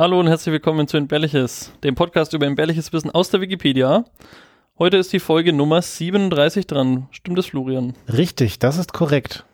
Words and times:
Hallo 0.00 0.20
und 0.20 0.28
herzlich 0.28 0.52
willkommen 0.52 0.86
zu 0.86 0.96
Entbehrliches, 0.96 1.72
dem 1.82 1.96
Podcast 1.96 2.32
über 2.32 2.46
entbehrliches 2.46 2.92
Wissen 2.92 3.10
aus 3.10 3.30
der 3.30 3.40
Wikipedia. 3.40 4.04
Heute 4.78 4.96
ist 4.96 5.12
die 5.12 5.18
Folge 5.18 5.52
Nummer 5.52 5.82
37 5.82 6.68
dran. 6.68 7.08
Stimmt 7.10 7.36
das, 7.36 7.46
Florian? 7.46 7.94
Richtig, 8.06 8.60
das 8.60 8.78
ist 8.78 8.92
korrekt. 8.92 9.44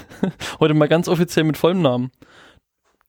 Heute 0.60 0.72
mal 0.72 0.88
ganz 0.88 1.08
offiziell 1.08 1.44
mit 1.44 1.58
vollem 1.58 1.82
Namen. 1.82 2.10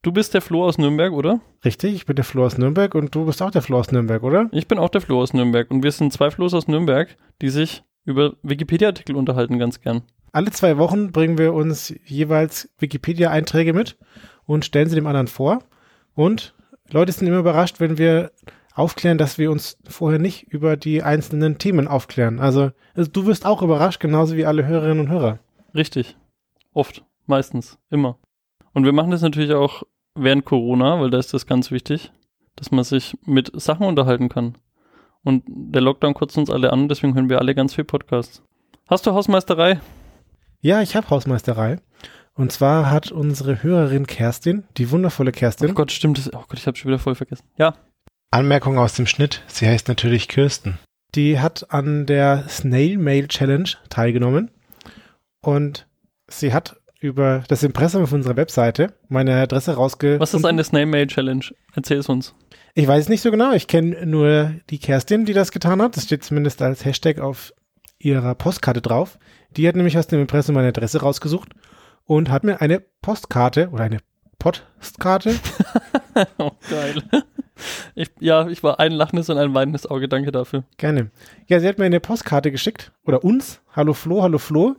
Du 0.02 0.12
bist 0.12 0.34
der 0.34 0.42
Flo 0.42 0.66
aus 0.66 0.78
Nürnberg, 0.78 1.14
oder? 1.14 1.40
Richtig, 1.64 1.94
ich 1.94 2.06
bin 2.06 2.18
der 2.18 2.26
Flo 2.26 2.44
aus 2.44 2.58
Nürnberg 2.58 2.94
und 2.96 3.16
du 3.16 3.28
bist 3.28 3.42
auch 3.42 3.52
der 3.52 3.62
Flo 3.62 3.80
aus 3.80 3.94
Nürnberg, 3.94 4.22
oder? 4.22 4.50
Ich 4.52 4.68
bin 4.68 4.78
auch 4.78 4.90
der 4.90 5.00
Flo 5.00 5.22
aus 5.22 5.32
Nürnberg 5.32 5.72
und 5.72 5.84
wir 5.84 5.92
sind 5.94 6.12
zwei 6.12 6.32
Flo's 6.32 6.54
aus 6.54 6.68
Nürnberg, 6.68 7.16
die 7.42 7.50
sich 7.50 7.84
über 8.04 8.34
Wikipedia-Artikel 8.44 9.16
unterhalten 9.16 9.58
ganz 9.58 9.80
gern. 9.80 10.02
Alle 10.34 10.52
zwei 10.52 10.78
Wochen 10.78 11.14
bringen 11.14 11.38
wir 11.38 11.54
uns 11.54 11.96
jeweils 12.04 12.70
Wikipedia-Einträge 12.80 13.72
mit 13.72 13.96
und 14.44 14.66
stellen 14.66 14.90
sie 14.90 14.96
dem 14.96 15.08
anderen 15.08 15.28
vor. 15.28 15.60
Und 16.14 16.54
Leute 16.94 17.12
sind 17.12 17.28
immer 17.28 17.40
überrascht, 17.40 17.80
wenn 17.80 17.98
wir 17.98 18.32
aufklären, 18.76 19.18
dass 19.18 19.38
wir 19.38 19.52
uns 19.52 19.78
vorher 19.88 20.20
nicht 20.20 20.44
über 20.44 20.78
die 20.78 21.02
einzelnen 21.02 21.58
Themen 21.58 21.88
aufklären. 21.88 22.40
Also, 22.40 22.72
also 22.94 23.10
du 23.12 23.26
wirst 23.26 23.46
auch 23.46 23.62
überrascht, 23.62 24.00
genauso 24.00 24.36
wie 24.36 24.46
alle 24.46 24.66
Hörerinnen 24.66 25.00
und 25.00 25.10
Hörer. 25.10 25.40
Richtig. 25.76 26.18
Oft. 26.72 27.04
Meistens. 27.26 27.80
Immer. 27.90 28.20
Und 28.74 28.86
wir 28.86 28.94
machen 28.94 29.12
das 29.12 29.22
natürlich 29.22 29.54
auch 29.54 29.84
während 30.14 30.46
Corona, 30.46 31.00
weil 31.00 31.10
da 31.10 31.18
ist 31.18 31.34
das 31.34 31.48
ganz 31.48 31.72
wichtig, 31.72 32.12
dass 32.56 32.72
man 32.72 32.84
sich 32.84 33.18
mit 33.26 33.52
Sachen 33.60 33.88
unterhalten 33.88 34.30
kann. 34.30 34.58
Und 35.24 35.44
der 35.48 35.82
Lockdown 35.82 36.14
kotzt 36.14 36.38
uns 36.38 36.50
alle 36.50 36.72
an, 36.74 36.90
deswegen 36.90 37.16
hören 37.16 37.30
wir 37.30 37.40
alle 37.40 37.56
ganz 37.56 37.74
viel 37.74 37.86
Podcasts. 37.86 38.44
Hast 38.88 39.08
du 39.08 39.14
Hausmeisterei? 39.14 39.80
Ja, 40.60 40.82
ich 40.82 40.96
habe 40.96 41.10
Hausmeisterei. 41.10 41.78
Und 42.36 42.52
zwar 42.52 42.90
hat 42.90 43.12
unsere 43.12 43.62
Hörerin 43.62 44.08
Kerstin, 44.08 44.64
die 44.78 44.90
wundervolle 44.90 45.32
Kerstin. 45.32 45.70
Oh 45.70 45.74
Gott, 45.74 45.92
stimmt. 45.92 46.18
Das, 46.18 46.34
oh 46.34 46.44
Gott, 46.48 46.58
ich 46.58 46.66
habe 46.66 46.78
schon 46.78 46.90
wieder 46.90 47.00
voll 47.00 47.16
vergessen. 47.16 47.46
Ja. 47.58 47.76
Anmerkung 48.32 48.80
aus 48.80 48.96
dem 48.96 49.06
Schnitt. 49.06 49.44
Sie 49.48 49.68
heißt 49.68 49.88
natürlich 49.88 50.28
Kirsten. 50.28 50.80
Die 51.14 51.40
hat 51.40 51.72
an 51.72 52.08
der 52.08 52.46
Snail 52.50 52.98
Mail 52.98 53.28
Challenge 53.28 53.70
teilgenommen. 53.90 54.50
Und 55.42 55.88
sie 56.28 56.54
hat 56.54 56.78
über 57.00 57.44
das 57.48 57.62
Impressum 57.62 58.04
auf 58.04 58.14
unserer 58.14 58.36
Webseite 58.36 58.94
meine 59.10 59.36
Adresse 59.36 59.76
rausge. 59.76 60.20
Was 60.20 60.34
ist 60.34 60.46
eine 60.46 60.64
Snail 60.64 60.88
Mail 60.88 61.06
Challenge? 61.06 61.46
Erzähl 61.76 62.00
es 62.00 62.10
uns. 62.10 62.34
Ich 62.74 62.88
weiß 62.88 63.04
es 63.04 63.10
nicht 63.10 63.22
so 63.22 63.30
genau. 63.30 63.54
Ich 63.54 63.68
kenne 63.68 64.08
nur 64.08 64.56
die 64.72 64.80
Kerstin, 64.80 65.26
die 65.26 65.34
das 65.34 65.52
getan 65.52 65.82
hat. 65.82 65.96
Das 65.96 66.06
steht 66.06 66.24
zumindest 66.24 66.64
als 66.64 66.84
Hashtag 66.84 67.20
auf 67.20 67.54
ihrer 68.00 68.34
Postkarte 68.34 68.82
drauf. 68.82 69.20
Die 69.56 69.68
hat 69.68 69.76
nämlich 69.76 70.00
aus 70.00 70.08
dem 70.08 70.22
Impressum 70.22 70.56
meine 70.56 70.70
Adresse 70.70 71.02
rausgesucht 71.02 71.50
und 72.06 72.30
hat 72.30 72.44
mir 72.44 72.62
eine 72.62 72.82
Postkarte 73.02 73.70
oder 73.70 73.84
eine 73.84 74.00
Postkarte. 74.40 75.36
oh, 76.38 76.52
geil. 76.70 77.04
Ich, 77.96 78.10
ja, 78.20 78.48
ich 78.48 78.64
war 78.64 78.80
ein 78.80 78.92
lachendes 78.92 79.30
und 79.30 79.38
ein 79.38 79.54
weinendes 79.54 79.86
Auge. 79.86 80.10
Danke 80.10 80.32
dafür. 80.32 80.64
Gerne. 80.78 81.12
Ja, 81.48 81.60
sie 81.60 81.68
hat 81.68 81.78
mir 81.78 81.86
eine 81.86 82.00
Postkarte 82.00 82.52
geschickt 82.52 82.92
oder 83.06 83.24
uns. 83.24 83.62
Hallo 83.76 83.94
Flo, 83.94 84.22
hallo 84.22 84.38
Flo. 84.38 84.76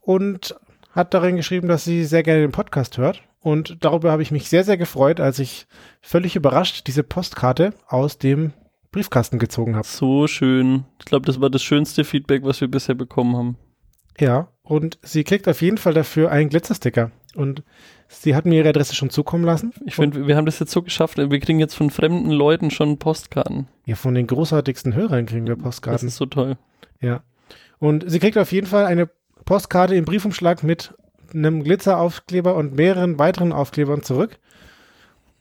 Und 0.00 0.56
hat 0.90 1.14
darin 1.14 1.36
geschrieben, 1.36 1.68
dass 1.68 1.84
sie 1.84 2.04
sehr 2.04 2.22
gerne 2.22 2.40
den 2.40 2.52
Podcast 2.52 2.98
hört. 2.98 3.22
Und 3.40 3.84
darüber 3.84 4.10
habe 4.10 4.22
ich 4.22 4.32
mich 4.32 4.48
sehr, 4.48 4.64
sehr 4.64 4.76
gefreut, 4.76 5.20
als 5.20 5.38
ich 5.38 5.66
völlig 6.00 6.34
überrascht 6.34 6.86
diese 6.86 7.04
Postkarte 7.04 7.74
aus 7.86 8.18
dem 8.18 8.52
Briefkasten 8.90 9.38
gezogen 9.38 9.76
habe. 9.76 9.86
So 9.86 10.26
schön. 10.26 10.84
Ich 10.98 11.04
glaube, 11.04 11.26
das 11.26 11.40
war 11.40 11.50
das 11.50 11.62
schönste 11.62 12.02
Feedback, 12.04 12.44
was 12.44 12.60
wir 12.60 12.68
bisher 12.68 12.94
bekommen 12.94 13.36
haben. 13.36 13.56
Ja, 14.18 14.48
und 14.66 14.98
sie 15.02 15.22
kriegt 15.22 15.48
auf 15.48 15.62
jeden 15.62 15.78
Fall 15.78 15.94
dafür 15.94 16.32
einen 16.32 16.50
Glitzersticker. 16.50 17.12
Und 17.36 17.62
sie 18.08 18.34
hat 18.34 18.46
mir 18.46 18.56
ihre 18.56 18.70
Adresse 18.70 18.96
schon 18.96 19.10
zukommen 19.10 19.44
lassen. 19.44 19.72
Ich 19.84 19.94
finde, 19.94 20.26
wir 20.26 20.36
haben 20.36 20.44
das 20.44 20.58
jetzt 20.58 20.72
so 20.72 20.82
geschafft. 20.82 21.18
Wir 21.18 21.40
kriegen 21.40 21.60
jetzt 21.60 21.74
von 21.74 21.90
fremden 21.90 22.30
Leuten 22.30 22.72
schon 22.72 22.98
Postkarten. 22.98 23.68
Ja, 23.84 23.94
von 23.94 24.14
den 24.14 24.26
großartigsten 24.26 24.94
Hörern 24.94 25.26
kriegen 25.26 25.46
wir 25.46 25.54
Postkarten. 25.54 25.94
Das 25.94 26.02
ist 26.02 26.16
so 26.16 26.26
toll. 26.26 26.56
Ja. 27.00 27.22
Und 27.78 28.10
sie 28.10 28.18
kriegt 28.18 28.36
auf 28.38 28.50
jeden 28.50 28.66
Fall 28.66 28.86
eine 28.86 29.08
Postkarte 29.44 29.94
im 29.94 30.04
Briefumschlag 30.04 30.64
mit 30.64 30.94
einem 31.32 31.62
Glitzeraufkleber 31.62 32.56
und 32.56 32.74
mehreren 32.74 33.20
weiteren 33.20 33.52
Aufklebern 33.52 34.02
zurück. 34.02 34.36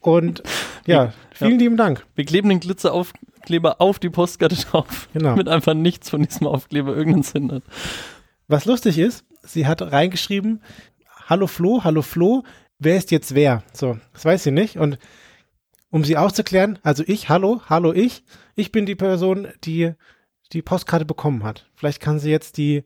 Und 0.02 0.44
ja, 0.86 1.14
vielen 1.32 1.54
ja. 1.54 1.58
lieben 1.58 1.78
Dank. 1.78 2.06
Wir 2.14 2.26
kleben 2.26 2.50
den 2.50 2.60
Glitzeraufkleber 2.60 3.82
auf 3.82 3.98
die 3.98 4.12
Postkarte 4.12 4.56
drauf. 4.56 5.10
Genau. 5.14 5.30
Damit 5.30 5.50
einfach 5.50 5.74
nichts 5.74 6.12
von 6.12 6.22
diesem 6.22 6.46
Aufkleber 6.46 6.96
irgendeinen 6.96 7.24
Sinn 7.24 7.52
hat. 7.52 7.64
Was 8.48 8.66
lustig 8.66 9.00
ist, 9.00 9.26
sie 9.44 9.66
hat 9.66 9.82
reingeschrieben, 9.82 10.62
hallo 11.28 11.48
Flo, 11.48 11.84
hallo 11.84 12.02
Flo, 12.02 12.44
wer 12.80 12.98
ist 12.98 13.12
jetzt 13.12 13.34
wer? 13.34 13.64
So, 13.74 13.98
das 14.14 14.26
weiß 14.26 14.44
sie 14.44 14.52
nicht. 14.52 14.78
Und 14.78 15.00
um 15.90 16.04
sie 16.04 16.18
aufzuklären, 16.18 16.78
also 16.84 17.04
ich, 17.08 17.30
hallo, 17.30 17.62
hallo 17.68 17.94
ich, 17.94 18.24
ich 18.56 18.72
bin 18.72 18.86
die 18.86 18.96
Person, 18.96 19.48
die 19.64 19.94
die 20.54 20.62
Postkarte 20.62 21.06
bekommen 21.06 21.44
hat. 21.44 21.70
Vielleicht 21.76 22.00
kann 22.00 22.20
sie 22.20 22.30
jetzt 22.30 22.58
die, 22.58 22.84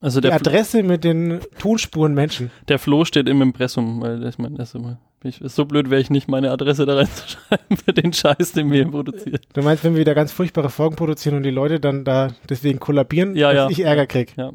also 0.00 0.20
die 0.20 0.32
Adresse 0.32 0.82
mit 0.82 1.04
den 1.04 1.40
Tonspuren 1.58 2.14
Menschen. 2.14 2.50
Der 2.68 2.78
Flo 2.78 3.04
steht 3.04 3.28
im 3.28 3.42
Impressum, 3.42 4.00
weil 4.00 4.24
ich 4.24 4.38
meine, 4.38 4.56
das 4.56 4.70
ist 4.70 4.74
immer 4.76 4.98
ich, 5.24 5.40
so 5.42 5.64
blöd 5.64 5.90
wäre 5.90 6.00
ich 6.00 6.10
nicht, 6.10 6.28
meine 6.28 6.50
Adresse 6.52 6.86
da 6.86 6.94
reinzuschreiben 6.94 7.76
für 7.76 7.92
den 7.92 8.12
Scheiß, 8.12 8.52
den 8.52 8.70
wir 8.70 8.88
produzieren. 8.88 9.40
Du 9.52 9.62
meinst, 9.62 9.82
wenn 9.82 9.94
wir 9.94 10.00
wieder 10.00 10.14
ganz 10.14 10.30
furchtbare 10.30 10.70
Folgen 10.70 10.96
produzieren 10.96 11.36
und 11.36 11.42
die 11.42 11.50
Leute 11.50 11.80
dann 11.80 12.04
da 12.04 12.28
deswegen 12.48 12.78
kollabieren, 12.78 13.34
ja, 13.34 13.52
dass 13.52 13.64
ja. 13.64 13.70
ich 13.70 13.80
Ärger 13.80 14.06
krieg? 14.06 14.34
Ja. 14.36 14.52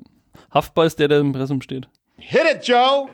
Haftbar 0.53 0.86
ist 0.86 1.00
der, 1.00 1.08
der 1.08 1.19
im 1.19 1.28
Impressum 1.28 1.62
steht. 1.62 1.88
Hit 2.16 2.41
it, 2.53 2.68
Joe! 2.68 3.09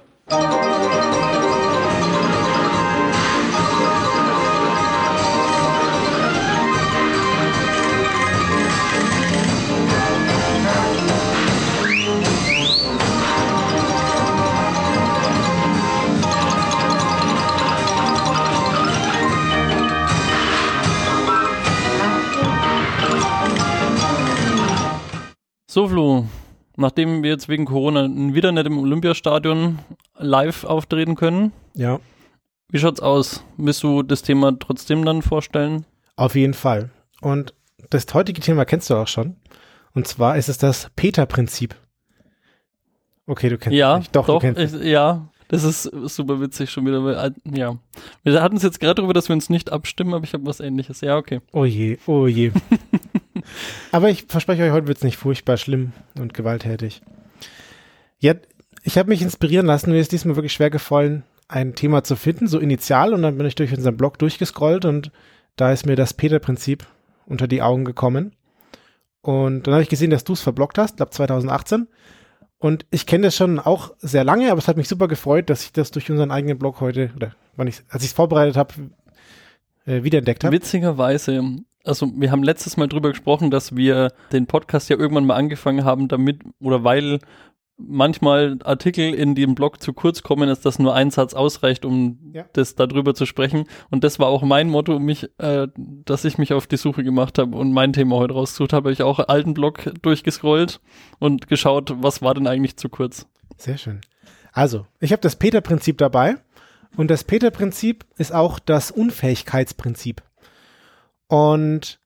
So, 25.68 25.88
Flo, 25.88 26.26
nachdem 26.80 27.24
wir 27.24 27.30
jetzt 27.30 27.50
wegen 27.50 27.66
Corona 27.66 28.08
wieder 28.34 28.52
nicht 28.52 28.66
im 28.66 28.80
Olympiastadion 28.80 29.80
live 30.18 30.64
auftreten 30.64 31.16
können. 31.16 31.52
Ja. 31.76 32.00
Wie 32.72 32.80
schaut's 32.80 33.00
aus? 33.00 33.44
Willst 33.58 33.84
du 33.84 34.04
das 34.04 34.22
Thema 34.22 34.58
trotzdem 34.58 35.04
dann 35.06 35.22
vorstellen? 35.22 35.86
Auf 36.16 36.36
jeden 36.36 36.54
Fall. 36.54 36.90
Und 37.22 37.54
das 37.90 38.06
heutige 38.14 38.42
Thema 38.42 38.66
kennst 38.66 38.90
du 38.90 38.96
auch 38.96 39.08
schon. 39.08 39.36
Und 39.94 40.08
zwar 40.08 40.38
ist 40.38 40.50
es 40.50 40.58
das 40.58 40.90
Peter-Prinzip. 40.96 41.76
Okay, 43.26 43.50
du 43.50 43.58
kennst 43.58 43.78
ja, 43.78 43.94
es 43.94 44.00
nicht. 44.00 44.16
Doch, 44.16 44.28
doch 44.28 44.40
du 44.42 44.54
kennst 44.54 44.76
ich, 44.76 44.84
Ja, 44.84 45.30
das 45.50 45.64
ist 45.64 45.84
super 45.84 46.40
witzig 46.40 46.70
schon 46.70 46.86
wieder. 46.86 47.04
Weil, 47.04 47.16
äh, 47.16 47.60
ja. 47.60 47.76
Wir 48.24 48.42
hatten 48.42 48.58
es 48.58 48.64
jetzt 48.64 48.80
gerade 48.80 48.96
darüber, 48.96 49.14
dass 49.14 49.30
wir 49.30 49.34
uns 49.34 49.50
nicht 49.50 49.72
abstimmen, 49.72 50.14
aber 50.14 50.24
ich 50.24 50.34
habe 50.34 50.46
was 50.46 50.60
ähnliches. 50.60 51.02
Ja, 51.02 51.18
okay. 51.18 51.42
Oh 51.52 51.66
je, 51.66 51.98
oh 52.06 52.28
je. 52.28 52.52
Aber 53.92 54.10
ich 54.10 54.26
verspreche 54.28 54.64
euch, 54.64 54.72
heute 54.72 54.88
wird 54.88 54.98
es 54.98 55.04
nicht 55.04 55.18
furchtbar 55.18 55.58
schlimm 55.58 55.94
und 56.20 56.34
gewalttätig. 56.34 57.02
Ja, 58.20 58.34
ich 58.84 58.98
habe 58.98 59.10
mich 59.10 59.22
inspirieren 59.22 59.66
lassen. 59.66 59.92
Mir 59.92 60.00
ist 60.00 60.12
diesmal 60.12 60.36
wirklich 60.36 60.54
schwer 60.54 60.70
gefallen, 60.70 61.24
ein 61.48 61.76
Thema 61.76 62.04
zu 62.04 62.16
finden, 62.16 62.48
so 62.48 62.60
initial. 62.60 63.14
Und 63.14 63.22
dann 63.24 63.38
bin 63.38 63.48
ich 63.48 63.56
durch 63.56 63.74
unseren 63.74 63.98
Blog 63.98 64.20
durchgescrollt 64.20 64.86
und 64.86 65.12
da 65.56 65.72
ist 65.72 65.86
mir 65.86 65.96
das 65.96 66.14
Peter-Prinzip 66.14 66.86
unter 67.26 67.48
die 67.48 67.62
Augen 67.62 67.86
gekommen. 67.86 68.34
Und 69.22 69.68
dann 69.68 69.74
habe 69.74 69.84
ich 69.84 69.90
gesehen, 69.90 70.12
dass 70.12 70.24
du 70.24 70.34
es 70.34 70.42
verblockt 70.42 70.78
hast, 70.78 70.98
glaube 70.98 71.12
2018. 71.12 71.88
Und 72.58 72.86
ich 72.92 73.06
kenne 73.06 73.28
das 73.28 73.36
schon 73.36 73.60
auch 73.60 73.94
sehr 74.00 74.24
lange, 74.24 74.52
aber 74.52 74.60
es 74.60 74.68
hat 74.68 74.78
mich 74.78 74.88
super 74.88 75.08
gefreut, 75.08 75.50
dass 75.50 75.64
ich 75.64 75.72
das 75.72 75.92
durch 75.92 76.10
unseren 76.12 76.32
eigenen 76.32 76.58
Blog 76.58 76.82
heute, 76.82 77.12
oder 77.16 77.34
wann 77.56 77.68
ich, 77.68 77.82
als 77.90 78.04
ich 78.04 78.10
es 78.10 78.16
vorbereitet 78.16 78.58
habe, 78.58 78.74
äh, 79.86 80.04
wiederentdeckt 80.04 80.44
habe. 80.44 80.56
Witzigerweise 80.56 81.42
also 81.84 82.12
wir 82.16 82.32
haben 82.32 82.44
letztes 82.44 82.78
Mal 82.78 82.88
drüber 82.88 83.10
gesprochen, 83.10 83.52
dass 83.52 83.76
wir 83.76 84.12
den 84.32 84.48
Podcast 84.48 84.90
ja 84.90 84.98
irgendwann 84.98 85.26
mal 85.26 85.36
angefangen 85.36 85.86
haben, 85.86 86.08
damit 86.08 86.42
oder 86.60 86.84
weil 86.84 87.20
manchmal 87.80 88.58
Artikel 88.64 89.14
in 89.14 89.36
dem 89.36 89.56
Blog 89.56 89.82
zu 89.82 89.94
kurz 89.94 90.22
kommen, 90.22 90.50
ist, 90.50 90.66
dass 90.66 90.80
nur 90.80 90.94
ein 90.94 91.12
Satz 91.12 91.34
ausreicht, 91.34 91.86
um 91.86 92.20
ja. 92.34 92.46
das 92.54 92.76
darüber 92.76 93.16
zu 93.16 93.26
sprechen. 93.26 93.66
Und 93.90 94.04
das 94.04 94.20
war 94.20 94.28
auch 94.28 94.42
mein 94.44 94.70
Motto, 94.70 95.00
mich, 95.00 95.30
äh, 95.38 95.68
dass 95.78 96.26
ich 96.26 96.38
mich 96.38 96.54
auf 96.54 96.68
die 96.68 96.78
Suche 96.78 97.04
gemacht 97.04 97.38
habe 97.38 97.56
und 97.56 97.72
mein 97.72 97.94
Thema 97.94 98.18
heute 98.18 98.34
rausgesucht 98.34 98.74
habe. 98.74 98.92
Ich 98.92 99.02
auch 99.02 99.20
alten 99.20 99.54
Blog 99.54 99.90
durchgescrollt 100.02 100.82
und 101.20 101.48
geschaut, 101.48 101.94
was 102.02 102.22
war 102.22 102.34
denn 102.34 102.48
eigentlich 102.48 102.78
zu 102.78 102.90
kurz. 102.90 103.28
Sehr 103.58 103.78
schön. 103.78 104.02
Also, 104.52 104.86
ich 105.00 105.12
habe 105.12 105.22
das 105.22 105.38
Peter-Prinzip 105.38 105.98
dabei. 105.98 106.36
Und 106.98 107.10
das 107.10 107.24
Peter-Prinzip 107.24 108.06
ist 108.18 108.34
auch 108.34 108.60
das 108.60 108.92
Unfähigkeitsprinzip. 108.92 110.24
Und 111.30 112.02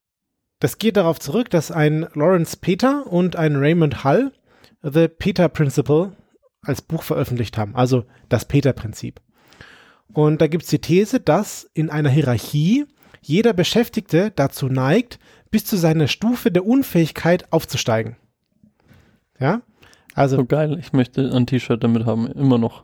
das 0.60 0.78
geht 0.78 0.98
darauf 0.98 1.20
zurück, 1.20 1.50
dass 1.50 1.72
ein 1.72 2.08
Lawrence 2.14 2.58
Peter 2.58 3.08
und 3.08 3.36
ein 3.36 3.56
Raymond 3.56 4.04
Hull 4.04 4.32
The 4.84 5.08
Peter 5.08 5.48
Principle 5.50 6.12
als 6.62 6.82
Buch 6.82 7.04
veröffentlicht 7.04 7.58
haben, 7.58 7.76
also 7.76 8.06
das 8.30 8.46
Peter-Prinzip. 8.46 9.22
Und 10.14 10.42
da 10.42 10.48
gibt 10.48 10.64
es 10.64 10.70
die 10.70 10.80
These, 10.80 11.20
dass 11.20 11.70
in 11.74 11.90
einer 11.90 12.10
Hierarchie 12.10 12.86
jeder 13.22 13.54
Beschäftigte 13.54 14.32
dazu 14.36 14.68
neigt, 14.68 15.20
bis 15.52 15.66
zu 15.66 15.78
seiner 15.78 16.08
Stufe 16.08 16.52
der 16.52 16.66
Unfähigkeit 16.66 17.52
aufzusteigen. 17.52 18.18
Ja? 19.40 19.62
Also. 20.16 20.36
So 20.36 20.46
geil, 20.46 20.78
ich 20.80 20.92
möchte 20.92 21.34
ein 21.34 21.48
T-Shirt 21.48 21.84
damit 21.84 22.06
haben, 22.06 22.28
immer 22.28 22.58
noch. 22.58 22.84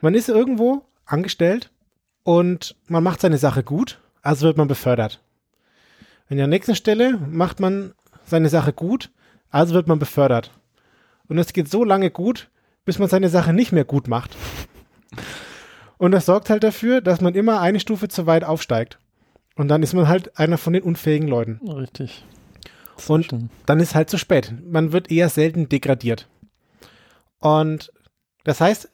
Man 0.00 0.14
ist 0.14 0.28
irgendwo 0.28 0.82
angestellt 1.04 1.72
und 2.22 2.76
man 2.86 3.02
macht 3.02 3.20
seine 3.20 3.38
Sache 3.38 3.64
gut, 3.64 4.00
also 4.22 4.46
wird 4.46 4.56
man 4.56 4.68
befördert. 4.68 5.20
An 6.28 6.36
der 6.36 6.46
nächsten 6.46 6.74
Stelle 6.74 7.18
macht 7.18 7.60
man 7.60 7.94
seine 8.24 8.48
Sache 8.48 8.72
gut, 8.72 9.10
also 9.50 9.74
wird 9.74 9.86
man 9.86 9.98
befördert. 9.98 10.50
Und 11.28 11.38
es 11.38 11.52
geht 11.52 11.70
so 11.70 11.84
lange 11.84 12.10
gut, 12.10 12.50
bis 12.84 12.98
man 12.98 13.08
seine 13.08 13.28
Sache 13.28 13.52
nicht 13.52 13.72
mehr 13.72 13.84
gut 13.84 14.08
macht. 14.08 14.36
Und 15.98 16.12
das 16.12 16.26
sorgt 16.26 16.50
halt 16.50 16.62
dafür, 16.62 17.00
dass 17.00 17.20
man 17.20 17.34
immer 17.34 17.60
eine 17.60 17.80
Stufe 17.80 18.08
zu 18.08 18.26
weit 18.26 18.44
aufsteigt. 18.44 18.98
Und 19.54 19.68
dann 19.68 19.82
ist 19.82 19.94
man 19.94 20.08
halt 20.08 20.38
einer 20.38 20.58
von 20.58 20.72
den 20.72 20.82
unfähigen 20.82 21.28
Leuten. 21.28 21.60
Richtig. 21.66 22.24
Und 23.08 23.24
stimmt. 23.24 23.50
dann 23.66 23.80
ist 23.80 23.94
halt 23.94 24.10
zu 24.10 24.18
spät. 24.18 24.52
Man 24.64 24.92
wird 24.92 25.10
eher 25.10 25.28
selten 25.28 25.68
degradiert. 25.68 26.28
Und 27.38 27.92
das 28.44 28.60
heißt, 28.60 28.90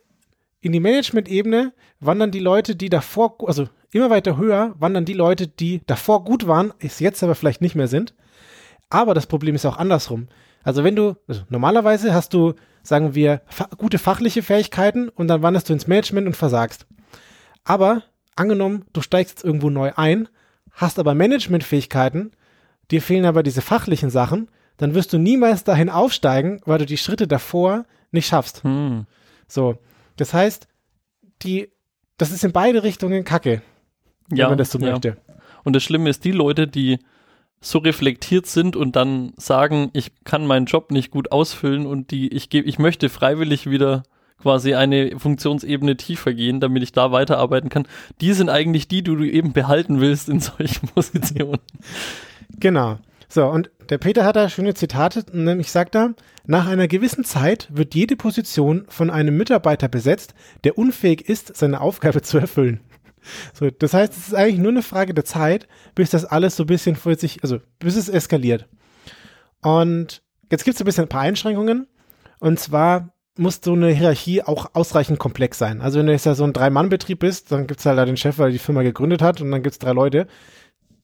in 0.60 0.72
die 0.72 0.80
Management-Ebene 0.80 1.72
wandern 2.00 2.30
die 2.30 2.40
Leute, 2.40 2.76
die 2.76 2.88
davor, 2.88 3.36
also 3.46 3.68
immer 3.98 4.10
weiter 4.10 4.36
höher, 4.36 4.74
wandern 4.78 5.04
die 5.04 5.12
Leute, 5.12 5.46
die 5.46 5.82
davor 5.86 6.24
gut 6.24 6.46
waren, 6.46 6.72
es 6.78 7.00
jetzt 7.00 7.22
aber 7.22 7.34
vielleicht 7.34 7.60
nicht 7.60 7.74
mehr 7.74 7.88
sind. 7.88 8.14
Aber 8.90 9.14
das 9.14 9.26
Problem 9.26 9.54
ist 9.54 9.66
auch 9.66 9.78
andersrum. 9.78 10.28
Also 10.64 10.84
wenn 10.84 10.96
du, 10.96 11.16
also 11.26 11.42
normalerweise 11.48 12.14
hast 12.14 12.34
du, 12.34 12.54
sagen 12.82 13.14
wir, 13.14 13.42
fa 13.46 13.68
gute 13.76 13.98
fachliche 13.98 14.42
Fähigkeiten 14.42 15.08
und 15.08 15.28
dann 15.28 15.42
wanderst 15.42 15.68
du 15.68 15.72
ins 15.72 15.86
Management 15.86 16.26
und 16.26 16.36
versagst. 16.36 16.86
Aber 17.64 18.02
angenommen, 18.36 18.84
du 18.92 19.00
steigst 19.02 19.38
jetzt 19.38 19.44
irgendwo 19.44 19.70
neu 19.70 19.92
ein, 19.96 20.28
hast 20.72 20.98
aber 20.98 21.14
Managementfähigkeiten, 21.14 22.32
dir 22.90 23.02
fehlen 23.02 23.24
aber 23.24 23.42
diese 23.42 23.62
fachlichen 23.62 24.10
Sachen, 24.10 24.48
dann 24.76 24.94
wirst 24.94 25.12
du 25.12 25.18
niemals 25.18 25.64
dahin 25.64 25.90
aufsteigen, 25.90 26.60
weil 26.64 26.78
du 26.78 26.86
die 26.86 26.96
Schritte 26.96 27.26
davor 27.26 27.84
nicht 28.10 28.26
schaffst. 28.26 28.62
Hm. 28.64 29.06
So, 29.46 29.78
das 30.16 30.34
heißt, 30.34 30.66
die, 31.42 31.70
das 32.16 32.30
ist 32.30 32.44
in 32.44 32.52
beide 32.52 32.82
Richtungen 32.82 33.24
Kacke, 33.24 33.62
ja, 34.36 34.44
wenn 34.44 34.52
man 34.52 34.58
das 34.58 34.70
so 34.70 34.78
ja. 34.78 34.92
möchte. 34.92 35.16
Und 35.64 35.74
das 35.74 35.82
Schlimme 35.82 36.10
ist, 36.10 36.24
die 36.24 36.32
Leute, 36.32 36.66
die 36.66 36.98
so 37.60 37.78
reflektiert 37.78 38.46
sind 38.46 38.74
und 38.74 38.96
dann 38.96 39.32
sagen, 39.36 39.90
ich 39.92 40.10
kann 40.24 40.46
meinen 40.46 40.66
Job 40.66 40.90
nicht 40.90 41.10
gut 41.10 41.30
ausfüllen 41.30 41.86
und 41.86 42.10
die, 42.10 42.28
ich 42.28 42.50
gebe, 42.50 42.68
ich 42.68 42.78
möchte 42.78 43.08
freiwillig 43.08 43.70
wieder 43.70 44.02
quasi 44.42 44.74
eine 44.74 45.18
Funktionsebene 45.18 45.96
tiefer 45.96 46.34
gehen, 46.34 46.58
damit 46.58 46.82
ich 46.82 46.90
da 46.90 47.12
weiterarbeiten 47.12 47.70
kann. 47.70 47.86
Die 48.20 48.32
sind 48.32 48.50
eigentlich 48.50 48.88
die, 48.88 49.04
die 49.04 49.14
du 49.14 49.24
eben 49.24 49.52
behalten 49.52 50.00
willst 50.00 50.28
in 50.28 50.40
solchen 50.40 50.88
Positionen. 50.88 51.60
Genau. 52.58 52.98
So, 53.28 53.46
und 53.46 53.70
der 53.88 53.98
Peter 53.98 54.24
hat 54.24 54.36
da 54.36 54.50
schöne 54.50 54.74
Zitate, 54.74 55.24
nämlich 55.32 55.70
sagt 55.70 55.94
er, 55.94 56.14
nach 56.44 56.66
einer 56.66 56.88
gewissen 56.88 57.24
Zeit 57.24 57.68
wird 57.72 57.94
jede 57.94 58.16
Position 58.16 58.84
von 58.88 59.08
einem 59.08 59.36
Mitarbeiter 59.36 59.88
besetzt, 59.88 60.34
der 60.64 60.76
unfähig 60.76 61.28
ist, 61.28 61.56
seine 61.56 61.80
Aufgabe 61.80 62.20
zu 62.22 62.38
erfüllen. 62.38 62.80
So, 63.54 63.70
das 63.70 63.94
heißt, 63.94 64.12
es 64.12 64.28
ist 64.28 64.34
eigentlich 64.34 64.58
nur 64.58 64.70
eine 64.70 64.82
Frage 64.82 65.14
der 65.14 65.24
Zeit, 65.24 65.68
bis 65.94 66.10
das 66.10 66.24
alles 66.24 66.56
so 66.56 66.64
ein 66.64 66.66
bisschen 66.66 66.96
vor 66.96 67.14
sich, 67.16 67.42
also 67.42 67.60
bis 67.78 67.96
es 67.96 68.08
eskaliert. 68.08 68.68
Und 69.62 70.22
jetzt 70.50 70.64
gibt 70.64 70.74
es 70.74 70.80
ein 70.80 70.84
bisschen 70.84 71.04
ein 71.04 71.08
paar 71.08 71.22
Einschränkungen. 71.22 71.86
Und 72.40 72.58
zwar 72.58 73.12
muss 73.36 73.60
so 73.62 73.72
eine 73.72 73.88
Hierarchie 73.88 74.42
auch 74.42 74.70
ausreichend 74.74 75.18
komplex 75.18 75.58
sein. 75.58 75.80
Also 75.80 75.98
wenn 75.98 76.06
du 76.06 76.12
jetzt 76.12 76.26
ja 76.26 76.34
so 76.34 76.44
ein 76.44 76.52
Drei-Mann-Betrieb 76.52 77.20
bist, 77.20 77.50
dann 77.50 77.66
gibt 77.66 77.80
es 77.80 77.86
halt 77.86 77.98
da 77.98 78.04
den 78.04 78.16
Chef, 78.16 78.38
weil 78.38 78.52
die 78.52 78.58
Firma 78.58 78.82
gegründet 78.82 79.22
hat 79.22 79.40
und 79.40 79.50
dann 79.50 79.62
gibt 79.62 79.72
es 79.72 79.78
drei 79.78 79.92
Leute. 79.92 80.26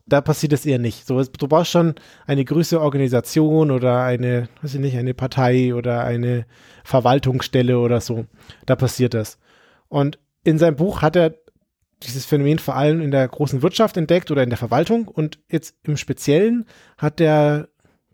Da 0.07 0.21
passiert 0.21 0.53
es 0.53 0.67
eher 0.67 0.79
nicht. 0.79 1.07
So, 1.07 1.23
du 1.23 1.49
brauchst 1.49 1.71
schon 1.71 1.95
eine 2.27 2.45
größere 2.45 2.81
Organisation 2.81 3.71
oder 3.71 4.03
eine, 4.03 4.49
weiß 4.63 4.75
ich 4.75 4.81
nicht, 4.81 4.97
eine 4.97 5.15
Partei 5.15 5.75
oder 5.75 6.05
eine 6.05 6.47
Verwaltungsstelle 6.85 7.79
oder 7.79 8.01
so. 8.01 8.27
Da 8.67 8.75
passiert 8.75 9.15
das. 9.15 9.39
Und 9.89 10.19
in 10.45 10.59
seinem 10.59 10.77
Buch 10.77 11.03
hat 11.03 11.17
er 11.17 11.35
dieses 12.03 12.25
Phänomen 12.25 12.59
vor 12.59 12.77
allem 12.77 13.01
in 13.01 13.11
der 13.11 13.27
großen 13.27 13.63
Wirtschaft 13.63 13.97
entdeckt 13.97 14.31
oder 14.31 14.43
in 14.43 14.51
der 14.51 14.59
Verwaltung 14.59 15.09
und 15.09 15.39
jetzt 15.51 15.77
im 15.83 15.97
Speziellen 15.97 16.67
hat 16.97 17.19
der 17.19 17.69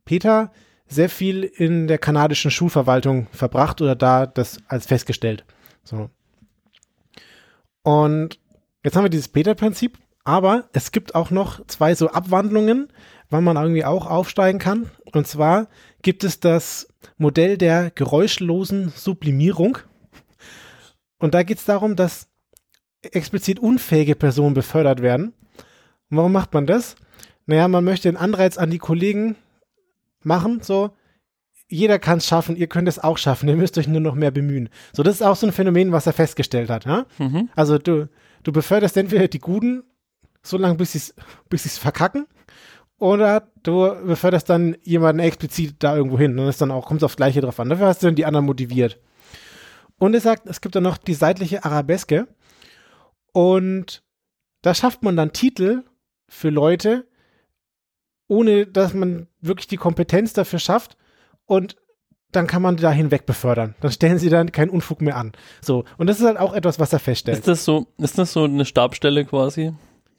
Peter 0.05 0.51
sehr 0.87 1.09
viel 1.09 1.45
in 1.45 1.87
der 1.87 1.99
kanadischen 1.99 2.51
Schulverwaltung 2.51 3.27
verbracht 3.33 3.81
oder 3.81 3.97
da 3.97 4.27
das 4.27 4.59
als 4.69 4.87
festgestellt. 4.87 5.45
So. 5.83 6.11
Und 7.83 8.39
jetzt 8.83 8.97
haben 8.97 9.05
wir 9.05 9.11
dieses 9.11 9.29
Peter-Prinzip, 9.29 9.99
aber 10.25 10.69
es 10.73 10.93
gibt 10.93 11.15
auch 11.15 11.31
noch 11.31 11.67
zwei 11.67 11.95
so 11.95 12.09
Abwandlungen, 12.11 12.89
wann 13.31 13.45
man 13.45 13.57
irgendwie 13.57 13.85
auch 13.85 14.07
aufsteigen 14.07 14.59
kann. 14.59 14.91
Und 15.13 15.27
zwar 15.27 15.69
gibt 16.03 16.25
es 16.25 16.41
das 16.41 16.89
Modell 17.19 17.59
der 17.59 17.91
geräuschlosen 17.91 18.91
Sublimierung. 18.91 19.79
Und 21.19 21.35
da 21.35 21.43
geht 21.43 21.59
es 21.59 21.65
darum, 21.65 21.97
dass 21.97 22.29
explizit 23.13 23.59
unfähige 23.59 24.15
Personen 24.15 24.55
befördert 24.55 25.03
werden. 25.03 25.33
Und 26.11 26.17
warum 26.17 26.33
macht 26.33 26.55
man 26.55 26.67
das? 26.67 26.97
Naja, 27.47 27.69
man 27.69 27.85
möchte 27.85 28.09
den 28.09 28.17
Anreiz 28.17 28.57
an 28.57 28.71
die 28.71 28.79
Kollegen 28.79 29.37
machen, 30.23 30.61
so, 30.63 30.91
jeder 31.69 31.99
kann 31.99 32.19
es 32.19 32.27
schaffen, 32.27 32.57
ihr 32.57 32.67
könnt 32.67 32.89
es 32.89 32.99
auch 32.99 33.19
schaffen, 33.19 33.49
ihr 33.49 33.57
müsst 33.57 33.77
euch 33.79 33.89
nur 33.89 34.01
noch 34.01 34.15
mehr 34.15 34.31
bemühen. 34.31 34.69
So, 34.93 35.03
das 35.03 35.17
ist 35.17 35.23
auch 35.23 35.37
so 35.37 35.47
ein 35.47 35.53
Phänomen, 35.53 35.93
was 35.93 36.07
er 36.07 36.13
festgestellt 36.13 36.71
hat. 36.71 36.85
Ja? 36.87 37.07
Mhm. 37.19 37.49
Also 37.55 37.79
du, 37.79 38.09
du 38.43 38.53
beförderst 38.53 38.97
entweder 38.97 39.29
die 39.29 39.41
Guten, 39.41 39.83
so 40.43 40.57
lange 40.57 40.77
bis 40.77 40.93
sie 40.93 40.99
es 40.99 41.15
bis 41.49 41.79
verkacken, 41.79 42.27
oder 42.99 43.49
du 43.63 43.93
beförderst 44.07 44.49
dann 44.49 44.77
jemanden 44.83 45.21
explizit 45.21 45.77
da 45.81 45.97
irgendwo 45.97 46.19
hin. 46.19 46.37
Dann 46.37 46.49
ist 46.49 46.61
dann 46.61 46.71
auch, 46.71 46.87
kommt 46.87 47.01
es 47.01 47.05
aufs 47.05 47.17
Gleiche 47.17 47.41
drauf 47.41 47.59
an. 47.61 47.69
Dafür 47.69 47.87
hast 47.87 48.03
du 48.03 48.07
dann 48.07 48.15
die 48.15 48.25
anderen 48.25 48.47
motiviert. 48.47 48.99
Und 49.99 50.15
er 50.15 50.21
sagt, 50.21 50.47
es 50.47 50.61
gibt 50.61 50.77
dann 50.77 50.85
noch 50.85 50.97
die 50.97 51.15
seitliche 51.15 51.65
Arabeske. 51.65 52.29
Und 53.35 54.05
da 54.63 54.75
schafft 54.75 55.03
man 55.03 55.17
dann 55.17 55.33
Titel 55.33 55.83
für 56.29 56.51
Leute, 56.51 57.07
ohne 58.29 58.67
dass 58.67 58.95
man 58.95 59.27
wirklich 59.41 59.67
die 59.67 59.77
Kompetenz 59.77 60.33
dafür 60.33 60.61
schafft 60.61 60.97
und 61.45 61.77
dann 62.31 62.47
kann 62.47 62.63
man 62.63 62.77
da 62.77 62.93
hinweg 62.93 63.27
befördern. 63.27 63.75
Dann 63.81 63.91
stellen 63.91 64.19
sie 64.19 64.31
dann 64.31 64.53
keinen 64.53 64.71
Unfug 64.71 65.01
mehr 65.01 65.17
an. 65.17 65.33
So. 65.61 65.85
Und 65.99 66.07
das 66.07 66.21
ist 66.21 66.27
halt 66.27 66.39
auch 66.39 66.55
etwas, 66.55 66.79
was 66.79 66.93
er 66.93 67.01
feststellt. 67.01 67.39
Ist 67.39 67.49
das 67.49 67.65
so, 67.65 67.89
ist 67.99 68.19
das 68.19 68.33
so 68.33 68.45
eine 68.45 68.65
Stabstelle 68.65 69.25
quasi? 69.25 69.73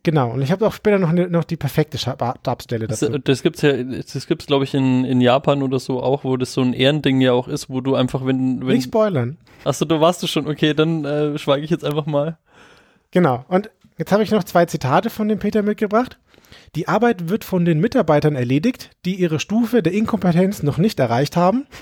Genau, 0.03 0.31
und 0.31 0.41
ich 0.41 0.51
habe 0.51 0.67
auch 0.67 0.73
später 0.73 0.99
noch, 0.99 1.09
eine, 1.09 1.29
noch 1.29 1.45
die 1.45 1.57
perfekte 1.57 1.97
Stabstelle 1.97 2.87
dazu. 2.87 3.09
Das, 3.09 3.21
das 3.23 3.43
gibt's 3.43 3.61
ja, 3.63 3.81
das 3.81 4.27
gibt's 4.27 4.45
glaube 4.45 4.65
ich 4.65 4.73
in, 4.73 5.05
in 5.05 5.19
Japan 5.19 5.63
oder 5.63 5.79
so 5.79 6.03
auch, 6.03 6.23
wo 6.25 6.37
das 6.37 6.53
so 6.53 6.61
ein 6.61 6.73
Ehrending 6.73 7.21
ja 7.21 7.31
auch 7.31 7.47
ist, 7.47 7.69
wo 7.69 7.81
du 7.81 7.95
einfach, 7.95 8.25
wenn, 8.25 8.59
wenn 8.59 8.75
Nicht 8.75 8.85
spoilern. 8.85 9.37
Achso, 9.63 9.85
du 9.85 10.01
warst 10.01 10.21
du 10.21 10.27
schon, 10.27 10.47
okay, 10.47 10.73
dann 10.73 11.05
äh, 11.05 11.37
schweige 11.39 11.63
ich 11.63 11.71
jetzt 11.71 11.85
einfach 11.85 12.05
mal. 12.05 12.37
Genau, 13.15 13.45
und 13.47 13.69
jetzt 13.97 14.11
habe 14.11 14.23
ich 14.23 14.31
noch 14.31 14.43
zwei 14.43 14.65
Zitate 14.65 15.09
von 15.09 15.29
dem 15.29 15.39
Peter 15.39 15.61
mitgebracht. 15.61 16.19
Die 16.75 16.89
Arbeit 16.89 17.29
wird 17.29 17.45
von 17.45 17.63
den 17.63 17.79
Mitarbeitern 17.79 18.35
erledigt, 18.35 18.89
die 19.05 19.15
ihre 19.15 19.39
Stufe 19.39 19.81
der 19.81 19.93
Inkompetenz 19.93 20.63
noch 20.63 20.77
nicht 20.77 20.99
erreicht 20.99 21.37
haben. 21.37 21.65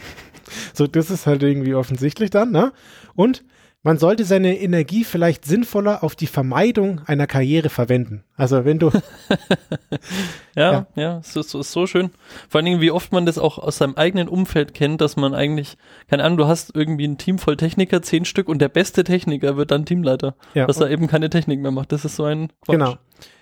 So, 0.74 0.88
das 0.88 1.10
ist 1.10 1.26
halt 1.26 1.42
irgendwie 1.42 1.74
offensichtlich 1.74 2.30
dann, 2.30 2.52
ne? 2.52 2.74
Und 3.16 3.46
man 3.86 3.98
sollte 3.98 4.24
seine 4.24 4.58
Energie 4.60 5.04
vielleicht 5.04 5.44
sinnvoller 5.44 6.04
auf 6.06 6.16
die 6.16 6.28
Vermeidung 6.28 7.02
einer 7.06 7.28
Karriere 7.28 7.68
verwenden. 7.68 8.24
Also 8.38 8.64
wenn 8.64 8.80
du. 8.80 8.90
ja, 10.56 10.72
ja, 10.72 10.88
ja, 10.96 11.18
es 11.18 11.36
ist, 11.36 11.54
ist, 11.54 11.72
so 11.74 11.86
schön. 11.86 12.12
Vor 12.48 12.60
allen 12.60 12.66
Dingen, 12.66 12.82
wie 12.82 12.92
oft 12.92 13.12
man 13.12 13.26
das 13.26 13.38
auch 13.38 13.58
aus 13.60 13.78
seinem 13.78 13.96
eigenen 13.96 14.30
Umfeld 14.30 14.74
kennt, 14.74 15.02
dass 15.02 15.18
man 15.18 15.34
eigentlich, 15.34 15.78
keine 16.10 16.24
Ahnung, 16.24 16.38
du 16.38 16.48
hast 16.48 16.74
irgendwie 16.74 17.06
ein 17.06 17.18
Team 17.18 17.40
voll 17.40 17.58
Techniker, 17.58 18.02
zehn 18.02 18.24
Stück 18.24 18.48
und 18.48 18.60
der 18.60 18.70
beste 18.70 19.04
Techniker 19.04 19.58
wird 19.58 19.72
dann 19.72 19.86
Teamleiter. 19.86 20.36
Ja, 20.54 20.66
dass 20.66 20.80
er 20.80 20.90
eben 20.90 21.08
keine 21.08 21.30
Technik 21.30 21.60
mehr 21.60 21.72
macht. 21.72 21.92
Das 21.92 22.06
ist 22.06 22.16
so 22.16 22.24
ein 22.24 22.48
Quatsch. 22.66 22.78
Genau. 22.78 22.96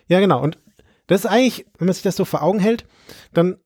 Ja, 0.08 0.20
genau. 0.20 0.42
Und 0.42 0.58
das 1.06 1.26
ist 1.26 1.30
eigentlich, 1.30 1.68
wenn 1.78 1.86
man 1.86 1.94
sich 1.94 2.04
das 2.04 2.16
so 2.16 2.26
vor 2.26 2.42
Augen 2.42 2.60
hält, 2.60 2.86
dann 3.32 3.58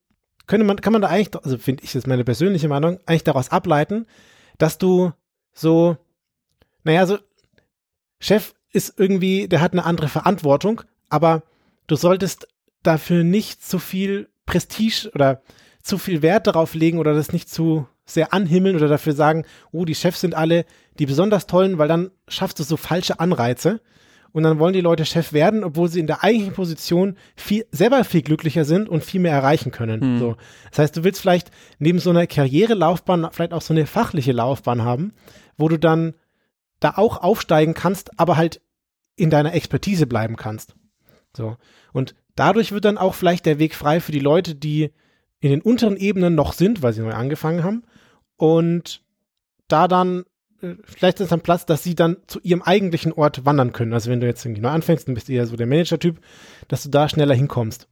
könnte 0.46 0.65
man, 0.65 0.82
kann 0.82 0.91
man 0.91 1.01
da 1.01 1.08
eigentlich, 1.08 1.34
also 1.41 1.58
finde 1.58 1.84
ich, 1.84 1.91
das 1.91 2.03
ist 2.03 2.08
meine 2.08 2.25
persönliche 2.25 2.67
Meinung, 2.67 3.00
eigentlich 3.05 3.24
daraus 3.24 3.50
ableiten, 3.50 4.08
dass 4.58 4.77
du 4.77 5.13
so, 5.53 5.98
naja, 6.85 7.05
so, 7.05 7.17
Chef 8.19 8.53
ist 8.71 8.93
irgendwie, 8.97 9.47
der 9.47 9.61
hat 9.61 9.73
eine 9.73 9.85
andere 9.85 10.07
Verantwortung, 10.07 10.81
aber 11.09 11.43
du 11.87 11.95
solltest 11.95 12.47
dafür 12.83 13.23
nicht 13.23 13.65
zu 13.65 13.79
viel 13.79 14.29
Prestige 14.45 15.11
oder 15.13 15.41
zu 15.81 15.97
viel 15.97 16.21
Wert 16.21 16.47
darauf 16.47 16.73
legen 16.73 16.99
oder 16.99 17.13
das 17.13 17.33
nicht 17.33 17.49
zu 17.49 17.87
sehr 18.05 18.33
anhimmeln 18.33 18.75
oder 18.75 18.87
dafür 18.87 19.13
sagen, 19.13 19.45
oh, 19.71 19.85
die 19.85 19.95
Chefs 19.95 20.21
sind 20.21 20.35
alle 20.35 20.65
die 20.99 21.05
besonders 21.05 21.47
tollen, 21.47 21.77
weil 21.77 21.87
dann 21.87 22.11
schaffst 22.27 22.59
du 22.59 22.63
so 22.63 22.77
falsche 22.77 23.19
Anreize 23.19 23.81
und 24.31 24.43
dann 24.43 24.59
wollen 24.59 24.73
die 24.73 24.81
Leute 24.81 25.05
Chef 25.05 25.33
werden, 25.33 25.63
obwohl 25.63 25.89
sie 25.89 25.99
in 25.99 26.07
der 26.07 26.23
eigentlichen 26.23 26.53
Position 26.53 27.17
viel, 27.35 27.65
selber 27.71 28.03
viel 28.03 28.21
glücklicher 28.21 28.65
sind 28.65 28.89
und 28.89 29.03
viel 29.03 29.21
mehr 29.21 29.31
erreichen 29.31 29.71
können. 29.71 30.01
Hm. 30.01 30.19
So. 30.19 30.35
Das 30.69 30.79
heißt, 30.79 30.97
du 30.97 31.03
willst 31.03 31.21
vielleicht 31.21 31.51
neben 31.79 31.99
so 31.99 32.11
einer 32.11 32.27
Karrierelaufbahn 32.27 33.29
vielleicht 33.31 33.53
auch 33.53 33.61
so 33.61 33.73
eine 33.73 33.87
fachliche 33.87 34.33
Laufbahn 34.33 34.83
haben, 34.83 35.13
wo 35.57 35.67
du 35.69 35.79
dann 35.79 36.13
da 36.85 36.93
auch 36.97 37.23
aufsteigen 37.23 37.73
kannst, 37.73 38.19
aber 38.19 38.37
halt 38.37 38.61
in 39.15 39.31
deiner 39.31 39.55
Expertise 39.55 40.05
bleiben 40.05 40.35
kannst. 40.35 40.75
So. 41.35 41.57
Und 41.93 42.13
dadurch 42.35 42.71
wird 42.71 42.85
dann 42.85 42.99
auch 42.99 43.15
vielleicht 43.15 43.47
der 43.47 43.57
Weg 43.57 43.73
frei 43.73 43.99
für 43.99 44.11
die 44.11 44.19
Leute, 44.19 44.53
die 44.53 44.91
in 45.39 45.49
den 45.49 45.61
unteren 45.61 45.97
Ebenen 45.97 46.35
noch 46.35 46.53
sind, 46.53 46.83
weil 46.83 46.93
sie 46.93 47.01
neu 47.01 47.13
angefangen 47.13 47.63
haben. 47.63 47.83
Und 48.37 49.01
da 49.67 49.87
dann, 49.87 50.25
äh, 50.61 50.75
vielleicht 50.83 51.19
ist 51.21 51.31
dann 51.31 51.41
Platz, 51.41 51.65
dass 51.65 51.83
sie 51.83 51.95
dann 51.95 52.17
zu 52.27 52.39
ihrem 52.41 52.61
eigentlichen 52.61 53.13
Ort 53.13 53.45
wandern 53.45 53.73
können. 53.73 53.93
Also 53.93 54.11
wenn 54.11 54.19
du 54.19 54.27
jetzt 54.27 54.45
irgendwie 54.45 54.61
neu 54.61 54.69
anfängst, 54.69 55.07
dann 55.07 55.15
bist 55.15 55.27
du 55.27 55.33
eher 55.33 55.47
so 55.47 55.55
der 55.55 55.67
Manager-Typ, 55.67 56.19
dass 56.67 56.83
du 56.83 56.89
da 56.89 57.09
schneller 57.09 57.33
hinkommst. 57.33 57.87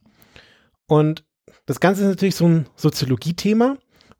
Und 0.86 1.24
das 1.66 1.80
Ganze 1.80 2.02
ist 2.02 2.08
natürlich 2.10 2.36
so 2.36 2.46
ein 2.46 2.66
Soziologie-Thema. 2.76 3.76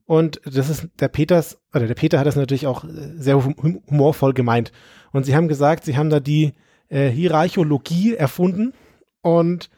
Und 0.06 0.40
das 0.44 0.68
ist 0.68 0.88
der 1.00 1.08
Peters, 1.08 1.60
oder 1.74 1.86
der 1.86 1.94
Peter 1.94 2.18
hat 2.18 2.26
das 2.26 2.36
natürlich 2.36 2.66
auch 2.66 2.84
äh, 2.84 2.88
sehr 3.16 3.42
humorvoll 3.42 4.34
gemeint. 4.34 4.70
Und 5.12 5.24
sie 5.24 5.34
haben 5.34 5.48
gesagt, 5.48 5.84
sie 5.84 5.96
haben 5.96 6.10
da 6.10 6.20
die 6.20 6.52
äh, 6.88 7.08
Hierarchologie 7.08 8.14
erfunden 8.14 8.74
und 9.22 9.70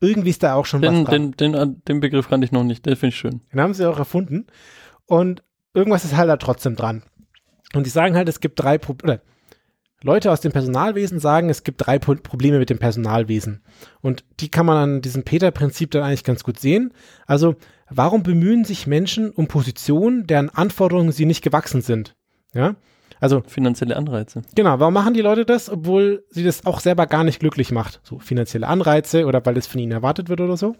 irgendwie 0.00 0.30
ist 0.30 0.42
da 0.42 0.54
auch 0.54 0.66
schon 0.66 0.82
den, 0.82 1.02
was 1.02 1.04
dran. 1.04 1.32
Den, 1.32 1.52
den, 1.52 1.82
den 1.84 2.00
Begriff 2.00 2.28
kannte 2.28 2.44
ich 2.44 2.52
noch 2.52 2.64
nicht, 2.64 2.84
den 2.86 2.96
finde 2.96 3.08
ich 3.08 3.16
schön. 3.16 3.40
Den 3.52 3.60
haben 3.60 3.74
sie 3.74 3.88
auch 3.88 3.98
erfunden. 3.98 4.46
Und 5.06 5.42
irgendwas 5.74 6.04
ist 6.04 6.16
halt 6.16 6.28
da 6.28 6.36
trotzdem 6.36 6.76
dran. 6.76 7.02
Und 7.74 7.86
die 7.86 7.90
sagen 7.90 8.16
halt, 8.16 8.28
es 8.28 8.40
gibt 8.40 8.60
drei 8.60 8.78
Probleme. 8.78 9.20
Leute 10.02 10.32
aus 10.32 10.40
dem 10.40 10.52
Personalwesen 10.52 11.18
sagen, 11.18 11.48
es 11.48 11.64
gibt 11.64 11.86
drei 11.86 11.98
Pro 11.98 12.14
Probleme 12.14 12.58
mit 12.58 12.70
dem 12.70 12.78
Personalwesen. 12.78 13.62
Und 14.00 14.24
die 14.40 14.50
kann 14.50 14.66
man 14.66 14.76
an 14.76 15.02
diesem 15.02 15.22
Peter-Prinzip 15.22 15.90
dann 15.90 16.02
eigentlich 16.02 16.24
ganz 16.24 16.44
gut 16.44 16.58
sehen. 16.58 16.92
Also, 17.26 17.54
warum 17.88 18.22
bemühen 18.22 18.64
sich 18.64 18.86
Menschen 18.86 19.30
um 19.30 19.46
Positionen, 19.46 20.26
deren 20.26 20.50
Anforderungen 20.50 21.12
sie 21.12 21.26
nicht 21.26 21.42
gewachsen 21.42 21.82
sind? 21.82 22.14
Ja, 22.52 22.74
also 23.20 23.42
finanzielle 23.46 23.96
Anreize. 23.96 24.42
Genau, 24.56 24.80
warum 24.80 24.94
machen 24.94 25.14
die 25.14 25.20
Leute 25.20 25.44
das, 25.44 25.70
obwohl 25.70 26.24
sie 26.30 26.42
das 26.42 26.66
auch 26.66 26.80
selber 26.80 27.06
gar 27.06 27.22
nicht 27.22 27.38
glücklich 27.38 27.70
macht? 27.70 28.00
So 28.02 28.18
finanzielle 28.18 28.66
Anreize 28.66 29.26
oder 29.26 29.46
weil 29.46 29.56
es 29.56 29.68
von 29.68 29.80
ihnen 29.80 29.92
erwartet 29.92 30.28
wird 30.28 30.40
oder 30.40 30.56
so. 30.56 30.74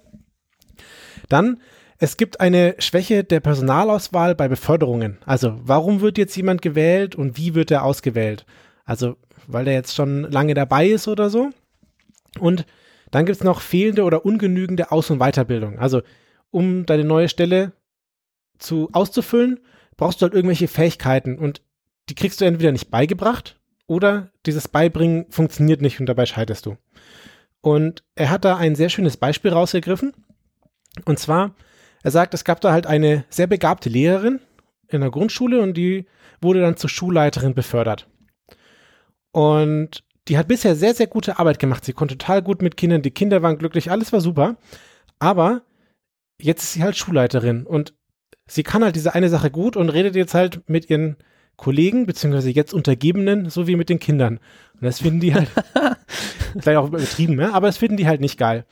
Dann, 1.28 1.60
es 1.98 2.16
gibt 2.16 2.40
eine 2.40 2.74
Schwäche 2.80 3.22
der 3.22 3.38
Personalauswahl 3.38 4.34
bei 4.34 4.48
Beförderungen. 4.48 5.18
Also, 5.24 5.54
warum 5.62 6.00
wird 6.00 6.18
jetzt 6.18 6.36
jemand 6.36 6.62
gewählt 6.62 7.14
und 7.14 7.38
wie 7.38 7.54
wird 7.54 7.70
er 7.70 7.84
ausgewählt? 7.84 8.44
Also, 8.84 9.16
weil 9.46 9.64
der 9.64 9.74
jetzt 9.74 9.94
schon 9.94 10.30
lange 10.30 10.54
dabei 10.54 10.86
ist 10.86 11.08
oder 11.08 11.30
so. 11.30 11.50
Und 12.38 12.66
dann 13.10 13.26
gibt 13.26 13.36
es 13.36 13.44
noch 13.44 13.60
fehlende 13.60 14.04
oder 14.04 14.24
ungenügende 14.24 14.90
Aus- 14.90 15.10
und 15.10 15.18
Weiterbildung. 15.18 15.78
Also, 15.78 16.02
um 16.50 16.86
deine 16.86 17.04
neue 17.04 17.28
Stelle 17.28 17.72
zu 18.58 18.88
auszufüllen, 18.92 19.60
brauchst 19.96 20.20
du 20.20 20.24
halt 20.24 20.34
irgendwelche 20.34 20.68
Fähigkeiten 20.68 21.38
und 21.38 21.62
die 22.08 22.14
kriegst 22.14 22.40
du 22.40 22.44
entweder 22.44 22.72
nicht 22.72 22.90
beigebracht 22.90 23.60
oder 23.86 24.30
dieses 24.46 24.68
Beibringen 24.68 25.26
funktioniert 25.30 25.82
nicht 25.82 26.00
und 26.00 26.06
dabei 26.06 26.26
scheiterst 26.26 26.66
du. 26.66 26.76
Und 27.60 28.02
er 28.14 28.30
hat 28.30 28.44
da 28.44 28.56
ein 28.56 28.74
sehr 28.74 28.88
schönes 28.88 29.16
Beispiel 29.16 29.52
rausgegriffen. 29.52 30.12
Und 31.04 31.18
zwar, 31.18 31.54
er 32.02 32.10
sagt, 32.10 32.34
es 32.34 32.44
gab 32.44 32.60
da 32.60 32.72
halt 32.72 32.86
eine 32.86 33.24
sehr 33.28 33.46
begabte 33.46 33.88
Lehrerin 33.88 34.40
in 34.88 35.00
der 35.00 35.10
Grundschule 35.10 35.60
und 35.60 35.74
die 35.74 36.06
wurde 36.40 36.60
dann 36.60 36.76
zur 36.76 36.90
Schulleiterin 36.90 37.54
befördert. 37.54 38.08
Und 39.32 40.04
die 40.28 40.38
hat 40.38 40.48
bisher 40.48 40.76
sehr, 40.76 40.94
sehr 40.94 41.08
gute 41.08 41.38
Arbeit 41.38 41.58
gemacht. 41.58 41.84
Sie 41.84 41.92
konnte 41.92 42.16
total 42.16 42.42
gut 42.42 42.62
mit 42.62 42.76
Kindern, 42.76 43.02
die 43.02 43.10
Kinder 43.10 43.42
waren 43.42 43.58
glücklich, 43.58 43.90
alles 43.90 44.12
war 44.12 44.20
super. 44.20 44.56
Aber 45.18 45.62
jetzt 46.40 46.62
ist 46.62 46.72
sie 46.74 46.82
halt 46.82 46.96
Schulleiterin 46.96 47.66
und 47.66 47.94
sie 48.46 48.62
kann 48.62 48.84
halt 48.84 48.96
diese 48.96 49.14
eine 49.14 49.28
Sache 49.28 49.50
gut 49.50 49.76
und 49.76 49.88
redet 49.88 50.14
jetzt 50.14 50.34
halt 50.34 50.68
mit 50.68 50.90
ihren 50.90 51.16
Kollegen, 51.56 52.06
beziehungsweise 52.06 52.50
jetzt 52.50 52.74
Untergebenen, 52.74 53.50
so 53.50 53.66
wie 53.66 53.76
mit 53.76 53.88
den 53.88 53.98
Kindern. 53.98 54.38
Und 54.74 54.82
das 54.82 55.00
finden 55.00 55.20
die 55.20 55.34
halt, 55.34 55.48
vielleicht 56.58 56.78
auch 56.78 56.88
übertrieben, 56.88 57.40
ja? 57.40 57.52
aber 57.52 57.66
das 57.68 57.76
finden 57.76 57.96
die 57.96 58.06
halt 58.06 58.20
nicht 58.20 58.38
geil. 58.38 58.64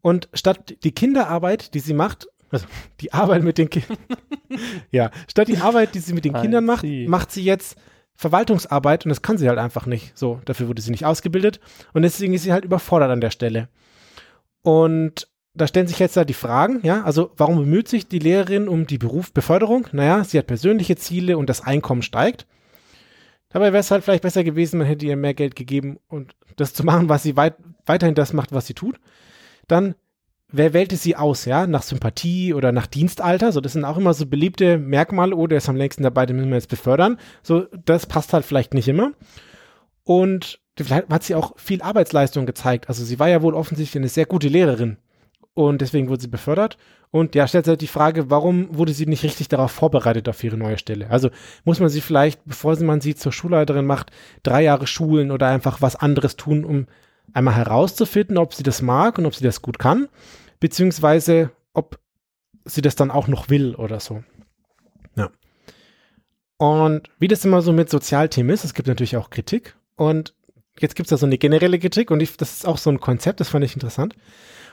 Und 0.00 0.28
statt 0.34 0.74
die 0.82 0.92
Kinderarbeit, 0.92 1.74
die 1.74 1.80
sie 1.80 1.94
macht, 1.94 2.26
also 2.50 2.66
die 3.00 3.12
Arbeit 3.12 3.44
mit 3.44 3.58
den 3.58 3.70
Kindern, 3.70 3.98
ja, 4.90 5.10
statt 5.28 5.48
die 5.48 5.58
Arbeit, 5.58 5.94
die 5.94 6.00
sie 6.00 6.12
mit 6.12 6.24
den 6.24 6.34
Kindern 6.34 6.64
macht, 6.64 6.84
macht 7.06 7.30
sie 7.30 7.44
jetzt 7.44 7.76
Verwaltungsarbeit 8.22 9.04
und 9.04 9.10
das 9.10 9.20
kann 9.20 9.36
sie 9.36 9.48
halt 9.48 9.58
einfach 9.58 9.86
nicht. 9.86 10.16
So, 10.16 10.40
dafür 10.46 10.68
wurde 10.68 10.80
sie 10.80 10.90
nicht 10.90 11.04
ausgebildet 11.04 11.60
und 11.92 12.02
deswegen 12.02 12.32
ist 12.32 12.44
sie 12.44 12.52
halt 12.52 12.64
überfordert 12.64 13.10
an 13.10 13.20
der 13.20 13.30
Stelle. 13.30 13.68
Und 14.62 15.28
da 15.54 15.66
stellen 15.66 15.86
sich 15.86 15.98
jetzt 15.98 16.16
da 16.16 16.24
die 16.24 16.32
Fragen, 16.32 16.80
ja, 16.82 17.02
also 17.02 17.32
warum 17.36 17.58
bemüht 17.58 17.88
sich 17.88 18.08
die 18.08 18.18
Lehrerin 18.18 18.68
um 18.68 18.86
die 18.86 18.96
Berufsbeförderung? 18.96 19.86
Naja, 19.92 20.24
sie 20.24 20.38
hat 20.38 20.46
persönliche 20.46 20.96
Ziele 20.96 21.36
und 21.36 21.50
das 21.50 21.60
Einkommen 21.60 22.02
steigt. 22.02 22.46
Dabei 23.50 23.66
wäre 23.72 23.80
es 23.80 23.90
halt 23.90 24.02
vielleicht 24.02 24.22
besser 24.22 24.44
gewesen, 24.44 24.78
man 24.78 24.86
hätte 24.86 25.04
ihr 25.04 25.16
mehr 25.16 25.34
Geld 25.34 25.54
gegeben 25.56 25.98
und 26.08 26.34
das 26.56 26.72
zu 26.72 26.84
machen, 26.84 27.10
was 27.10 27.22
sie 27.22 27.36
weit, 27.36 27.56
weiterhin 27.84 28.14
das 28.14 28.32
macht, 28.32 28.52
was 28.52 28.66
sie 28.66 28.72
tut. 28.72 28.98
Dann, 29.68 29.94
wer 30.52 30.72
wählte 30.72 30.96
sie 30.96 31.16
aus, 31.16 31.44
ja? 31.44 31.66
Nach 31.66 31.82
Sympathie 31.82 32.54
oder 32.54 32.72
nach 32.72 32.86
Dienstalter? 32.86 33.52
So, 33.52 33.60
das 33.60 33.72
sind 33.72 33.84
auch 33.84 33.96
immer 33.96 34.14
so 34.14 34.26
beliebte 34.26 34.78
Merkmale. 34.78 35.34
Oh, 35.34 35.46
der 35.46 35.58
ist 35.58 35.68
am 35.68 35.76
längsten 35.76 36.02
dabei, 36.02 36.26
den 36.26 36.36
müssen 36.36 36.50
wir 36.50 36.56
jetzt 36.56 36.68
befördern. 36.68 37.18
So, 37.42 37.66
das 37.84 38.06
passt 38.06 38.32
halt 38.32 38.44
vielleicht 38.44 38.74
nicht 38.74 38.88
immer. 38.88 39.12
Und 40.04 40.60
vielleicht 40.76 41.08
hat 41.08 41.22
sie 41.22 41.34
auch 41.34 41.58
viel 41.58 41.82
Arbeitsleistung 41.82 42.46
gezeigt. 42.46 42.88
Also 42.88 43.04
sie 43.04 43.18
war 43.18 43.28
ja 43.28 43.42
wohl 43.42 43.54
offensichtlich 43.54 44.00
eine 44.00 44.08
sehr 44.08 44.26
gute 44.26 44.48
Lehrerin 44.48 44.96
und 45.54 45.80
deswegen 45.80 46.08
wurde 46.08 46.22
sie 46.22 46.28
befördert. 46.28 46.78
Und 47.10 47.34
ja, 47.34 47.46
stellt 47.46 47.66
sich 47.66 47.70
halt 47.72 47.80
die 47.82 47.86
Frage, 47.86 48.30
warum 48.30 48.68
wurde 48.76 48.94
sie 48.94 49.04
nicht 49.04 49.22
richtig 49.22 49.48
darauf 49.48 49.70
vorbereitet 49.70 50.28
auf 50.28 50.42
ihre 50.42 50.56
neue 50.56 50.78
Stelle? 50.78 51.10
Also 51.10 51.28
muss 51.64 51.78
man 51.78 51.90
sie 51.90 52.00
vielleicht, 52.00 52.42
bevor 52.46 52.74
man 52.82 53.02
sie 53.02 53.14
zur 53.14 53.32
Schulleiterin 53.32 53.84
macht, 53.84 54.10
drei 54.42 54.62
Jahre 54.62 54.86
schulen 54.86 55.30
oder 55.30 55.48
einfach 55.48 55.82
was 55.82 55.94
anderes 55.94 56.36
tun, 56.36 56.64
um 56.64 56.86
einmal 57.34 57.54
herauszufinden, 57.54 58.38
ob 58.38 58.54
sie 58.54 58.62
das 58.62 58.80
mag 58.80 59.18
und 59.18 59.26
ob 59.26 59.34
sie 59.34 59.44
das 59.44 59.60
gut 59.60 59.78
kann, 59.78 60.08
beziehungsweise 60.62 61.50
ob 61.74 61.98
sie 62.64 62.82
das 62.82 62.94
dann 62.94 63.10
auch 63.10 63.26
noch 63.26 63.50
will 63.50 63.74
oder 63.74 63.98
so. 63.98 64.22
Ja. 65.16 65.28
Und 66.56 67.10
wie 67.18 67.26
das 67.26 67.44
immer 67.44 67.62
so 67.62 67.72
mit 67.72 67.90
Sozialthemen 67.90 68.54
ist, 68.54 68.64
es 68.64 68.72
gibt 68.72 68.86
natürlich 68.86 69.16
auch 69.16 69.30
Kritik. 69.30 69.74
Und 69.96 70.36
jetzt 70.78 70.94
gibt 70.94 71.08
es 71.08 71.10
da 71.10 71.16
so 71.16 71.26
eine 71.26 71.36
generelle 71.36 71.80
Kritik 71.80 72.12
und 72.12 72.20
ich, 72.20 72.36
das 72.36 72.52
ist 72.52 72.66
auch 72.66 72.78
so 72.78 72.90
ein 72.90 73.00
Konzept, 73.00 73.40
das 73.40 73.48
fand 73.48 73.64
ich 73.64 73.74
interessant. 73.74 74.14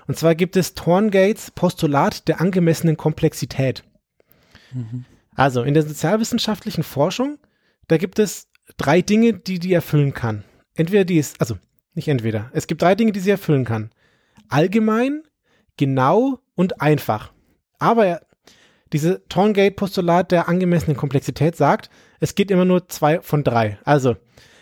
Und 0.05 0.15
zwar 0.15 0.35
gibt 0.35 0.55
es 0.57 0.75
Thorngates 0.75 1.49
Postulat 1.49 2.27
der 2.27 2.39
angemessenen 2.39 2.95
Komplexität. 2.95 3.83
Mhm. 4.71 5.05
Also 5.35 5.63
in 5.63 5.73
der 5.73 5.81
sozialwissenschaftlichen 5.81 6.83
Forschung, 6.83 7.39
da 7.87 7.97
gibt 7.97 8.19
es 8.19 8.47
drei 8.77 9.01
Dinge, 9.01 9.33
die 9.33 9.57
die 9.57 9.73
erfüllen 9.73 10.13
kann. 10.13 10.43
Entweder 10.75 11.03
die 11.03 11.17
ist, 11.17 11.41
also 11.41 11.57
nicht 11.95 12.09
entweder, 12.09 12.51
es 12.53 12.67
gibt 12.67 12.83
drei 12.83 12.93
Dinge, 12.93 13.11
die 13.11 13.21
sie 13.21 13.31
erfüllen 13.31 13.65
kann. 13.65 13.89
Allgemein, 14.49 15.23
genau 15.79 16.39
und 16.55 16.81
einfach. 16.81 17.31
Aber 17.79 18.19
diese 18.91 19.25
Thorngate-Postulat 19.29 20.31
der 20.31 20.49
angemessenen 20.49 20.97
Komplexität 20.97 21.55
sagt, 21.55 21.89
es 22.19 22.35
geht 22.35 22.51
immer 22.51 22.65
nur 22.65 22.89
zwei 22.89 23.21
von 23.21 23.45
drei. 23.45 23.79
Also 23.85 24.17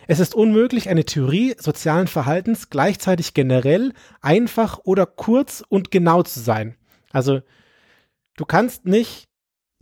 es 0.06 0.20
ist 0.20 0.36
unmöglich, 0.36 0.90
eine 0.90 1.06
Theorie 1.06 1.56
sozialen 1.58 2.08
Verhaltens 2.08 2.70
gleichzeitig 2.70 3.34
generell, 3.34 3.94
einfach 4.22 4.80
oder 4.84 5.08
kurz 5.08 5.64
und 5.68 5.90
genau 5.90 6.22
zu 6.22 6.40
sein. 6.40 6.76
Also 7.12 7.42
du 8.36 8.46
kannst 8.46 8.86
nicht 8.86 9.28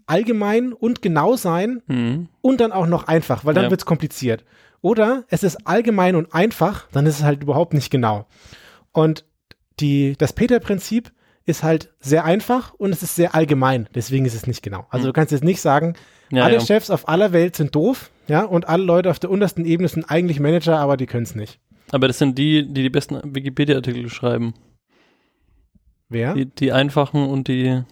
allgemein 0.08 0.72
und 0.72 1.02
genau 1.02 1.36
sein 1.36 1.82
mhm. 1.88 2.30
und 2.42 2.62
dann 2.62 2.72
auch 2.72 2.88
noch 2.88 3.08
einfach, 3.08 3.44
weil 3.44 3.54
dann 3.54 3.66
ja. 3.66 3.70
wird 3.72 3.82
es 3.82 3.86
kompliziert. 3.86 4.46
Oder 4.80 5.26
es 5.28 5.44
ist 5.44 5.68
allgemein 5.68 6.16
und 6.16 6.34
einfach, 6.34 6.88
dann 6.92 7.06
ist 7.08 7.18
es 7.18 7.24
halt 7.24 7.44
überhaupt 7.44 7.74
nicht 7.74 7.90
genau. 7.90 8.26
Und 8.94 9.26
die, 9.82 10.16
das 10.18 10.32
Peter-Prinzip 10.32 11.12
ist 11.46 11.64
halt 11.64 11.94
sehr 12.00 12.26
einfach 12.26 12.74
und 12.74 12.92
es 12.92 13.04
ist 13.04 13.16
sehr 13.16 13.36
allgemein. 13.36 13.88
Deswegen 13.94 14.26
ist 14.26 14.34
es 14.34 14.48
nicht 14.48 14.64
genau. 14.64 14.88
Also 14.90 15.06
mhm. 15.06 15.10
du 15.10 15.14
kannst 15.14 15.32
jetzt 15.32 15.44
nicht 15.44 15.62
sagen, 15.62 15.96
ja, 16.32 16.44
alle 16.44 16.56
ja. 16.56 16.60
Chefs 16.62 16.90
auf 16.90 17.08
aller 17.08 17.32
Welt 17.34 17.56
sind 17.56 17.76
doof, 17.76 18.12
ja, 18.28 18.44
und 18.44 18.68
alle 18.68 18.84
Leute 18.84 19.12
auf 19.12 19.20
der 19.20 19.30
untersten 19.30 19.66
Ebene 19.66 19.88
sind 19.88 20.10
eigentlich 20.10 20.40
Manager, 20.40 20.80
aber 20.80 20.98
die 20.98 21.06
können 21.06 21.24
es 21.24 21.36
nicht. 21.36 21.60
Aber 21.92 22.08
das 22.08 22.18
sind 22.18 22.38
die, 22.38 22.68
die 22.68 22.82
die 22.82 22.90
besten 22.90 23.20
Wikipedia-Artikel 23.36 24.10
schreiben. 24.10 24.56
Wer? 26.10 26.34
Die, 26.34 26.46
die 26.46 26.72
einfachen 26.72 27.28
und 27.28 27.48
die 27.48 27.84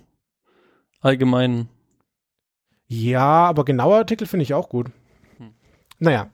allgemeinen. 1.00 1.70
Ja, 2.88 3.46
aber 3.46 3.66
genaue 3.66 3.98
Artikel 3.98 4.28
finde 4.28 4.44
ich 4.44 4.54
auch 4.54 4.70
gut. 4.70 4.88
Hm. 5.38 5.54
Naja. 6.00 6.32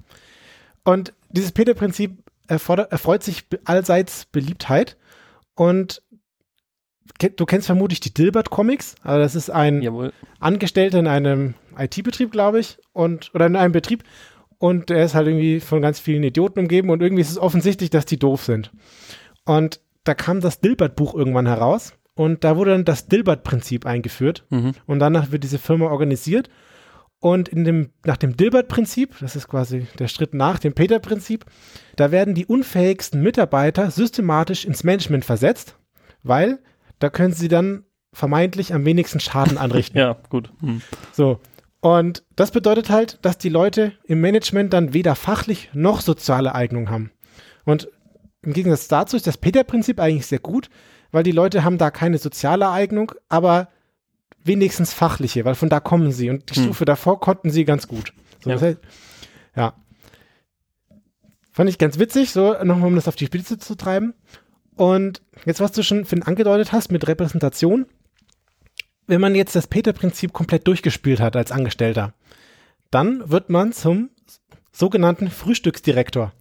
Und 0.86 1.14
dieses 1.30 1.52
Peter-Prinzip 1.52 2.24
erfreut 2.48 3.24
sich 3.24 3.46
allseits 3.66 4.26
Beliebtheit 4.26 4.98
und 5.56 6.02
du 7.18 7.46
kennst 7.46 7.68
vermutlich 7.68 8.00
die 8.00 8.13
Dilbert-Comics. 8.13 8.96
Also 9.04 9.20
das 9.20 9.36
ist 9.36 9.50
ein 9.50 9.82
Jawohl. 9.82 10.13
Angestellter 10.39 11.00
in 11.00 11.08
einem 11.08 11.56
IT-Betrieb, 11.78 12.32
glaube 12.32 12.60
ich, 12.60 12.78
und 12.94 13.32
oder 13.34 13.46
in 13.46 13.56
einem 13.56 13.74
Betrieb. 13.74 14.04
Und 14.58 14.92
er 14.92 15.06
ist 15.06 15.16
halt 15.16 15.28
irgendwie 15.28 15.60
von 15.62 15.82
ganz 15.82 16.00
vielen 16.00 16.24
Idioten 16.24 16.60
umgeben 16.60 16.89
und 16.89 17.01
irgendwie 17.01 17.22
ist 17.22 17.32
es 17.32 17.38
offensichtlich, 17.38 17.89
dass 17.89 18.06
die 18.06 18.20
doof 18.20 18.44
sind. 18.44 18.72
Und 19.46 19.80
da 20.04 20.13
kam 20.13 20.42
das 20.42 20.60
Dilbert-Buch 20.60 21.16
irgendwann 21.16 21.48
heraus 21.48 21.94
und 22.16 22.44
da 22.44 22.58
wurde 22.58 22.72
dann 22.72 22.86
das 22.86 23.08
Dilbert-Prinzip 23.08 23.86
eingeführt 23.86 24.46
mhm. 24.50 24.74
und 24.86 25.00
danach 25.00 25.32
wird 25.32 25.44
diese 25.44 25.60
Firma 25.60 25.86
organisiert. 25.86 26.50
Und 27.22 27.50
in 27.50 27.66
dem, 27.66 27.89
nach 28.06 28.18
dem 28.18 28.38
Dilbert-Prinzip, 28.38 29.16
das 29.20 29.36
ist 29.36 29.48
quasi 29.48 29.88
der 30.00 30.08
Schritt 30.08 30.34
nach 30.34 30.60
dem 30.60 30.74
Peter-Prinzip, 30.74 31.46
da 31.98 32.12
werden 32.12 32.34
die 32.34 32.46
unfähigsten 32.46 33.22
Mitarbeiter 33.22 33.92
systematisch 33.92 34.66
ins 34.66 34.84
Management 34.84 35.25
versetzt, 35.25 35.78
weil 36.24 36.60
da 37.00 37.10
können 37.10 37.34
sie 37.34 37.48
dann 37.48 37.84
vermeintlich 38.13 38.74
am 38.74 38.86
wenigsten 38.86 39.20
Schaden 39.20 39.58
anrichten. 39.58 39.98
Ja, 39.98 40.18
gut. 40.29 40.51
Hm. 40.62 40.82
So. 41.13 41.39
Und 41.82 42.24
das 42.36 42.51
bedeutet 42.51 42.89
halt, 42.89 43.20
dass 43.22 43.38
die 43.38 43.50
Leute 43.50 43.94
im 44.03 44.20
Management 44.20 44.74
dann 44.74 44.94
weder 44.94 45.15
fachlich 45.15 45.70
noch 45.74 46.01
soziale 46.01 46.53
Eignung 46.53 46.89
haben. 46.89 47.12
Und 47.65 47.88
im 48.41 48.53
Gegensatz 48.53 48.88
dazu 48.89 49.15
ist 49.15 49.27
das 49.27 49.38
Peter-Prinzip 49.38 50.00
eigentlich 50.00 50.25
sehr 50.27 50.39
gut, 50.39 50.70
weil 51.12 51.24
die 51.24 51.32
Leute 51.32 51.63
haben 51.63 51.77
da 51.77 51.89
keine 51.91 52.18
soziale 52.18 52.70
Eignung, 52.70 53.13
aber 53.29 53.70
wenigstens 54.44 54.94
fachliche, 54.94 55.46
weil 55.46 55.56
von 55.56 55.70
da 55.70 55.79
kommen 55.79 56.12
sie. 56.12 56.29
Und 56.29 56.50
die 56.50 56.56
Hm. 56.56 56.63
Stufe 56.65 56.86
davor 56.86 57.20
konnten 57.20 57.50
sie 57.50 57.63
ganz 57.65 57.88
gut. 57.88 58.13
So, 58.44 58.50
Ja. 58.50 58.56
das 58.56 58.63
heißt, 58.63 58.77
ja. 59.56 59.74
Fand 61.51 61.70
ich 61.70 61.77
ganz 61.77 62.00
witzig, 62.00 62.32
so 62.32 62.53
nochmal, 62.63 62.88
um 62.88 62.96
das 62.96 63.08
auf 63.08 63.15
die 63.15 63.25
Spitze 63.25 63.58
zu 63.58 63.75
treiben. 63.75 64.13
Und 64.79 65.21
jetzt, 65.45 65.59
was 65.59 65.74
du 65.74 65.83
schon 65.83 66.05
Finn, 66.05 66.24
angedeutet 66.24 66.71
hast 66.71 66.89
mit 66.89 67.05
Repräsentation, 67.05 67.86
wenn 69.07 69.19
man 69.19 69.36
jetzt 69.36 69.53
das 69.53 69.67
Peter-Prinzip 69.67 70.31
komplett 70.31 70.65
durchgespielt 70.67 71.19
hat 71.19 71.36
als 71.36 71.51
Angestellter, 71.51 72.13
dann 72.89 73.29
wird 73.29 73.50
man 73.50 73.74
zum 73.74 74.09
sogenannten 74.71 75.29
Frühstücksdirektor. 75.29 76.31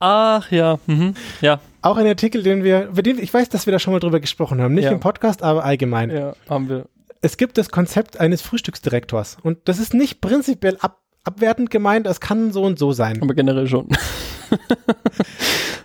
Ach 0.00 0.50
ja, 0.50 0.80
mhm. 0.88 1.14
ja, 1.40 1.60
Auch 1.82 1.98
ein 1.98 2.06
Artikel, 2.08 2.42
den 2.42 2.64
wir, 2.64 2.86
den 2.86 3.20
ich 3.20 3.32
weiß, 3.32 3.48
dass 3.48 3.66
wir 3.66 3.72
da 3.72 3.78
schon 3.78 3.92
mal 3.92 4.00
drüber 4.00 4.18
gesprochen 4.18 4.60
haben. 4.60 4.74
Nicht 4.74 4.86
Ja. 4.86 4.90
im 4.90 4.98
Podcast, 4.98 5.44
aber 5.44 5.64
allgemein. 5.64 6.10
ja, 6.10 6.34
haben 6.48 6.68
wir. 6.68 6.86
Es 7.20 7.36
gibt 7.36 7.58
das 7.58 7.70
Konzept 7.70 8.18
eines 8.18 8.42
Frühstücksdirektors. 8.42 9.36
Und 9.40 9.68
das 9.68 9.78
ist 9.78 9.94
nicht 9.94 10.20
prinzipiell 10.20 10.78
ab, 10.80 11.00
abwertend 11.22 11.70
gemeint, 11.70 12.08
es 12.08 12.20
kann 12.20 12.50
so 12.50 12.64
und 12.64 12.76
so 12.76 12.90
sein. 12.90 13.22
Aber 13.22 13.34
generell 13.34 13.68
schon. 13.68 13.86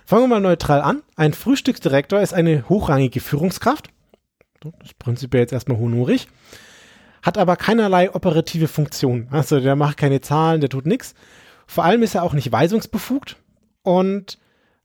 Fangen 0.04 0.24
wir 0.24 0.28
mal 0.28 0.40
neutral 0.40 0.80
an. 0.80 1.02
Ein 1.16 1.32
Frühstücksdirektor 1.32 2.20
ist 2.20 2.34
eine 2.34 2.68
hochrangige 2.68 3.20
Führungskraft. 3.20 3.88
Das 4.60 4.72
ist 4.84 4.98
prinzipiell 4.98 5.42
jetzt 5.42 5.52
erstmal 5.52 5.78
honorig. 5.78 6.28
Hat 7.22 7.38
aber 7.38 7.56
keinerlei 7.56 8.14
operative 8.14 8.68
Funktion. 8.68 9.28
Also 9.30 9.60
der 9.60 9.76
macht 9.76 9.96
keine 9.96 10.20
Zahlen, 10.20 10.60
der 10.60 10.70
tut 10.70 10.86
nichts. 10.86 11.14
Vor 11.66 11.84
allem 11.84 12.02
ist 12.02 12.14
er 12.14 12.22
auch 12.22 12.32
nicht 12.32 12.50
weisungsbefugt 12.50 13.36
und 13.82 14.38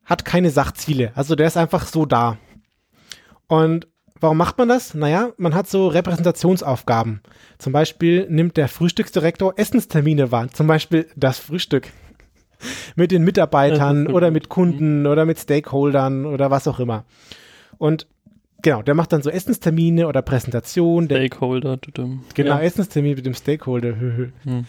hat 0.04 0.26
keine 0.26 0.50
Sachziele. 0.50 1.12
Also 1.16 1.36
der 1.36 1.48
ist 1.48 1.58
einfach 1.58 1.88
so 1.88 2.06
da. 2.06 2.38
Und 3.48 3.88
warum 4.20 4.38
macht 4.38 4.58
man 4.58 4.68
das? 4.68 4.94
Naja, 4.94 5.32
man 5.38 5.56
hat 5.56 5.70
so 5.70 5.88
Repräsentationsaufgaben. 5.88 7.22
Zum 7.58 7.72
Beispiel 7.72 8.28
nimmt 8.30 8.58
der 8.58 8.68
Frühstücksdirektor 8.68 9.54
Essenstermine 9.58 10.32
wahr. 10.32 10.50
Zum 10.50 10.68
Beispiel 10.68 11.08
das 11.16 11.40
Frühstück. 11.40 11.90
mit 12.96 13.12
den 13.12 13.24
Mitarbeitern 13.24 14.08
oder 14.08 14.32
mit 14.32 14.50
Kunden 14.50 15.06
oder 15.08 15.26
mit 15.26 15.40
Stakeholdern 15.40 16.26
oder 16.26 16.52
was 16.52 16.68
auch 16.68 16.80
immer. 16.80 17.06
Und 17.78 18.08
genau, 18.62 18.82
der 18.82 18.94
macht 18.94 19.14
dann 19.14 19.22
so 19.22 19.30
Essenstermine 19.30 20.08
oder 20.08 20.22
Präsentationen. 20.22 21.08
Der, 21.08 21.18
Stakeholder. 21.18 21.80
tudum. 21.80 22.24
genau, 22.34 22.56
Ja. 22.56 22.62
Essenstermin 22.62 23.16
mit 23.16 23.26
dem 23.26 23.34
Stakeholder. 23.34 23.96
Hm. 23.96 24.66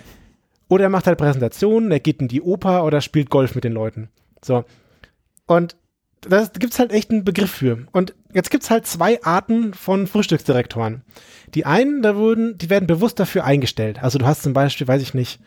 Oder 0.69 0.85
er 0.85 0.91
macht 0.91 1.07
halt 1.07 1.19
Präsentationen, 1.19 1.91
er 1.91 2.01
geht 2.01 2.21
in 2.21 2.29
die 2.29 2.43
Oper 2.43 2.85
oder 2.85 3.01
spielt 3.01 3.31
Golf 3.31 3.55
mit 3.55 3.65
den 3.65 3.73
Leuten. 3.73 4.09
So. 4.43 4.65
Und 5.47 5.77
da 6.29 6.47
gibt's 6.59 6.79
halt 6.79 6.93
echt 6.93 7.11
einen 7.11 7.25
Begriff 7.25 7.51
für. 7.51 7.87
Und 7.93 8.15
jetzt 8.33 8.51
gibt's 8.51 8.71
halt 8.71 8.87
zwei 8.87 9.23
Arten 9.23 9.75
von 9.75 10.07
Frühstücksdirektoren. 10.07 11.03
Die 11.55 11.67
einen, 11.67 12.03
da 12.03 12.17
wurden, 12.17 12.57
die 12.59 12.71
werden 12.71 12.87
bewusst 12.87 13.21
dafür 13.21 13.45
eingestellt. 13.45 14.03
Also 14.03 14.19
du 14.19 14.27
hast 14.27 14.43
zum 14.43 14.53
Beispiel, 14.53 14.89
weiß 14.89 15.03
ich 15.03 15.15
nicht, 15.15 15.41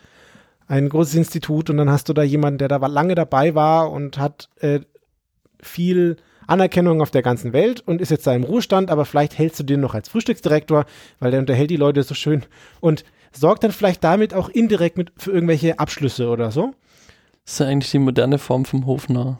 ein 0.67 0.89
großes 0.89 1.15
Institut 1.15 1.69
und 1.69 1.77
dann 1.77 1.89
hast 1.89 2.09
du 2.09 2.13
da 2.13 2.23
jemanden, 2.23 2.59
der 2.59 2.67
da 2.67 2.77
lange 2.87 3.15
dabei 3.15 3.55
war 3.55 3.91
und 3.91 4.17
hat 4.17 4.49
äh, 4.59 4.81
viel 5.61 6.17
Anerkennung 6.45 7.01
auf 7.01 7.11
der 7.11 7.21
ganzen 7.21 7.53
Welt 7.53 7.81
und 7.85 8.01
ist 8.01 8.09
jetzt 8.11 8.25
da 8.25 8.33
im 8.33 8.43
Ruhestand, 8.43 8.89
aber 8.89 9.05
vielleicht 9.05 9.37
hältst 9.37 9.59
du 9.59 9.63
den 9.63 9.81
noch 9.81 9.93
als 9.93 10.09
Frühstücksdirektor, 10.09 10.85
weil 11.19 11.31
der 11.31 11.41
unterhält 11.41 11.69
die 11.69 11.77
Leute 11.77 12.03
so 12.03 12.15
schön 12.15 12.43
und 12.79 13.03
sorgt 13.31 13.63
dann 13.63 13.71
vielleicht 13.71 14.03
damit 14.03 14.33
auch 14.33 14.49
indirekt 14.49 14.97
mit 14.97 15.11
für 15.17 15.31
irgendwelche 15.31 15.79
Abschlüsse 15.79 16.29
oder 16.29 16.51
so. 16.51 16.73
Das 17.43 17.53
ist 17.53 17.59
ja 17.59 17.67
eigentlich 17.67 17.91
die 17.91 17.99
moderne 17.99 18.39
Form 18.39 18.65
vom 18.65 18.85
Hofnarr. 18.85 19.39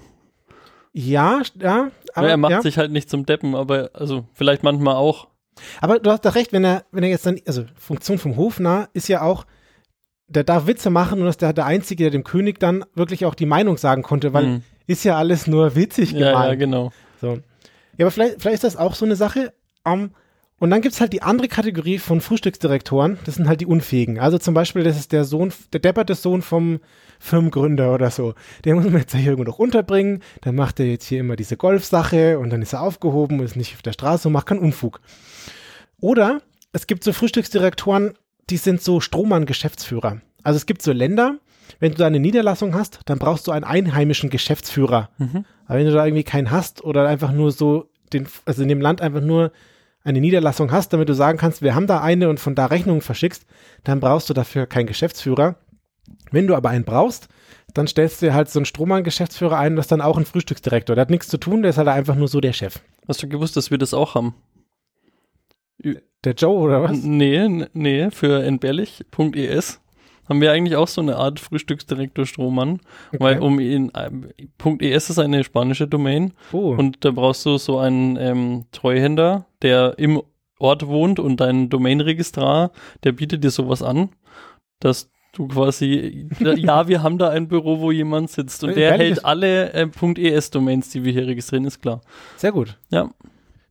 Ja, 0.93 1.41
ja, 1.59 1.91
aber, 2.13 2.29
er 2.29 2.37
macht 2.37 2.51
ja. 2.51 2.61
sich 2.61 2.77
halt 2.77 2.91
nicht 2.91 3.09
zum 3.09 3.25
Deppen, 3.25 3.55
aber 3.55 3.91
also 3.93 4.25
vielleicht 4.33 4.63
manchmal 4.63 4.95
auch. 4.95 5.27
aber 5.79 5.99
du 5.99 6.09
hast 6.11 6.25
doch 6.25 6.35
recht, 6.35 6.53
wenn 6.53 6.63
er, 6.63 6.85
wenn 6.91 7.03
er 7.03 7.09
jetzt 7.09 7.25
dann, 7.25 7.39
also 7.45 7.65
Funktion 7.75 8.17
vom 8.17 8.35
Hofnarr 8.35 8.89
ist 8.93 9.07
ja 9.07 9.21
auch, 9.21 9.45
der 10.27 10.43
darf 10.43 10.67
Witze 10.67 10.89
machen 10.89 11.21
und 11.21 11.27
ist 11.27 11.41
der, 11.41 11.53
der 11.53 11.65
Einzige, 11.65 12.03
der 12.03 12.11
dem 12.11 12.23
König 12.23 12.59
dann 12.59 12.83
wirklich 12.95 13.25
auch 13.25 13.35
die 13.35 13.45
Meinung 13.45 13.77
sagen 13.77 14.03
konnte, 14.03 14.33
weil 14.33 14.43
Hm. 14.45 14.63
ist 14.87 15.03
ja 15.03 15.17
alles 15.17 15.47
nur 15.47 15.75
witzig 15.75 16.11
ja, 16.11 16.31
gemeint. 16.31 16.49
ja, 16.49 16.55
genau. 16.55 16.91
So. 17.21 17.39
Ja, 17.97 18.05
aber 18.05 18.11
vielleicht, 18.11 18.41
vielleicht 18.41 18.55
ist 18.55 18.63
das 18.63 18.77
auch 18.77 18.95
so 18.95 19.05
eine 19.05 19.15
Sache. 19.15 19.53
Ähm, 19.85 20.11
und 20.59 20.71
dann 20.71 20.81
gibt's 20.81 20.99
halt 20.99 21.13
die 21.13 21.21
andere 21.21 21.47
Kategorie 21.47 21.99
von 21.99 22.19
Frühstücksdirektoren, 22.19 23.19
das 23.25 23.35
sind 23.35 23.47
halt 23.47 23.61
die 23.61 23.67
Unfähigen. 23.67 24.19
Also 24.19 24.39
zum 24.39 24.55
Beispiel, 24.55 24.83
das 24.83 24.97
ist 24.97 25.11
der 25.11 25.23
Sohn, 25.23 25.53
der 25.71 25.79
depperte 25.79 26.15
Sohn 26.15 26.41
vom 26.41 26.79
Firmengründer 27.19 27.93
oder 27.93 28.09
so. 28.09 28.33
Den 28.65 28.75
muss 28.75 28.85
man 28.85 28.97
jetzt 28.97 29.15
hier 29.15 29.29
irgendwo 29.31 29.43
noch 29.51 29.59
unterbringen, 29.59 30.23
dann 30.41 30.55
macht 30.55 30.79
er 30.79 30.87
jetzt 30.87 31.05
hier 31.05 31.19
immer 31.19 31.35
diese 31.35 31.57
Golfsache 31.57 32.39
und 32.39 32.49
dann 32.49 32.63
ist 32.63 32.73
er 32.73 32.81
aufgehoben 32.81 33.39
und 33.39 33.45
ist 33.45 33.55
nicht 33.55 33.75
auf 33.75 33.83
der 33.83 33.93
Straße 33.93 34.27
und 34.27 34.33
macht 34.33 34.47
keinen 34.47 34.59
Unfug. 34.59 34.99
Oder 35.99 36.41
es 36.73 36.87
gibt 36.87 37.03
so 37.03 37.13
Frühstücksdirektoren, 37.13 38.13
die 38.49 38.57
sind 38.57 38.81
so 38.81 38.99
Strohmann-Geschäftsführer. 38.99 40.21
Also 40.43 40.57
es 40.57 40.65
gibt 40.65 40.81
so 40.81 40.91
Länder, 40.91 41.39
wenn 41.79 41.91
du 41.91 41.97
da 41.97 42.07
eine 42.07 42.19
Niederlassung 42.19 42.73
hast, 42.73 43.01
dann 43.05 43.19
brauchst 43.19 43.47
du 43.47 43.51
einen 43.51 43.65
einheimischen 43.65 44.29
Geschäftsführer. 44.29 45.09
Mhm. 45.17 45.45
Aber 45.65 45.79
wenn 45.79 45.85
du 45.85 45.93
da 45.93 46.05
irgendwie 46.05 46.23
keinen 46.23 46.51
hast 46.51 46.83
oder 46.83 47.07
einfach 47.07 47.31
nur 47.31 47.51
so 47.51 47.89
den, 48.13 48.27
also 48.45 48.61
in 48.61 48.69
dem 48.69 48.81
Land 48.81 49.01
einfach 49.01 49.21
nur 49.21 49.51
eine 50.03 50.21
Niederlassung 50.21 50.71
hast, 50.71 50.93
damit 50.93 51.09
du 51.09 51.13
sagen 51.13 51.37
kannst, 51.37 51.61
wir 51.61 51.75
haben 51.75 51.87
da 51.87 52.01
eine 52.01 52.29
und 52.29 52.39
von 52.39 52.55
da 52.55 52.67
Rechnungen 52.67 53.01
verschickst, 53.01 53.45
dann 53.83 53.99
brauchst 53.99 54.29
du 54.29 54.33
dafür 54.33 54.65
keinen 54.65 54.87
Geschäftsführer. 54.87 55.57
Wenn 56.31 56.47
du 56.47 56.55
aber 56.55 56.69
einen 56.69 56.85
brauchst, 56.85 57.27
dann 57.73 57.87
stellst 57.87 58.21
du 58.21 58.27
dir 58.27 58.33
halt 58.33 58.49
so 58.49 58.59
einen 58.59 58.65
Strohmann-Geschäftsführer 58.65 59.57
ein, 59.57 59.75
das 59.75 59.85
ist 59.85 59.91
dann 59.91 60.01
auch 60.01 60.17
ein 60.17 60.25
Frühstücksdirektor. 60.25 60.95
Der 60.95 61.01
hat 61.01 61.09
nichts 61.09 61.27
zu 61.27 61.37
tun, 61.37 61.61
der 61.61 61.71
ist 61.71 61.77
halt 61.77 61.89
einfach 61.89 62.15
nur 62.15 62.29
so 62.29 62.39
der 62.39 62.53
Chef. 62.53 62.79
Hast 63.07 63.21
du 63.21 63.27
gewusst, 63.27 63.57
dass 63.57 63.69
wir 63.69 63.77
das 63.77 63.93
auch 63.93 64.15
haben? 64.15 64.35
Der 65.83 66.33
Joe 66.33 66.59
oder 66.59 66.83
was? 66.83 67.03
Nee, 67.03 67.67
nee, 67.73 68.09
für 68.11 68.43
entbehrlich.es 68.43 69.81
haben 70.27 70.41
wir 70.41 70.51
eigentlich 70.51 70.75
auch 70.75 70.87
so 70.87 71.01
eine 71.01 71.15
Art 71.15 71.39
Frühstücksdirektor 71.39 72.25
Strohmann, 72.25 72.81
weil 73.17 73.39
um 73.39 73.59
ihn, 73.59 73.91
ähm, 73.95 74.27
.es 74.79 75.09
ist 75.09 75.19
eine 75.19 75.43
spanische 75.43 75.87
Domain 75.87 76.33
oh. 76.51 76.75
und 76.77 77.05
da 77.05 77.11
brauchst 77.11 77.45
du 77.45 77.57
so 77.57 77.77
einen 77.77 78.17
ähm, 78.17 78.65
Treuhänder, 78.71 79.45
der 79.61 79.97
im 79.97 80.21
Ort 80.59 80.87
wohnt 80.87 81.19
und 81.19 81.39
dein 81.39 81.69
Domainregistrar, 81.69 82.71
der 83.03 83.11
bietet 83.13 83.43
dir 83.43 83.51
sowas 83.51 83.81
an, 83.81 84.09
dass 84.79 85.09
du 85.33 85.47
quasi, 85.47 86.27
ja, 86.39 86.87
wir 86.87 87.03
haben 87.03 87.17
da 87.19 87.29
ein 87.29 87.47
Büro, 87.47 87.79
wo 87.79 87.91
jemand 87.91 88.31
sitzt 88.31 88.63
und 88.63 88.75
der 88.75 88.91
Ehrlich? 88.91 89.07
hält 89.07 89.25
alle 89.25 89.71
äh, 89.73 89.87
.es-Domains, 90.17 90.89
die 90.89 91.03
wir 91.03 91.13
hier 91.13 91.27
registrieren, 91.27 91.65
ist 91.65 91.81
klar. 91.81 92.01
Sehr 92.37 92.51
gut. 92.51 92.77
Ja, 92.89 93.11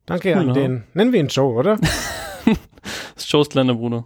Danke 0.07 0.31
Cool, 0.31 0.39
an 0.39 0.47
ja. 0.47 0.53
den. 0.53 0.83
Nennen 0.93 1.13
wir 1.13 1.19
ihn 1.19 1.27
Joe, 1.27 1.53
oder? 1.53 1.77
das 2.45 3.23
ist 3.23 3.31
Joes 3.31 3.49
kleiner 3.49 3.75
Bruder. 3.75 4.05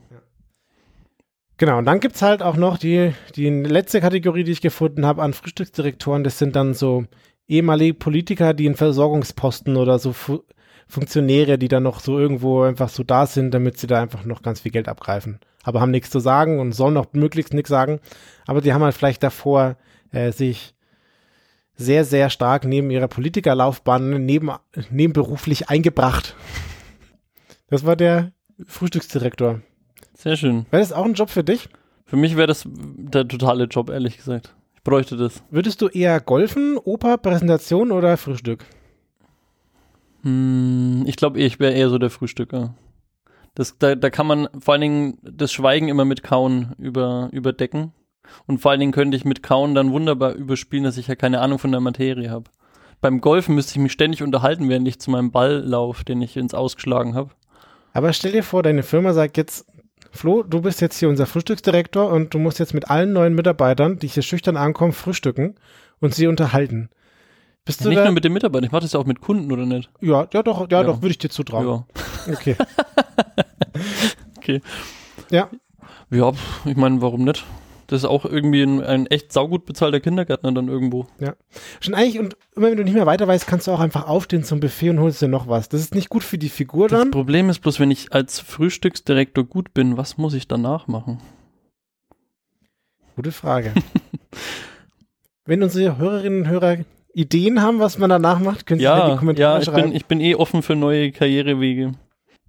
Genau, 1.58 1.78
und 1.78 1.86
dann 1.86 2.00
gibt's 2.00 2.24
halt 2.24 2.42
auch 2.42 2.56
noch 2.58 2.80
die, 2.80 3.14
die 3.36 3.48
letzte 3.50 4.02
Kategorie, 4.02 4.44
die 4.44 4.52
ich 4.52 4.62
gefunden 4.62 5.06
habe 5.06 5.22
an 5.22 5.34
Frühstücksdirektoren. 5.34 6.24
Das 6.24 6.40
sind 6.40 6.56
dann 6.56 6.74
so 6.74 7.06
ehemalige 7.48 7.94
Politiker, 7.94 8.56
die 8.56 8.66
in 8.66 8.76
Versorgungsposten 8.76 9.78
oder 9.78 10.00
so 10.00 10.12
Fu 10.12 10.40
Funktionäre, 10.88 11.58
die 11.58 11.70
dann 11.70 11.84
noch 11.84 12.02
so 12.02 12.20
irgendwo 12.20 12.64
einfach 12.64 12.90
so 12.90 13.04
da 13.04 13.26
sind, 13.26 13.54
damit 13.54 13.78
sie 13.78 13.88
da 13.88 14.02
einfach 14.02 14.26
noch 14.26 14.42
ganz 14.42 14.60
viel 14.60 14.72
Geld 14.72 14.90
abgreifen. 14.90 15.40
Aber 15.64 15.80
haben 15.80 15.92
nichts 15.92 16.10
zu 16.10 16.20
sagen 16.20 16.60
und 16.60 16.74
sollen 16.74 16.98
auch 16.98 17.06
möglichst 17.14 17.54
nichts 17.54 17.70
sagen. 17.70 18.02
Aber 18.46 18.60
die 18.60 18.74
haben 18.74 18.84
halt 18.84 18.96
vielleicht 18.96 19.24
davor 19.24 19.78
äh, 20.12 20.34
sich 20.34 20.74
sehr, 21.82 22.06
sehr 22.06 22.30
stark 22.30 22.66
neben 22.66 22.92
ihrer 22.92 23.08
Politikerlaufbahn 23.08 24.26
neben, 24.26 24.52
nebenberuflich 24.90 25.70
eingebracht. 25.70 26.36
Das 27.70 27.86
war 27.86 27.96
der 27.96 28.32
Frühstücksdirektor. 28.66 29.62
Sehr 30.14 30.38
schön. 30.38 30.66
Wäre 30.70 30.84
das 30.84 30.94
auch 30.94 31.06
ein 31.06 31.14
Job 31.14 31.30
für 31.30 31.44
dich? 31.44 31.70
Für 32.06 32.18
mich 32.18 32.36
wäre 32.36 32.48
das 32.48 32.68
der 32.68 33.28
totale 33.28 33.66
Job, 33.66 33.90
ehrlich 33.90 34.18
gesagt. 34.18 34.54
Ich 34.76 34.84
bräuchte 34.84 35.16
das. 35.16 35.44
Würdest 35.50 35.82
du 35.82 35.88
eher 35.88 36.20
Golfen, 36.20 36.78
Oper, 36.78 37.18
Präsentation 37.18 37.92
oder 37.92 38.18
Frühstück? 38.18 38.66
Hm, 40.24 41.04
ich 41.08 41.16
glaube, 41.16 41.40
ich 41.40 41.60
wäre 41.60 41.74
eher 41.74 41.90
so 41.90 41.98
der 41.98 42.10
Frühstücker. 42.10 42.76
Das, 43.56 43.78
da, 43.78 43.96
da 43.96 44.10
kann 44.10 44.28
man 44.28 44.48
vor 44.60 44.74
allen 44.74 44.82
Dingen 44.82 45.18
das 45.22 45.52
Schweigen 45.52 45.90
immer 45.90 46.06
mit 46.06 46.24
Kauen 46.24 46.74
über, 46.78 47.30
überdecken. 47.32 47.94
Und 48.48 48.60
vor 48.60 48.72
allen 48.72 48.80
Dingen 48.80 48.92
könnte 48.92 49.18
ich 49.18 49.26
mit 49.26 49.44
Kauen 49.44 49.76
dann 49.76 49.92
wunderbar 49.92 50.34
überspielen, 50.34 50.84
dass 50.84 50.98
ich 50.98 51.08
ja 51.08 51.16
keine 51.16 51.42
Ahnung 51.42 51.60
von 51.60 51.72
der 51.72 51.82
Materie 51.82 52.30
habe. 52.30 52.50
Beim 53.02 53.20
Golfen 53.20 53.56
müsste 53.56 53.72
ich 53.74 53.80
mich 53.80 53.92
ständig 53.92 54.22
unterhalten, 54.24 54.70
während 54.70 54.88
ich 54.88 55.00
zu 55.00 55.10
meinem 55.12 55.32
Ball 55.32 55.58
laufe, 55.66 56.06
den 56.06 56.22
ich 56.22 56.38
ins 56.38 56.54
Ausgeschlagen 56.54 57.16
habe. 57.16 57.32
Aber 57.94 58.14
stell 58.14 58.32
dir 58.32 58.44
vor, 58.44 58.64
deine 58.64 58.84
Firma 58.84 59.14
sagt 59.14 59.38
jetzt, 59.38 59.66
Flo, 60.12 60.44
du 60.44 60.62
bist 60.62 60.82
jetzt 60.82 60.98
hier 61.00 61.10
unser 61.10 61.26
Frühstücksdirektor 61.26 62.10
und 62.12 62.34
du 62.34 62.40
musst 62.40 62.60
jetzt 62.60 62.74
mit 62.74 62.90
allen 62.90 63.14
neuen 63.14 63.34
Mitarbeitern, 63.34 63.98
die 63.98 64.08
hier 64.08 64.24
schüchtern 64.24 64.58
ankommen, 64.58 64.92
frühstücken 64.92 65.56
und 66.00 66.14
sie 66.14 66.28
unterhalten. 66.28 66.90
Bist 67.66 67.80
Ja, 67.80 67.84
du 67.86 67.90
nicht 67.90 68.00
da? 68.00 68.04
nur 68.06 68.14
mit 68.14 68.24
den 68.26 68.34
Mitarbeitern, 68.34 68.66
ich 68.66 68.72
mache 68.72 68.82
das 68.82 68.94
ja 68.94 69.00
auch 69.00 69.06
mit 69.06 69.22
Kunden, 69.22 69.52
oder 69.52 69.66
nicht? 69.66 69.90
ja, 70.02 70.28
ja, 70.34 70.44
doch, 70.44 70.70
ja, 70.70 70.82
Ja. 70.82 70.84
doch, 70.84 70.98
würde 71.02 71.12
ich 71.12 71.18
dir 71.18 71.30
zutrauen. 71.30 71.86
Ja. 72.28 72.34
Okay. 72.34 72.56
Okay. 74.38 74.62
Ja, 75.30 75.50
Ja, 76.10 76.32
ich 76.66 76.76
meine, 76.76 77.02
warum 77.02 77.24
nicht? 77.24 77.46
Das 77.92 78.04
ist 78.04 78.06
auch 78.06 78.24
irgendwie 78.26 78.62
ein, 78.64 78.82
ein 78.82 79.06
echt 79.08 79.34
saugut 79.34 79.66
bezahlter 79.66 80.00
Kindergärtner 80.00 80.52
dann 80.54 80.70
irgendwo. 80.70 81.08
schon 81.82 81.94
eigentlich, 81.94 82.20
und 82.20 82.38
immer 82.56 82.68
wenn 82.72 82.78
du 82.78 82.84
nicht 82.86 82.94
mehr 82.94 83.06
weiter 83.06 83.28
weißt, 83.28 83.48
kannst 83.48 83.68
du 83.68 83.72
auch 83.72 83.82
einfach 83.82 84.08
aufstehen 84.08 84.44
zum 84.46 84.62
Buffet 84.62 84.92
und 84.92 85.00
holst 85.00 85.22
dir 85.22 85.28
noch 85.28 85.48
was. 85.50 85.68
Das 85.68 85.82
ist 85.82 85.94
nicht 85.94 86.10
gut 86.10 86.24
für 86.24 86.38
die 86.38 86.50
Figur 86.50 86.88
Das 86.88 87.00
dann. 87.00 87.12
Problem 87.12 87.50
ist 87.50 87.60
bloß, 87.60 87.80
wenn 87.82 87.92
ich 87.92 88.14
als 88.14 88.40
Frühstücksdirektor 88.40 89.44
gut 89.44 89.74
bin, 89.74 89.98
was 89.98 90.18
muss 90.18 90.34
ich 90.34 90.48
danach 90.48 90.88
machen? 90.88 91.20
Gute 93.16 93.32
Frage. 93.34 93.74
wenn 95.46 95.62
unsere 95.62 95.98
Hörerinnen 95.98 96.44
und 96.44 96.48
Hörer 96.48 96.78
Ideen 97.14 97.62
haben, 97.62 97.80
was 97.80 97.98
man 97.98 98.10
danach 98.10 98.40
macht, 98.40 98.66
können 98.66 98.80
sie 98.80 98.86
in 98.86 98.92
die 98.94 98.98
Ja, 99.10 99.18
Kommentare 99.18 99.54
ja, 99.56 99.60
ich 99.60 99.66
schreiben. 99.66 99.90
bin, 99.90 99.96
ich 99.96 100.06
bin 100.06 100.22
eh 100.22 100.36
offen 100.36 100.62
für 100.64 100.76
neue 100.76 101.12
Karrierewege. 101.12 101.92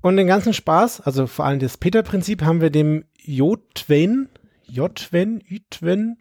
Und 0.02 0.16
den 0.16 0.26
ganzen 0.26 0.52
Spaß, 0.52 1.00
also 1.00 1.26
vor 1.26 1.44
allem 1.44 1.58
das 1.58 1.76
Peter-Prinzip, 1.78 2.42
haben 2.42 2.60
wir 2.60 2.70
dem 2.70 3.04
Jotwen, 3.24 4.28
Jotwen, 4.72 5.42
Ytwen 5.48 6.18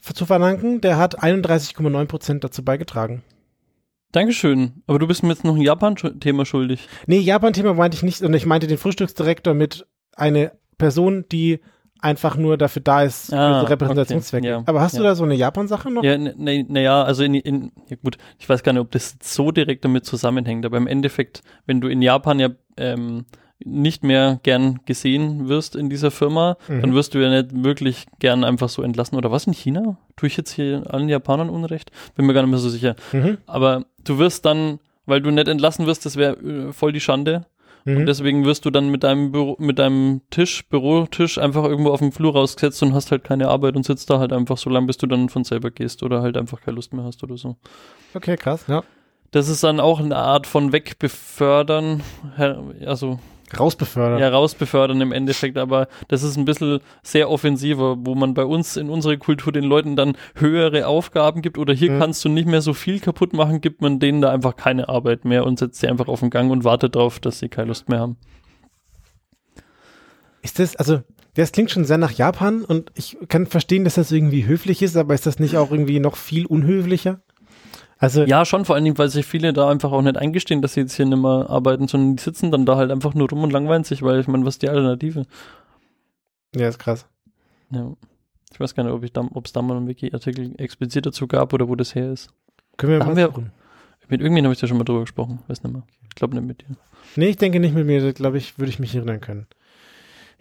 zu 0.00 0.26
verdanken. 0.26 0.80
Der 0.80 0.96
hat 0.96 1.22
31,9 1.22 2.06
Prozent 2.06 2.44
dazu 2.44 2.64
beigetragen. 2.64 3.22
Dankeschön. 4.12 4.82
Aber 4.86 4.98
du 4.98 5.06
bist 5.06 5.22
mir 5.22 5.30
jetzt 5.30 5.44
noch 5.44 5.54
ein 5.56 5.62
Japan-Thema 5.62 6.44
schuldig. 6.44 6.88
Nee, 7.06 7.18
Japan-Thema 7.18 7.74
meinte 7.74 7.96
ich 7.96 8.02
nicht, 8.02 8.22
und 8.22 8.34
ich 8.34 8.44
meinte 8.46 8.66
den 8.66 8.78
Frühstücksdirektor 8.78 9.54
mit 9.54 9.86
eine 10.14 10.52
Person, 10.76 11.24
die 11.32 11.60
einfach 11.98 12.36
nur 12.36 12.58
dafür 12.58 12.82
da 12.82 13.02
ist, 13.04 13.32
Ah, 13.32 13.62
für 13.64 13.70
Repräsentationszwecke. 13.70 14.46
okay, 14.46 14.56
ja, 14.56 14.62
Aber 14.66 14.80
hast 14.80 14.94
du 14.98 15.02
ja. 15.02 15.10
da 15.10 15.14
so 15.14 15.24
eine 15.24 15.34
Japan-Sache 15.34 15.90
noch? 15.90 16.02
Ja, 16.02 16.18
naja, 16.18 16.64
ne, 16.68 16.82
ja, 16.82 17.02
also 17.02 17.22
in, 17.22 17.34
in, 17.34 17.72
ja 17.88 17.96
gut, 18.02 18.18
ich 18.38 18.48
weiß 18.48 18.62
gar 18.64 18.72
nicht, 18.72 18.80
ob 18.82 18.90
das 18.90 19.16
so 19.22 19.50
direkt 19.52 19.84
damit 19.84 20.04
zusammenhängt, 20.04 20.66
aber 20.66 20.76
im 20.76 20.88
Endeffekt, 20.88 21.42
wenn 21.64 21.80
du 21.80 21.88
in 21.88 22.02
Japan 22.02 22.40
ja 22.40 22.50
ähm, 22.76 23.24
nicht 23.66 24.04
mehr 24.04 24.40
gern 24.42 24.80
gesehen 24.86 25.48
wirst 25.48 25.76
in 25.76 25.88
dieser 25.90 26.10
Firma, 26.10 26.56
Mhm. 26.68 26.80
dann 26.80 26.94
wirst 26.94 27.14
du 27.14 27.18
ja 27.18 27.30
nicht 27.30 27.64
wirklich 27.64 28.06
gern 28.18 28.44
einfach 28.44 28.68
so 28.68 28.82
entlassen. 28.82 29.16
Oder 29.16 29.30
was 29.30 29.46
in 29.46 29.52
China? 29.52 29.96
Tue 30.16 30.28
ich 30.28 30.36
jetzt 30.36 30.52
hier 30.52 30.82
allen 30.92 31.08
Japanern 31.08 31.50
Unrecht? 31.50 31.90
Bin 32.14 32.26
mir 32.26 32.34
gar 32.34 32.42
nicht 32.42 32.50
mehr 32.50 32.58
so 32.60 32.68
sicher. 32.68 32.96
Mhm. 33.12 33.38
Aber 33.46 33.84
du 34.04 34.18
wirst 34.18 34.44
dann, 34.44 34.78
weil 35.06 35.20
du 35.20 35.30
nicht 35.30 35.48
entlassen 35.48 35.86
wirst, 35.86 36.04
das 36.06 36.16
wäre 36.16 36.36
äh, 36.36 36.72
voll 36.72 36.92
die 36.92 37.00
Schande. 37.00 37.46
Mhm. 37.84 37.96
Und 37.96 38.06
deswegen 38.06 38.44
wirst 38.44 38.64
du 38.64 38.70
dann 38.70 38.90
mit 38.90 39.02
deinem 39.02 39.32
Büro, 39.32 39.56
mit 39.58 39.78
deinem 39.80 40.20
Tisch, 40.30 40.64
Bürotisch 40.68 41.38
einfach 41.38 41.64
irgendwo 41.64 41.90
auf 41.90 41.98
dem 41.98 42.12
Flur 42.12 42.32
rausgesetzt 42.32 42.80
und 42.84 42.94
hast 42.94 43.10
halt 43.10 43.24
keine 43.24 43.48
Arbeit 43.48 43.74
und 43.74 43.84
sitzt 43.84 44.08
da 44.08 44.20
halt 44.20 44.32
einfach 44.32 44.56
so 44.56 44.70
lange, 44.70 44.86
bis 44.86 44.98
du 44.98 45.06
dann 45.08 45.28
von 45.28 45.42
selber 45.42 45.72
gehst 45.72 46.02
oder 46.04 46.22
halt 46.22 46.36
einfach 46.36 46.60
keine 46.60 46.76
Lust 46.76 46.92
mehr 46.92 47.04
hast 47.04 47.22
oder 47.24 47.36
so. 47.36 47.56
Okay, 48.14 48.36
krass, 48.36 48.64
ja. 48.68 48.84
Das 49.32 49.48
ist 49.48 49.64
dann 49.64 49.80
auch 49.80 49.98
eine 49.98 50.14
Art 50.14 50.46
von 50.46 50.72
wegbefördern, 50.72 52.02
also 52.86 53.18
Rausbefördert. 53.58 54.20
ja, 54.20 54.28
rausbefördern 54.28 55.00
im 55.00 55.12
Endeffekt, 55.12 55.58
aber 55.58 55.88
das 56.08 56.22
ist 56.22 56.36
ein 56.36 56.44
bisschen 56.44 56.80
sehr 57.02 57.30
offensiver, 57.30 57.96
wo 58.00 58.14
man 58.14 58.34
bei 58.34 58.44
uns 58.44 58.76
in 58.76 58.88
unserer 58.88 59.16
Kultur 59.16 59.52
den 59.52 59.64
Leuten 59.64 59.96
dann 59.96 60.16
höhere 60.36 60.86
Aufgaben 60.86 61.42
gibt 61.42 61.58
oder 61.58 61.72
hier 61.74 61.92
Mhm. 61.92 61.98
kannst 61.98 62.24
du 62.24 62.28
nicht 62.28 62.48
mehr 62.48 62.62
so 62.62 62.72
viel 62.74 63.00
kaputt 63.00 63.32
machen, 63.32 63.60
gibt 63.60 63.80
man 63.82 63.98
denen 64.00 64.20
da 64.20 64.30
einfach 64.30 64.56
keine 64.56 64.88
Arbeit 64.88 65.24
mehr 65.24 65.44
und 65.44 65.58
setzt 65.58 65.80
sie 65.80 65.88
einfach 65.88 66.08
auf 66.08 66.20
den 66.20 66.30
Gang 66.30 66.50
und 66.50 66.64
wartet 66.64 66.96
darauf, 66.96 67.20
dass 67.20 67.38
sie 67.38 67.48
keine 67.48 67.68
Lust 67.68 67.88
mehr 67.88 68.00
haben. 68.00 68.16
Ist 70.42 70.58
das, 70.58 70.74
also, 70.76 71.00
das 71.34 71.52
klingt 71.52 71.70
schon 71.70 71.84
sehr 71.84 71.98
nach 71.98 72.10
Japan 72.12 72.64
und 72.64 72.90
ich 72.94 73.16
kann 73.28 73.46
verstehen, 73.46 73.84
dass 73.84 73.94
das 73.94 74.10
irgendwie 74.12 74.44
höflich 74.46 74.82
ist, 74.82 74.96
aber 74.96 75.14
ist 75.14 75.26
das 75.26 75.38
nicht 75.38 75.56
auch 75.56 75.70
irgendwie 75.70 76.00
noch 76.00 76.16
viel 76.16 76.46
unhöflicher? 76.46 77.20
Also, 78.02 78.24
Ja, 78.24 78.44
schon, 78.44 78.64
vor 78.64 78.74
allen 78.74 78.84
Dingen, 78.84 78.98
weil 78.98 79.08
sich 79.08 79.24
viele 79.24 79.52
da 79.52 79.70
einfach 79.70 79.92
auch 79.92 80.02
nicht 80.02 80.16
eingestehen, 80.16 80.60
dass 80.60 80.74
sie 80.74 80.80
jetzt 80.80 80.94
hier 80.94 81.06
nicht 81.06 81.22
mehr 81.22 81.46
arbeiten, 81.48 81.86
sondern 81.86 82.16
die 82.16 82.22
sitzen 82.22 82.50
dann 82.50 82.66
da 82.66 82.74
halt 82.74 82.90
einfach 82.90 83.14
nur 83.14 83.30
rum 83.30 83.44
und 83.44 83.52
langweilen 83.52 83.84
sich, 83.84 84.02
weil 84.02 84.18
ich 84.18 84.26
meine, 84.26 84.44
was 84.44 84.56
ist 84.56 84.62
die 84.62 84.68
Alternative? 84.68 85.24
ja, 86.56 86.68
ist 86.68 86.80
krass. 86.80 87.06
Ja. 87.70 87.92
Ich 88.52 88.58
weiß 88.58 88.74
gar 88.74 88.82
nicht, 88.82 88.92
ob 88.92 89.32
da, 89.32 89.40
es 89.44 89.52
da 89.52 89.62
mal 89.62 89.76
einen 89.76 89.86
Wiki-Artikel 89.86 90.52
explizit 90.58 91.06
dazu 91.06 91.28
gab 91.28 91.52
oder 91.52 91.68
wo 91.68 91.76
das 91.76 91.94
her 91.94 92.12
ist. 92.12 92.30
Können 92.76 92.92
wir 92.92 92.98
Da 92.98 93.06
mal 93.06 93.16
wir-. 93.16 93.28
Mit 94.08 94.20
irgendjemandem 94.20 94.46
habe 94.46 94.54
ich 94.54 94.60
da 94.60 94.66
schon 94.66 94.78
mal 94.78 94.84
drüber 94.84 95.02
gesprochen, 95.02 95.38
weiß 95.46 95.62
nicht 95.62 95.72
mehr. 95.72 95.84
Ich 96.08 96.16
glaube 96.16 96.34
nicht 96.34 96.44
mit 96.44 96.60
dir. 96.60 96.76
Nee, 97.14 97.28
ich 97.28 97.36
denke 97.36 97.60
nicht 97.60 97.74
mit 97.74 97.86
mir, 97.86 98.12
glaube 98.12 98.36
ich, 98.36 98.58
würde 98.58 98.70
ich 98.70 98.80
mich 98.80 98.96
erinnern 98.96 99.20
können. 99.20 99.46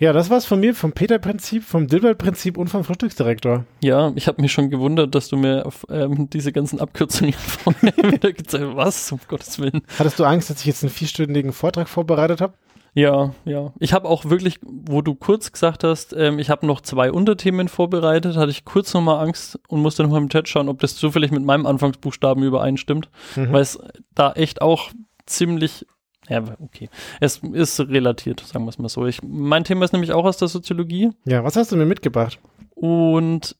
Ja, 0.02 0.14
das 0.14 0.32
war's 0.32 0.46
von 0.46 0.60
mir, 0.60 0.74
vom 0.74 0.94
Peter-Prinzip, 0.94 1.64
vom 1.64 1.86
Dilbert-Prinzip 1.88 2.58
und 2.58 2.70
vom 2.70 2.84
Frühstücksdirektor. 2.84 3.66
Ja, 3.84 4.12
ich 4.16 4.28
habe 4.28 4.42
mich 4.42 4.52
schon 4.52 4.72
gewundert, 4.72 5.14
dass 5.14 5.28
du 5.30 5.38
mir 5.38 5.64
auf, 5.64 5.86
ähm, 5.92 6.28
diese 6.28 6.52
ganzen 6.52 6.80
Abkürzungen 6.80 7.34
vorher 7.38 7.96
wieder 7.98 8.34
gezeigt 8.34 8.64
hast. 8.66 8.76
Was? 8.76 9.12
Um 9.12 9.20
Gottes 9.28 9.60
Willen. 9.60 9.84
Hattest 10.00 10.18
du 10.18 10.24
Angst, 10.24 10.50
dass 10.50 10.60
ich 10.62 10.66
jetzt 10.66 10.82
einen 10.84 10.90
vierstündigen 10.90 11.54
Vortrag 11.54 11.88
vorbereitet 11.88 12.42
habe? 12.42 12.56
Ja, 12.96 13.36
ja. 13.46 13.74
Ich 13.80 13.94
habe 13.94 14.10
auch 14.10 14.26
wirklich, 14.26 14.60
wo 14.64 15.04
du 15.04 15.14
kurz 15.14 15.52
gesagt 15.52 15.84
hast, 15.84 16.14
ähm, 16.18 16.40
ich 16.40 16.50
habe 16.50 16.66
noch 16.66 16.82
zwei 16.82 17.12
Unterthemen 17.12 17.68
vorbereitet, 17.70 18.36
hatte 18.38 18.50
ich 18.50 18.66
kurz 18.66 18.96
nochmal 18.96 19.24
Angst 19.24 19.60
und 19.68 19.82
musste 19.84 20.02
nochmal 20.02 20.22
im 20.24 20.30
Chat 20.30 20.50
schauen, 20.50 20.68
ob 20.68 20.80
das 20.80 20.96
zufällig 20.96 21.30
mit 21.30 21.46
meinem 21.46 21.68
Anfangsbuchstaben 21.68 22.44
übereinstimmt, 22.44 23.10
Mhm. 23.36 23.52
weil 23.54 23.62
es 23.62 23.78
da 24.16 24.32
echt 24.34 24.64
auch 24.64 24.90
ziemlich, 25.28 25.86
ja, 26.30 26.44
okay, 26.60 26.90
es 27.20 27.38
ist 27.38 27.80
relatiert, 27.80 28.40
sagen 28.42 28.66
wir 28.66 28.70
es 28.70 28.78
mal 28.80 28.90
so. 28.90 29.06
Ich, 29.06 29.22
mein 29.24 29.64
Thema 29.64 29.86
ist 29.86 29.92
nämlich 29.94 30.12
auch 30.14 30.26
aus 30.26 30.38
der 30.38 30.48
Soziologie 30.48 31.10
Ja, 31.26 31.44
was 31.44 31.56
hast 31.56 31.72
du 31.72 31.76
mir 31.78 31.86
mitgebracht? 31.86 32.40
und 32.76 33.56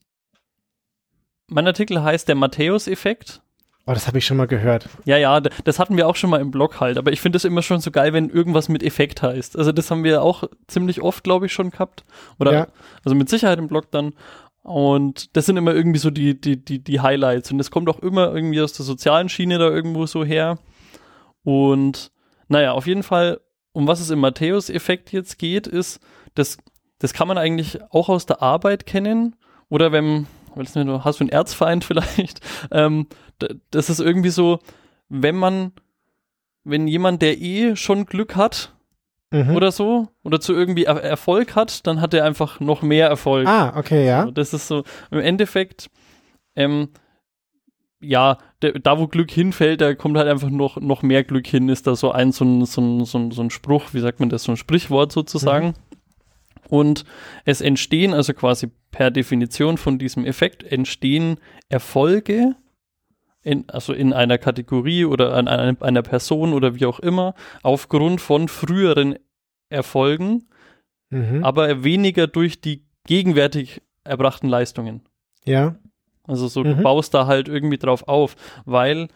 mein 1.48 1.68
Artikel 1.68 2.02
heißt 2.02 2.28
der 2.30 2.36
Matthäus-Effekt. 2.36 3.42
Oh, 3.88 3.94
das 3.94 4.08
habe 4.08 4.20
ich 4.20 4.26
schon 4.26 4.38
mal 4.38 4.48
gehört. 4.48 4.88
Ja, 5.06 5.18
ja, 5.18 5.40
das 5.42 5.80
hatten 5.80 5.98
wir 5.98 6.08
auch 6.08 6.16
schon 6.16 6.30
mal 6.30 6.40
im 6.40 6.50
Blog 6.52 6.80
halt, 6.80 6.98
aber 6.98 7.12
ich 7.12 7.20
finde 7.20 7.36
es 7.38 7.44
immer 7.46 7.62
schon 7.62 7.82
so 7.82 7.92
geil, 7.92 8.14
wenn 8.14 8.30
irgendwas 8.30 8.70
mit 8.70 8.84
Effekt 8.84 9.22
heißt. 9.22 9.58
Also 9.58 9.72
das 9.72 9.92
haben 9.92 10.04
wir 10.04 10.22
auch 10.22 10.44
ziemlich 10.68 11.02
oft, 11.02 11.24
glaube 11.24 11.48
ich, 11.48 11.52
schon 11.54 11.72
gehabt. 11.72 12.06
Oder 12.40 12.54
Ja. 12.54 12.68
also 13.04 13.16
mit 13.16 13.28
Sicherheit 13.28 13.58
im 13.60 13.68
Blog 13.68 13.92
dann. 13.92 14.14
Und 14.64 15.36
das 15.36 15.48
sind 15.48 15.58
immer 15.58 15.74
irgendwie 15.74 15.98
so 16.00 16.10
die, 16.12 16.40
die, 16.40 16.64
die, 16.64 16.80
die 16.84 17.02
Highlights. 17.02 17.52
Und 17.52 17.58
das 17.58 17.72
kommt 17.72 17.90
auch 17.90 18.00
immer 18.00 18.34
irgendwie 18.34 18.62
aus 18.62 18.74
der 18.74 18.86
sozialen 18.86 19.28
Schiene 19.28 19.58
da 19.58 19.68
irgendwo 19.68 20.06
so 20.06 20.24
her. 20.24 20.60
Und 21.44 22.12
naja, 22.52 22.74
auf 22.74 22.86
jeden 22.88 23.04
Fall, 23.04 23.40
um 23.74 23.88
was 23.88 24.00
es 24.00 24.10
im 24.10 24.20
Matthäus-Effekt 24.20 25.12
jetzt 25.12 25.40
geht, 25.40 25.68
ist, 25.68 26.00
das, 26.36 26.58
das 27.00 27.14
kann 27.14 27.28
man 27.28 27.38
eigentlich 27.38 27.80
auch 27.92 28.10
aus 28.10 28.26
der 28.26 28.42
Arbeit 28.42 28.86
kennen. 28.86 29.36
Oder 29.70 29.92
wenn, 29.92 30.28
weiß 30.56 30.76
nicht, 30.76 30.88
hast 31.06 31.20
du 31.20 31.24
einen 31.24 31.32
Erzfeind 31.32 31.84
vielleicht? 31.86 32.42
Ähm, 32.72 33.08
das 33.72 33.90
ist 33.90 34.00
irgendwie 34.00 34.30
so, 34.30 34.60
wenn 35.10 35.36
man, 35.36 35.72
wenn 36.64 36.88
jemand, 36.88 37.22
der 37.22 37.40
eh 37.42 37.76
schon 37.76 38.06
Glück 38.06 38.36
hat 38.36 38.74
Mhm. 39.34 39.56
oder 39.56 39.72
so, 39.72 40.10
oder 40.26 40.42
zu 40.42 40.52
irgendwie 40.54 40.84
er 40.84 41.02
Erfolg 41.02 41.56
hat, 41.56 41.88
dann 41.88 42.02
hat 42.02 42.14
er 42.14 42.26
einfach 42.26 42.60
noch 42.60 42.82
mehr 42.82 43.08
Erfolg. 43.08 43.48
Ah, 43.48 43.72
okay, 43.78 44.06
ja. 44.06 44.20
Also 44.20 44.32
das 44.32 44.54
ist 44.54 44.68
so, 44.68 44.84
im 45.10 45.20
Endeffekt, 45.20 45.90
ähm, 46.58 46.90
ja, 48.02 48.38
der, 48.62 48.74
da 48.80 49.00
wo 49.00 49.08
Glück 49.08 49.32
hinfällt, 49.32 49.82
da 49.82 49.94
kommt 49.96 50.18
halt 50.18 50.28
einfach 50.28 50.50
noch, 50.50 50.78
noch 50.78 51.02
mehr 51.04 51.24
Glück 51.24 51.48
hin, 51.48 51.70
ist 51.70 51.88
da 51.88 51.96
so 51.96 52.12
ein, 52.12 52.32
so 52.32 52.44
ein, 52.46 52.66
so 52.66 52.82
ein, 52.82 53.06
so 53.06 53.18
ein, 53.18 53.32
so 53.32 53.42
ein 53.42 53.50
Spruch, 53.50 53.94
wie 53.94 54.00
sagt 54.00 54.20
man 54.20 54.30
das, 54.30 54.44
so 54.44 54.52
ein 54.52 54.58
Sprichwort 54.58 55.12
sozusagen. 55.12 55.74
Und 56.70 57.04
es 57.46 57.62
entstehen, 57.62 58.14
also 58.14 58.34
quasi 58.34 58.72
per 58.92 59.12
Definition 59.12 59.78
von 59.78 60.00
diesem 60.00 60.26
Effekt, 60.26 60.64
entstehen 60.64 61.38
Erfolge, 61.70 62.56
in, 63.44 63.70
also 63.70 63.94
in 63.94 64.14
einer 64.14 64.38
Kategorie 64.38 65.06
oder 65.06 65.34
an 65.34 65.48
einer, 65.48 65.82
einer 65.82 66.02
Person 66.02 66.54
oder 66.54 66.76
wie 66.76 66.86
auch 66.86 67.00
immer, 67.00 67.34
aufgrund 67.64 68.22
von 68.22 68.48
früheren 68.48 69.18
Erfolgen, 69.70 70.48
Mhm. 71.12 71.44
aber 71.44 71.84
weniger 71.84 72.26
durch 72.26 72.62
die 72.62 72.86
gegenwärtig 73.06 73.82
erbrachten 74.04 74.48
Leistungen. 74.48 75.02
Ja. 75.46 75.76
Also 76.32 76.48
so, 76.48 76.62
Mhm. 76.64 76.78
du 76.78 76.84
baust 76.84 77.14
da 77.14 77.28
halt 77.28 77.48
irgendwie 77.50 77.78
drauf 77.78 78.08
auf, 78.08 78.36
weil 78.66 79.10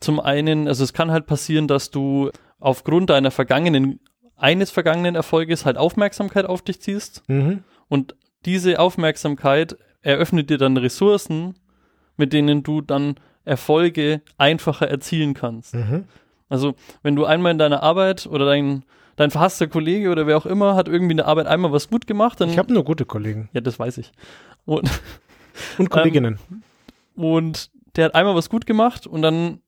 zum 0.00 0.20
einen, 0.20 0.68
also 0.68 0.84
es 0.84 0.92
kann 0.92 1.10
halt 1.10 1.26
passieren, 1.26 1.66
dass 1.68 1.90
du 1.90 2.30
aufgrund 2.60 3.10
deiner 3.10 3.30
vergangenen, 3.30 4.00
eines 4.36 4.70
vergangenen 4.70 5.14
Erfolges 5.14 5.64
halt 5.64 5.76
Aufmerksamkeit 5.78 6.44
auf 6.46 6.62
dich 6.62 6.80
ziehst 6.80 7.22
Mhm. 7.28 7.62
und 7.88 8.14
diese 8.44 8.78
Aufmerksamkeit 8.78 9.76
eröffnet 10.02 10.50
dir 10.50 10.58
dann 10.58 10.76
Ressourcen, 10.76 11.54
mit 12.16 12.32
denen 12.32 12.62
du 12.62 12.80
dann 12.80 13.16
Erfolge 13.44 14.20
einfacher 14.36 14.88
erzielen 14.88 15.34
kannst. 15.34 15.74
Mhm. 15.74 16.04
Also, 16.48 16.74
wenn 17.02 17.16
du 17.16 17.24
einmal 17.24 17.52
in 17.52 17.58
deiner 17.58 17.82
Arbeit 17.82 18.26
oder 18.26 18.44
dein, 18.46 18.84
dein 19.16 19.30
verhasster 19.30 19.66
Kollege 19.66 20.10
oder 20.10 20.26
wer 20.26 20.36
auch 20.36 20.46
immer 20.46 20.74
hat 20.76 20.88
irgendwie 20.88 21.12
in 21.12 21.16
der 21.18 21.26
Arbeit 21.26 21.46
einmal 21.46 21.72
was 21.72 21.88
gut 21.90 22.06
gemacht, 22.06 22.40
dann. 22.40 22.48
Ich 22.50 22.58
habe 22.58 22.72
nur 22.72 22.84
gute 22.84 23.04
Kollegen 23.04 23.48
ja, 23.52 23.60
das 23.60 23.78
weiß 23.78 23.98
ich. 23.98 24.12
Und, 24.64 24.88
und 25.78 25.90
Kolleginnen. 25.90 26.38
und 27.16 27.70
der 27.96 28.06
hat 28.06 28.14
einmal 28.14 28.34
was 28.34 28.48
gut 28.50 28.66
gemacht 28.66 29.06
und 29.06 29.22
dann 29.22 29.60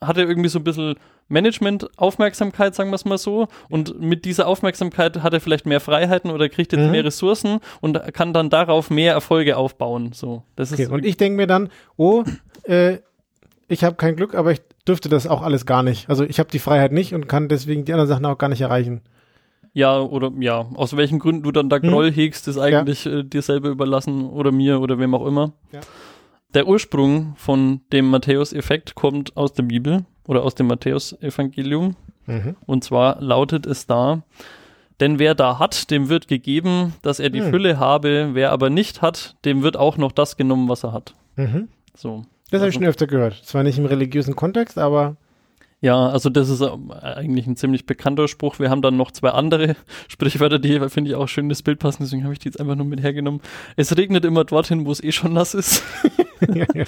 hat 0.00 0.16
er 0.18 0.28
irgendwie 0.28 0.48
so 0.48 0.58
ein 0.58 0.64
bisschen 0.64 0.94
Management-Aufmerksamkeit, 1.28 2.74
sagen 2.74 2.90
wir 2.90 2.94
es 2.96 3.04
mal 3.04 3.18
so. 3.18 3.48
Und 3.68 4.00
mit 4.00 4.24
dieser 4.24 4.46
Aufmerksamkeit 4.46 5.22
hat 5.22 5.32
er 5.34 5.40
vielleicht 5.40 5.66
mehr 5.66 5.80
Freiheiten 5.80 6.30
oder 6.30 6.48
kriegt 6.48 6.72
jetzt 6.72 6.84
Mhm. 6.86 6.90
mehr 6.90 7.04
Ressourcen 7.04 7.58
und 7.80 8.00
kann 8.14 8.32
dann 8.32 8.50
darauf 8.50 8.90
mehr 8.90 9.12
Erfolge 9.12 9.56
aufbauen. 9.56 10.12
So, 10.12 10.42
das 10.56 10.72
Okay, 10.72 10.84
ist 10.84 10.90
und 10.90 11.04
ich 11.04 11.16
denke 11.16 11.36
mir 11.36 11.46
dann, 11.46 11.68
oh, 11.96 12.24
äh, 12.64 12.98
ich 13.68 13.84
habe 13.84 13.96
kein 13.96 14.16
Glück, 14.16 14.34
aber 14.34 14.52
ich 14.52 14.60
dürfte 14.86 15.08
das 15.08 15.26
auch 15.26 15.42
alles 15.42 15.66
gar 15.66 15.82
nicht. 15.82 16.08
Also 16.08 16.24
ich 16.24 16.38
habe 16.38 16.50
die 16.50 16.58
Freiheit 16.58 16.92
nicht 16.92 17.12
und 17.14 17.28
kann 17.28 17.48
deswegen 17.48 17.84
die 17.84 17.92
anderen 17.92 18.08
Sachen 18.08 18.24
auch 18.24 18.38
gar 18.38 18.48
nicht 18.48 18.60
erreichen. 18.62 19.02
Ja 19.72 19.98
oder 20.00 20.30
ja, 20.40 20.66
aus 20.74 20.96
welchen 20.96 21.18
Gründen 21.18 21.42
du 21.42 21.52
dann 21.52 21.68
da 21.68 21.78
Mhm. 21.78 21.88
Groll 21.88 22.10
hegst, 22.12 22.48
ist 22.48 22.58
eigentlich 22.58 23.06
äh, 23.06 23.22
dir 23.24 23.42
selber 23.42 23.68
überlassen 23.68 24.26
oder 24.28 24.52
mir 24.52 24.80
oder 24.80 24.98
wem 24.98 25.14
auch 25.14 25.26
immer. 25.26 25.52
Ja. 25.72 25.80
Der 26.54 26.66
Ursprung 26.66 27.34
von 27.36 27.80
dem 27.92 28.08
Matthäus-Effekt 28.10 28.94
kommt 28.94 29.36
aus 29.36 29.52
der 29.52 29.64
Bibel 29.64 30.04
oder 30.26 30.42
aus 30.42 30.54
dem 30.54 30.66
Matthäus-Evangelium. 30.68 31.96
Mhm. 32.26 32.56
Und 32.66 32.84
zwar 32.84 33.20
lautet 33.20 33.66
es 33.66 33.86
da, 33.86 34.22
denn 35.00 35.18
wer 35.18 35.34
da 35.34 35.58
hat, 35.58 35.90
dem 35.90 36.08
wird 36.08 36.28
gegeben, 36.28 36.94
dass 37.02 37.20
er 37.20 37.30
die 37.30 37.40
Hm. 37.42 37.50
Fülle 37.50 37.78
habe, 37.78 38.30
wer 38.32 38.50
aber 38.52 38.68
nicht 38.68 39.00
hat, 39.00 39.36
dem 39.44 39.62
wird 39.62 39.76
auch 39.76 39.96
noch 39.96 40.10
das 40.12 40.36
genommen, 40.36 40.68
was 40.68 40.84
er 40.84 40.92
hat. 40.92 41.14
Mhm. 41.36 41.68
So. 41.94 42.24
Das 42.50 42.60
habe 42.60 42.64
Also- 42.64 42.66
ich 42.68 42.74
schon 42.74 42.84
öfter 42.84 43.06
gehört. 43.06 43.34
Zwar 43.44 43.62
nicht 43.62 43.78
im 43.78 43.84
religiösen 43.86 44.34
Kontext, 44.34 44.76
aber 44.78 45.16
Ja, 45.80 46.08
also 46.08 46.28
das 46.28 46.48
ist 46.48 46.60
ähm, 46.60 46.90
eigentlich 46.90 47.46
ein 47.46 47.56
ziemlich 47.56 47.86
bekannter 47.86 48.26
Spruch. 48.26 48.58
Wir 48.58 48.68
haben 48.68 48.82
dann 48.82 48.96
noch 48.96 49.12
zwei 49.12 49.30
andere 49.30 49.76
Sprichwörter, 50.08 50.58
die 50.58 50.80
finde 50.88 51.10
ich 51.10 51.16
auch 51.16 51.28
schön 51.28 51.48
ins 51.48 51.62
Bild 51.62 51.78
passen, 51.78 52.02
deswegen 52.02 52.24
habe 52.24 52.32
ich 52.32 52.40
die 52.40 52.48
jetzt 52.48 52.58
einfach 52.58 52.74
nur 52.74 52.86
mit 52.86 53.00
hergenommen. 53.00 53.40
Es 53.76 53.96
regnet 53.96 54.24
immer 54.24 54.44
dorthin, 54.44 54.86
wo 54.86 54.90
es 54.92 55.02
eh 55.02 55.12
schon 55.12 55.32
nass 55.34 55.54
ist. 55.54 55.84
ja, 56.52 56.66
ja. 56.74 56.84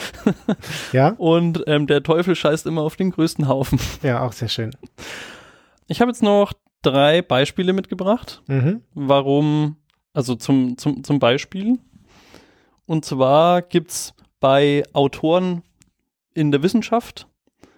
ja, 0.92 1.08
Und 1.18 1.62
ähm, 1.66 1.86
der 1.86 2.02
Teufel 2.02 2.34
scheißt 2.34 2.66
immer 2.66 2.82
auf 2.82 2.96
den 2.96 3.10
größten 3.12 3.46
Haufen. 3.46 3.78
ja, 4.02 4.22
auch 4.22 4.32
sehr 4.32 4.48
schön. 4.48 4.72
Ich 5.86 6.00
habe 6.00 6.10
jetzt 6.10 6.22
noch 6.22 6.52
drei 6.82 7.22
Beispiele 7.22 7.72
mitgebracht. 7.72 8.42
Mhm. 8.48 8.82
warum, 8.94 9.76
also 10.14 10.34
zum, 10.34 10.76
zum, 10.78 11.04
zum 11.04 11.18
Beispiel. 11.20 11.78
Und 12.86 13.04
zwar 13.04 13.62
gibt 13.62 13.92
es 13.92 14.14
bei 14.40 14.82
Autoren 14.94 15.62
in 16.34 16.50
der 16.50 16.62
Wissenschaft 16.64 17.28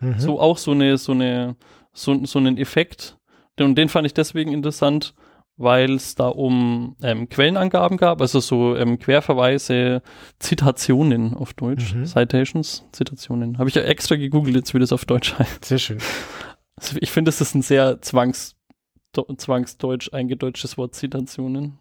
Mhm. 0.02 0.18
so 0.18 0.38
auch 0.40 0.58
so 0.58 0.72
eine, 0.72 0.98
so 0.98 1.12
eine, 1.12 1.56
so, 1.92 2.24
so 2.26 2.38
einen 2.38 2.58
Effekt. 2.58 3.16
Und 3.58 3.76
den 3.76 3.88
fand 3.88 4.06
ich 4.06 4.14
deswegen 4.14 4.52
interessant, 4.52 5.14
weil 5.56 5.92
es 5.92 6.14
da 6.14 6.28
um 6.28 6.96
ähm, 7.02 7.28
Quellenangaben 7.28 7.96
gab, 7.98 8.20
also 8.20 8.40
so 8.40 8.74
ähm, 8.76 8.98
Querverweise, 8.98 10.02
Zitationen 10.40 11.34
auf 11.34 11.54
Deutsch, 11.54 11.94
Mhm. 11.94 12.04
Citations, 12.06 12.84
Zitationen. 12.92 13.58
Habe 13.58 13.68
ich 13.68 13.74
ja 13.76 13.82
extra 13.82 14.16
gegoogelt, 14.16 14.56
jetzt 14.56 14.74
wie 14.74 14.78
das 14.78 14.92
auf 14.92 15.04
Deutsch 15.04 15.38
heißt. 15.38 15.64
Sehr 15.64 15.78
schön. 15.78 15.98
Also 16.76 16.96
ich 17.00 17.10
finde, 17.10 17.28
es 17.28 17.40
ist 17.40 17.54
ein 17.54 17.62
sehr 17.62 18.00
zwangs, 18.02 18.56
zwangsdeutsch 19.36 20.12
eingedeutschtes 20.12 20.76
Wort, 20.78 20.94
Zitationen. 20.94 21.78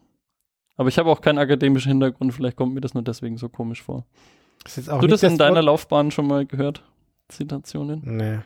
Aber 0.77 0.89
ich 0.89 0.97
habe 0.97 1.09
auch 1.09 1.21
keinen 1.21 1.37
akademischen 1.39 1.89
Hintergrund, 1.89 2.33
vielleicht 2.33 2.57
kommt 2.57 2.73
mir 2.73 2.81
das 2.81 2.93
nur 2.93 3.03
deswegen 3.03 3.37
so 3.37 3.49
komisch 3.49 3.81
vor. 3.81 4.05
Das 4.63 4.77
Hast 4.77 4.87
du 4.89 4.95
nicht 4.97 5.11
das 5.11 5.23
in 5.23 5.37
deiner 5.37 5.55
Wort- 5.57 5.65
Laufbahn 5.65 6.11
schon 6.11 6.27
mal 6.27 6.45
gehört? 6.45 6.83
Zitationen? 7.31 8.01
Nee. 8.05 8.39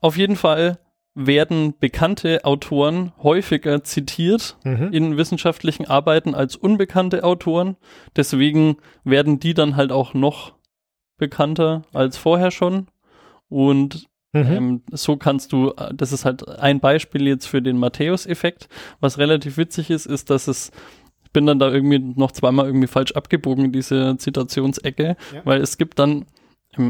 Auf 0.00 0.16
jeden 0.16 0.36
Fall 0.36 0.78
werden 1.14 1.74
bekannte 1.80 2.44
Autoren 2.44 3.12
häufiger 3.22 3.82
zitiert 3.82 4.58
Mhm. 4.64 4.92
in 4.92 5.16
wissenschaftlichen 5.16 5.86
Arbeiten 5.86 6.34
als 6.34 6.56
unbekannte 6.56 7.24
Autoren. 7.24 7.76
Deswegen 8.14 8.76
werden 9.04 9.40
die 9.40 9.54
dann 9.54 9.76
halt 9.76 9.90
auch 9.92 10.12
noch 10.12 10.52
bekannter 11.16 11.82
als 11.94 12.18
vorher 12.18 12.50
schon. 12.50 12.88
Und 13.48 14.06
Mhm. 14.32 14.42
Ähm, 14.52 14.82
so 14.92 15.16
kannst 15.16 15.50
du, 15.52 15.72
das 15.94 16.12
ist 16.12 16.26
halt 16.26 16.46
ein 16.46 16.78
Beispiel 16.78 17.26
jetzt 17.26 17.46
für 17.46 17.62
den 17.62 17.78
Matthäus-Effekt. 17.78 18.68
Was 19.00 19.16
relativ 19.16 19.56
witzig 19.56 19.88
ist, 19.88 20.04
ist, 20.04 20.28
dass 20.28 20.46
es, 20.46 20.72
ich 21.24 21.30
bin 21.32 21.46
dann 21.46 21.58
da 21.58 21.70
irgendwie 21.72 22.00
noch 22.00 22.32
zweimal 22.32 22.66
irgendwie 22.66 22.86
falsch 22.88 23.12
abgebogen 23.12 23.64
in 23.66 23.72
diese 23.72 24.18
Zitationsecke, 24.18 25.16
Ja. 25.32 25.40
weil 25.44 25.62
es 25.62 25.78
gibt 25.78 25.98
dann, 25.98 26.26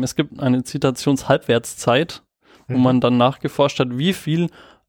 es 0.03 0.14
gibt 0.16 0.40
eine 0.40 0.62
Zitationshalbwertszeit, 0.64 2.22
wo 2.68 2.77
Mhm. 2.77 2.83
man 2.83 3.01
dann 3.01 3.16
nachgeforscht 3.16 3.79
hat, 3.81 3.96
wie 3.99 4.12
viel 4.12 4.49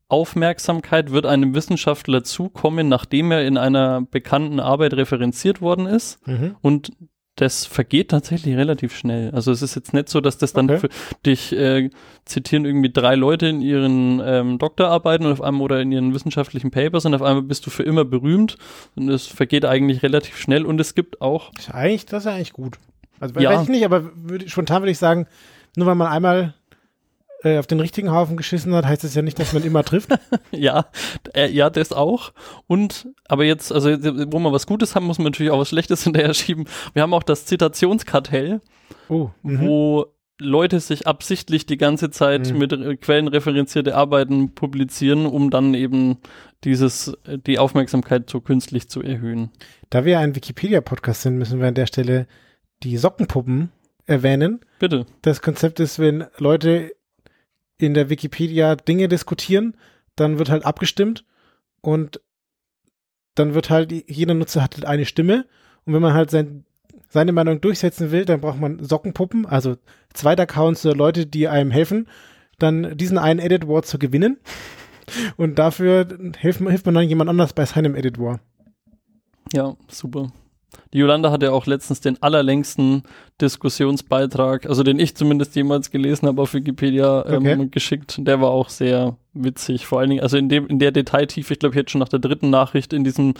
Aufmerksamkeit 0.09 1.11
wird 1.11 1.25
einem 1.25 1.53
Wissenschaftler 1.53 2.23
zukommen, 2.23 2.87
nachdem 2.87 3.31
er 3.31 3.45
in 3.45 3.57
einer 3.57 4.01
bekannten 4.09 4.59
Arbeit 4.59 4.93
referenziert 4.93 5.61
worden 5.61 5.85
ist. 5.85 6.25
Mhm. 6.27 6.55
Und 6.61 6.91
das 7.35 7.65
vergeht 7.67 8.09
tatsächlich 8.09 8.55
relativ 8.57 8.95
schnell. 8.97 9.29
Also 9.31 9.51
es 9.51 9.61
ist 9.61 9.75
jetzt 9.75 9.93
nicht 9.93 10.09
so, 10.09 10.21
dass 10.21 10.39
das 10.39 10.53
dann 10.53 10.71
Okay. 10.71 10.79
für 10.79 10.89
dich 11.23 11.53
äh, 11.53 11.91
zitieren 12.25 12.65
irgendwie 12.65 12.91
drei 12.91 13.13
Leute 13.15 13.45
in 13.47 13.61
ihren 13.61 14.19
ähm, 14.25 14.57
Doktorarbeiten 14.57 15.27
und 15.27 15.33
auf 15.33 15.41
einmal 15.41 15.61
oder 15.61 15.79
in 15.81 15.91
ihren 15.91 16.15
wissenschaftlichen 16.15 16.71
Papers 16.71 17.05
und 17.05 17.13
auf 17.13 17.21
einmal 17.21 17.43
bist 17.43 17.63
du 17.67 17.69
für 17.69 17.83
immer 17.83 18.05
berühmt 18.05 18.57
und 18.95 19.09
es 19.09 19.27
vergeht 19.27 19.65
eigentlich 19.65 20.01
relativ 20.01 20.35
schnell 20.39 20.65
und 20.65 20.79
es 20.81 20.95
gibt 20.95 21.21
auch 21.21 21.51
Ist 21.59 21.69
eigentlich, 21.71 22.07
das 22.07 22.23
ist 22.25 22.31
eigentlich 22.31 22.53
gut. 22.53 22.79
Also 23.19 23.39
Ja. 23.39 23.51
weiß 23.51 23.63
ich 23.63 23.69
nicht, 23.69 23.85
aber 23.85 24.11
würd, 24.15 24.49
spontan 24.49 24.81
würde 24.81 24.91
ich 24.91 24.97
sagen, 24.97 25.27
nur 25.75 25.87
weil 25.87 25.95
man 25.95 26.07
einmal 26.07 26.53
äh, 27.43 27.59
auf 27.59 27.67
den 27.67 27.79
richtigen 27.79 28.11
Haufen 28.11 28.35
geschissen 28.35 28.73
hat, 28.73 28.85
heißt 28.85 29.03
das 29.03 29.13
ja 29.13 29.21
nicht, 29.21 29.37
dass 29.37 29.53
man 29.53 29.63
immer 29.63 29.83
trifft. 29.83 30.09
ja, 30.51 30.87
äh, 31.35 31.49
ja, 31.51 31.69
das 31.69 31.93
auch. 31.93 32.33
Und, 32.65 33.07
aber 33.27 33.43
jetzt, 33.43 33.71
also 33.71 33.89
wo 33.91 34.39
wir 34.39 34.51
was 34.51 34.65
Gutes 34.65 34.95
haben, 34.95 35.05
muss 35.05 35.19
man 35.19 35.25
natürlich 35.25 35.51
auch 35.51 35.59
was 35.59 35.69
Schlechtes 35.69 36.03
hinterher 36.05 36.33
schieben. 36.33 36.65
Wir 36.93 37.03
haben 37.03 37.13
auch 37.13 37.23
das 37.23 37.45
Zitationskartell, 37.45 38.61
Oh. 39.09 39.29
Mhm. 39.43 39.61
wo 39.61 40.05
Leute 40.39 40.79
sich 40.79 41.07
absichtlich 41.07 41.65
die 41.65 41.77
ganze 41.77 42.09
Zeit 42.09 42.51
Mhm. 42.51 42.57
mit 42.57 42.71
äh, 42.73 42.95
quellenreferenzierte 42.97 43.95
Arbeiten 43.95 44.53
publizieren, 44.53 45.25
um 45.25 45.49
dann 45.49 45.73
eben 45.73 46.17
dieses, 46.63 47.13
die 47.45 47.59
Aufmerksamkeit 47.59 48.29
so 48.29 48.41
künstlich 48.41 48.89
zu 48.89 49.01
erhöhen. 49.01 49.51
Da 49.89 50.05
wir 50.05 50.19
ein 50.19 50.35
Wikipedia-Podcast 50.35 51.21
sind, 51.21 51.37
müssen 51.37 51.59
wir 51.59 51.67
an 51.67 51.73
der 51.75 51.85
Stelle 51.87 52.27
die 52.83 52.97
Sockenpuppen 52.97 53.71
erwähnen. 54.05 54.59
Bitte. 54.79 55.05
Das 55.21 55.41
Konzept 55.41 55.79
ist, 55.79 55.99
wenn 55.99 56.25
Leute 56.37 56.91
in 57.77 57.93
der 57.93 58.09
Wikipedia 58.09 58.75
Dinge 58.75 59.07
diskutieren, 59.07 59.75
dann 60.15 60.39
wird 60.39 60.49
halt 60.49 60.65
abgestimmt 60.65 61.25
und 61.81 62.21
dann 63.35 63.53
wird 63.53 63.69
halt, 63.69 63.91
jeder 63.91 64.33
Nutzer 64.33 64.63
hat 64.63 64.75
halt 64.75 64.85
eine 64.85 65.05
Stimme 65.05 65.45
und 65.85 65.93
wenn 65.93 66.01
man 66.01 66.13
halt 66.13 66.31
sein, 66.31 66.65
seine 67.09 67.31
Meinung 67.31 67.61
durchsetzen 67.61 68.11
will, 68.11 68.25
dann 68.25 68.41
braucht 68.41 68.59
man 68.59 68.83
Sockenpuppen, 68.83 69.45
also 69.45 69.77
Zweitaccounts 70.13 70.85
oder 70.85 70.95
Leute, 70.95 71.25
die 71.27 71.47
einem 71.47 71.69
helfen, 71.71 72.07
dann 72.57 72.97
diesen 72.97 73.17
einen 73.19 73.39
Edit 73.39 73.67
War 73.67 73.83
zu 73.83 73.99
gewinnen 73.99 74.39
und 75.37 75.59
dafür 75.59 76.07
hilft, 76.39 76.61
man- 76.61 76.71
hilft 76.71 76.85
man 76.87 76.95
dann 76.95 77.07
jemand 77.07 77.29
anders 77.29 77.53
bei 77.53 77.65
seinem 77.65 77.95
Edit 77.95 78.17
War. 78.19 78.39
Ja, 79.53 79.75
super. 79.87 80.31
Die 80.93 80.99
Jolanda 80.99 81.31
hat 81.31 81.43
ja 81.43 81.51
auch 81.51 81.65
letztens 81.65 82.01
den 82.01 82.21
allerlängsten 82.21 83.03
Diskussionsbeitrag, 83.41 84.65
also 84.67 84.83
den 84.83 84.99
ich 84.99 85.15
zumindest 85.15 85.55
jemals 85.55 85.91
gelesen 85.91 86.27
habe 86.27 86.41
auf 86.41 86.53
Wikipedia 86.53 87.25
ähm, 87.25 87.37
Okay. 87.45 87.67
geschickt. 87.71 88.15
Der 88.19 88.41
war 88.41 88.49
auch 88.49 88.69
sehr 88.69 89.15
witzig. 89.33 89.85
Vor 89.85 89.99
allen 89.99 90.09
Dingen, 90.09 90.21
also 90.21 90.37
in 90.37 90.49
dem, 90.49 90.67
in 90.67 90.79
der 90.79 90.91
Detailtiefe, 90.91 91.53
ich 91.53 91.59
glaube, 91.59 91.75
jetzt 91.75 91.91
schon 91.91 91.99
nach 91.99 92.09
der 92.09 92.19
dritten 92.19 92.49
Nachricht 92.49 92.93
in 92.93 93.03
diesem, 93.03 93.33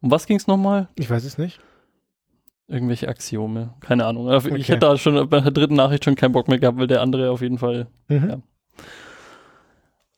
um 0.00 0.10
was 0.10 0.26
ging 0.26 0.36
es 0.36 0.46
nochmal? 0.46 0.88
Ich 0.98 1.08
weiß 1.08 1.24
es 1.24 1.38
nicht. 1.38 1.60
Irgendwelche 2.68 3.08
Axiome. 3.08 3.74
Keine 3.80 4.06
Ahnung. 4.06 4.28
Ich 4.30 4.46
Okay. 4.46 4.62
hätte 4.62 4.78
da 4.78 4.96
schon 4.96 5.28
bei 5.28 5.40
der 5.40 5.50
dritten 5.50 5.74
Nachricht 5.76 6.04
schon 6.04 6.14
keinen 6.14 6.32
Bock 6.32 6.48
mehr 6.48 6.58
gehabt, 6.58 6.78
weil 6.78 6.86
der 6.86 7.00
andere 7.02 7.30
auf 7.30 7.42
jeden 7.42 7.58
Fall. 7.58 7.86
Mhm. 8.08 8.28
Ja. 8.28 8.38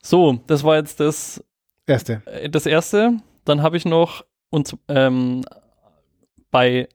So, 0.02 0.38
das 0.46 0.64
war 0.64 0.76
jetzt 0.76 1.00
das 1.00 1.42
Erste. 1.86 2.22
äh, 2.26 2.48
das 2.48 2.66
erste, 2.66 3.18
dann 3.44 3.62
habe 3.62 3.76
ich 3.76 3.84
noch 3.84 4.24
und 4.50 4.76
ähm, 4.88 5.44
bei 6.54 6.88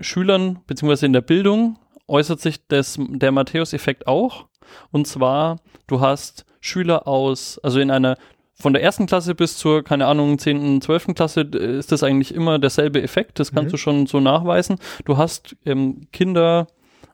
Schülern 0.00 0.60
beziehungsweise 0.68 1.04
in 1.06 1.12
der 1.12 1.20
Bildung 1.20 1.76
äußert 2.06 2.40
sich 2.40 2.64
das, 2.68 2.96
der 2.96 3.32
Matthäus-Effekt 3.32 4.06
auch. 4.06 4.46
Und 4.92 5.08
zwar, 5.08 5.56
du 5.88 6.00
hast 6.00 6.46
Schüler 6.60 7.08
aus, 7.08 7.58
also 7.58 7.80
in 7.80 7.90
einer 7.90 8.16
von 8.54 8.72
der 8.72 8.82
ersten 8.84 9.06
Klasse 9.06 9.34
bis 9.34 9.56
zur, 9.56 9.82
keine 9.82 10.06
Ahnung, 10.06 10.38
10., 10.38 10.80
12. 10.80 11.14
Klasse 11.16 11.40
äh, 11.40 11.78
ist 11.78 11.90
das 11.90 12.04
eigentlich 12.04 12.32
immer 12.32 12.60
derselbe 12.60 13.02
Effekt. 13.02 13.40
Das 13.40 13.50
kannst 13.50 13.66
Mhm. 13.68 13.70
du 13.72 13.76
schon 13.78 14.06
so 14.06 14.20
nachweisen. 14.20 14.78
Du 15.06 15.16
hast 15.16 15.56
ähm, 15.66 16.06
Kinder 16.12 16.68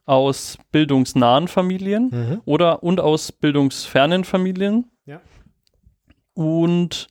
aus 0.04 0.58
bildungsnahen 0.72 1.48
Familien 1.48 2.10
Mhm. 2.12 2.42
oder 2.44 2.82
und 2.82 3.00
aus 3.00 3.32
bildungsfernen 3.32 4.24
Familien. 4.24 4.90
Ja. 5.06 5.22
Und 6.34 7.06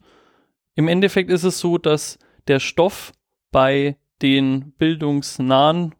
im 0.76 0.88
Endeffekt 0.90 1.32
ist 1.32 1.44
es 1.44 1.58
so, 1.60 1.80
dass 1.80 2.20
der 2.48 2.60
Stoff 2.60 3.14
bei 3.52 3.98
den 4.22 4.74
bildungsnahen 4.78 5.96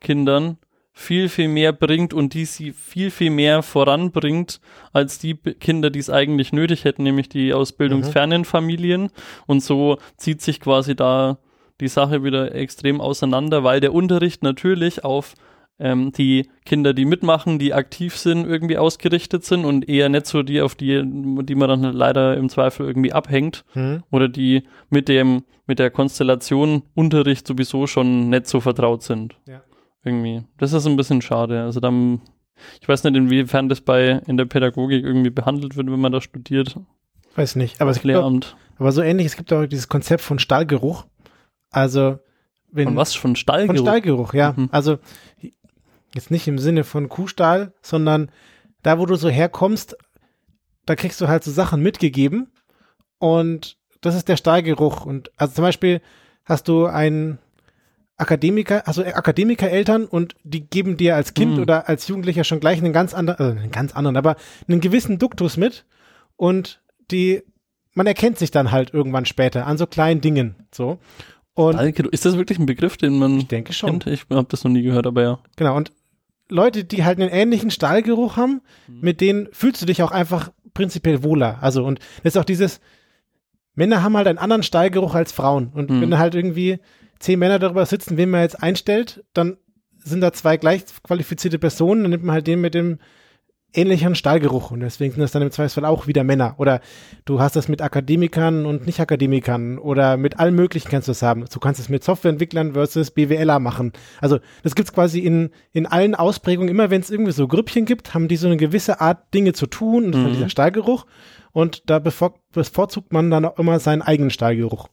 Kindern 0.00 0.58
viel, 0.92 1.28
viel 1.28 1.48
mehr 1.48 1.72
bringt 1.72 2.14
und 2.14 2.34
die 2.34 2.44
sie 2.44 2.72
viel, 2.72 3.10
viel 3.10 3.30
mehr 3.30 3.62
voranbringt 3.62 4.60
als 4.92 5.18
die 5.18 5.34
Kinder, 5.34 5.90
die 5.90 5.98
es 5.98 6.08
eigentlich 6.08 6.52
nötig 6.52 6.84
hätten, 6.84 7.02
nämlich 7.02 7.28
die 7.28 7.52
aus 7.52 7.72
bildungsfernen 7.72 8.44
Familien. 8.44 9.10
Und 9.46 9.60
so 9.60 9.98
zieht 10.16 10.40
sich 10.40 10.60
quasi 10.60 10.94
da 10.94 11.38
die 11.80 11.88
Sache 11.88 12.22
wieder 12.22 12.54
extrem 12.54 13.00
auseinander, 13.00 13.64
weil 13.64 13.80
der 13.80 13.92
Unterricht 13.92 14.44
natürlich 14.44 15.04
auf 15.04 15.34
ähm, 15.78 16.12
die 16.12 16.48
Kinder, 16.64 16.94
die 16.94 17.04
mitmachen, 17.04 17.58
die 17.58 17.74
aktiv 17.74 18.16
sind, 18.16 18.46
irgendwie 18.46 18.78
ausgerichtet 18.78 19.44
sind 19.44 19.64
und 19.64 19.88
eher 19.88 20.08
nicht 20.08 20.26
so 20.26 20.42
die, 20.42 20.60
auf 20.60 20.74
die, 20.74 21.02
die 21.04 21.54
man 21.54 21.68
dann 21.68 21.82
leider 21.92 22.36
im 22.36 22.48
Zweifel 22.48 22.86
irgendwie 22.86 23.12
abhängt 23.12 23.64
Hm. 23.72 24.02
oder 24.10 24.28
die 24.28 24.64
mit 24.90 25.08
dem, 25.08 25.44
mit 25.66 25.78
der 25.78 25.90
Konstellation 25.90 26.82
Unterricht 26.94 27.46
sowieso 27.46 27.86
schon 27.86 28.28
nicht 28.28 28.46
so 28.46 28.60
vertraut 28.60 29.02
sind. 29.02 29.36
Ja. 29.46 29.62
Irgendwie. 30.04 30.42
Das 30.58 30.72
ist 30.72 30.86
ein 30.86 30.96
bisschen 30.96 31.22
schade. 31.22 31.62
Also 31.62 31.80
dann, 31.80 32.20
ich 32.80 32.88
weiß 32.88 33.04
nicht, 33.04 33.16
inwiefern 33.16 33.68
das 33.68 33.80
bei 33.80 34.20
in 34.26 34.36
der 34.36 34.44
Pädagogik 34.44 35.02
irgendwie 35.02 35.30
behandelt 35.30 35.76
wird, 35.76 35.90
wenn 35.90 36.00
man 36.00 36.12
da 36.12 36.20
studiert. 36.20 36.78
Weiß 37.34 37.56
nicht. 37.56 37.80
Aber 37.80 37.90
es 37.90 38.00
gibt 38.00 38.14
auch, 38.14 38.40
aber 38.78 38.92
so 38.92 39.02
ähnlich, 39.02 39.26
es 39.26 39.36
gibt 39.36 39.52
auch 39.52 39.66
dieses 39.66 39.88
Konzept 39.88 40.22
von 40.22 40.38
Stallgeruch. 40.38 41.06
Also, 41.70 42.18
wenn. 42.70 42.84
Von 42.88 42.96
was? 42.96 43.14
Von 43.14 43.34
Stallgeruch? 43.34 43.76
Von 43.78 43.86
Stallgeruch, 43.86 44.34
ja. 44.34 44.54
Mhm. 44.56 44.68
Also 44.70 44.98
jetzt 46.14 46.30
nicht 46.30 46.46
im 46.48 46.58
Sinne 46.58 46.84
von 46.84 47.08
Kuhstall, 47.08 47.72
sondern 47.82 48.30
da, 48.82 48.98
wo 48.98 49.06
du 49.06 49.16
so 49.16 49.28
herkommst, 49.28 49.96
da 50.86 50.94
kriegst 50.96 51.20
du 51.20 51.28
halt 51.28 51.44
so 51.44 51.50
Sachen 51.50 51.82
mitgegeben 51.82 52.52
und 53.18 53.76
das 54.00 54.14
ist 54.14 54.28
der 54.28 54.36
Stallgeruch. 54.36 55.06
Und 55.06 55.30
also 55.36 55.54
zum 55.54 55.62
Beispiel 55.62 56.00
hast 56.44 56.68
du 56.68 56.86
einen 56.86 57.38
Akademiker, 58.16 58.86
also 58.86 59.02
Akademikereltern 59.02 60.04
und 60.04 60.34
die 60.44 60.68
geben 60.68 60.96
dir 60.96 61.16
als 61.16 61.34
Kind 61.34 61.56
Mhm. 61.56 61.62
oder 61.62 61.88
als 61.88 62.06
Jugendlicher 62.06 62.44
schon 62.44 62.60
gleich 62.60 62.78
einen 62.78 62.92
ganz 62.92 63.12
anderen, 63.14 63.38
also 63.40 63.58
einen 63.58 63.70
ganz 63.72 63.94
anderen, 63.96 64.16
aber 64.16 64.36
einen 64.68 64.80
gewissen 64.80 65.18
Duktus 65.18 65.56
mit 65.56 65.84
und 66.36 66.80
die, 67.10 67.42
man 67.94 68.06
erkennt 68.06 68.38
sich 68.38 68.50
dann 68.50 68.70
halt 68.70 68.94
irgendwann 68.94 69.24
später 69.26 69.66
an 69.66 69.78
so 69.78 69.86
kleinen 69.86 70.20
Dingen, 70.20 70.54
so. 70.72 70.98
Und. 71.54 71.78
Ist 72.12 72.24
das 72.24 72.36
wirklich 72.36 72.58
ein 72.58 72.66
Begriff, 72.66 72.96
den 72.96 73.16
man 73.18 73.38
ich 73.38 73.46
denke 73.46 73.72
schon. 73.72 74.00
kennt? 74.00 74.06
Ich 74.08 74.26
habe 74.30 74.46
das 74.48 74.64
noch 74.64 74.70
nie 74.72 74.82
gehört, 74.82 75.06
aber 75.06 75.22
ja. 75.22 75.38
Genau, 75.56 75.76
und 75.76 75.92
Leute, 76.54 76.84
die 76.84 77.04
halt 77.04 77.20
einen 77.20 77.30
ähnlichen 77.30 77.70
Stahlgeruch 77.70 78.36
haben, 78.36 78.60
mit 78.88 79.20
denen 79.20 79.48
fühlst 79.52 79.82
du 79.82 79.86
dich 79.86 80.02
auch 80.02 80.12
einfach 80.12 80.52
prinzipiell 80.72 81.22
wohler. 81.22 81.58
Also, 81.60 81.84
und 81.84 81.98
das 82.22 82.34
ist 82.34 82.40
auch 82.40 82.44
dieses, 82.44 82.80
Männer 83.74 84.02
haben 84.02 84.16
halt 84.16 84.28
einen 84.28 84.38
anderen 84.38 84.62
Stahlgeruch 84.62 85.14
als 85.14 85.32
Frauen. 85.32 85.68
Und 85.74 85.90
Mhm. 85.90 86.00
wenn 86.00 86.18
halt 86.18 86.34
irgendwie 86.34 86.78
zehn 87.18 87.38
Männer 87.38 87.58
darüber 87.58 87.84
sitzen, 87.86 88.16
wen 88.16 88.30
man 88.30 88.42
jetzt 88.42 88.62
einstellt, 88.62 89.24
dann 89.34 89.56
sind 89.98 90.20
da 90.20 90.32
zwei 90.32 90.56
gleich 90.56 90.84
qualifizierte 91.02 91.58
Personen, 91.58 92.02
dann 92.02 92.10
nimmt 92.10 92.24
man 92.24 92.34
halt 92.34 92.46
den 92.46 92.60
mit 92.60 92.74
dem 92.74 92.98
ähnlichen 93.74 94.14
Stahlgeruch. 94.14 94.70
Und 94.70 94.80
deswegen 94.80 95.12
sind 95.12 95.20
das 95.22 95.32
dann 95.32 95.42
im 95.42 95.50
Zweifelsfall 95.50 95.84
auch 95.84 96.06
wieder 96.06 96.24
Männer. 96.24 96.54
Oder 96.58 96.80
du 97.24 97.40
hast 97.40 97.56
das 97.56 97.68
mit 97.68 97.82
Akademikern 97.82 98.66
und 98.66 98.86
Nicht-Akademikern 98.86 99.78
oder 99.78 100.16
mit 100.16 100.38
allen 100.38 100.54
möglichen 100.54 100.88
kannst 100.88 101.08
du 101.08 101.12
es 101.12 101.22
haben. 101.22 101.44
Du 101.52 101.60
kannst 101.60 101.80
es 101.80 101.88
mit 101.88 102.04
Softwareentwicklern 102.04 102.72
versus 102.72 103.10
BWLer 103.10 103.58
machen. 103.58 103.92
Also 104.20 104.38
das 104.62 104.74
gibt's 104.74 104.92
quasi 104.92 105.20
in, 105.20 105.50
in 105.72 105.86
allen 105.86 106.14
Ausprägungen. 106.14 106.68
Immer 106.68 106.90
wenn 106.90 107.00
es 107.00 107.10
irgendwie 107.10 107.32
so 107.32 107.48
Grüppchen 107.48 107.84
gibt, 107.84 108.14
haben 108.14 108.28
die 108.28 108.36
so 108.36 108.46
eine 108.46 108.56
gewisse 108.56 109.00
Art 109.00 109.32
Dinge 109.34 109.52
zu 109.52 109.66
tun 109.66 110.06
und 110.06 110.12
das 110.12 110.20
ist 110.22 110.26
Mhm. 110.28 110.32
dieser 110.34 110.48
Stahlgeruch. 110.48 111.06
Und 111.52 111.88
da 111.88 111.98
bevor, 111.98 112.34
bevorzugt 112.52 113.12
man 113.12 113.30
dann 113.30 113.44
auch 113.44 113.58
immer 113.58 113.78
seinen 113.78 114.02
eigenen 114.02 114.30
Stahlgeruch. 114.30 114.88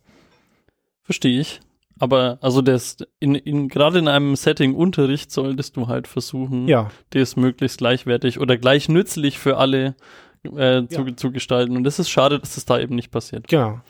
Verstehe 1.04 1.40
ich. 1.42 1.60
Aber 2.02 2.40
also 2.42 2.62
das 2.62 2.98
in, 3.20 3.36
in 3.36 3.68
gerade 3.70 4.00
in 4.00 4.08
einem 4.08 4.36
Setting 4.36 4.74
Unterricht 4.76 5.32
solltest 5.32 5.78
du 5.78 5.88
halt 5.88 6.08
versuchen, 6.08 6.68
Ja, 6.68 6.90
das 7.12 7.36
möglichst 7.36 7.78
gleichwertig 7.78 8.40
oder 8.40 8.58
gleich 8.58 8.90
nützlich 8.90 9.38
für 9.40 9.58
alle 9.58 9.96
äh, 10.44 10.88
zu, 10.88 11.06
Ja. 11.08 11.16
zu 11.16 11.32
gestalten. 11.32 11.78
Und 11.78 11.84
das 11.84 12.00
ist 12.00 12.10
schade, 12.10 12.40
dass 12.40 12.56
das 12.56 12.66
da 12.66 12.80
eben 12.80 12.96
nicht 12.96 13.12
passiert. 13.12 13.48
genau. 13.48 13.82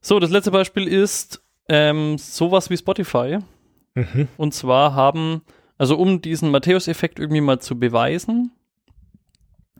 So, 0.00 0.18
das 0.20 0.30
letzte 0.30 0.50
Beispiel 0.50 0.86
ist 0.86 1.42
ähm, 1.68 2.18
sowas 2.18 2.68
wie 2.68 2.76
Spotify. 2.76 3.38
Mhm. 3.94 4.28
Und 4.36 4.52
zwar 4.52 4.94
haben, 4.94 5.40
also 5.78 5.96
um 5.96 6.20
diesen 6.20 6.50
Matthäus-Effekt 6.50 7.18
irgendwie 7.18 7.40
mal 7.40 7.58
zu 7.60 7.78
beweisen, 7.78 8.52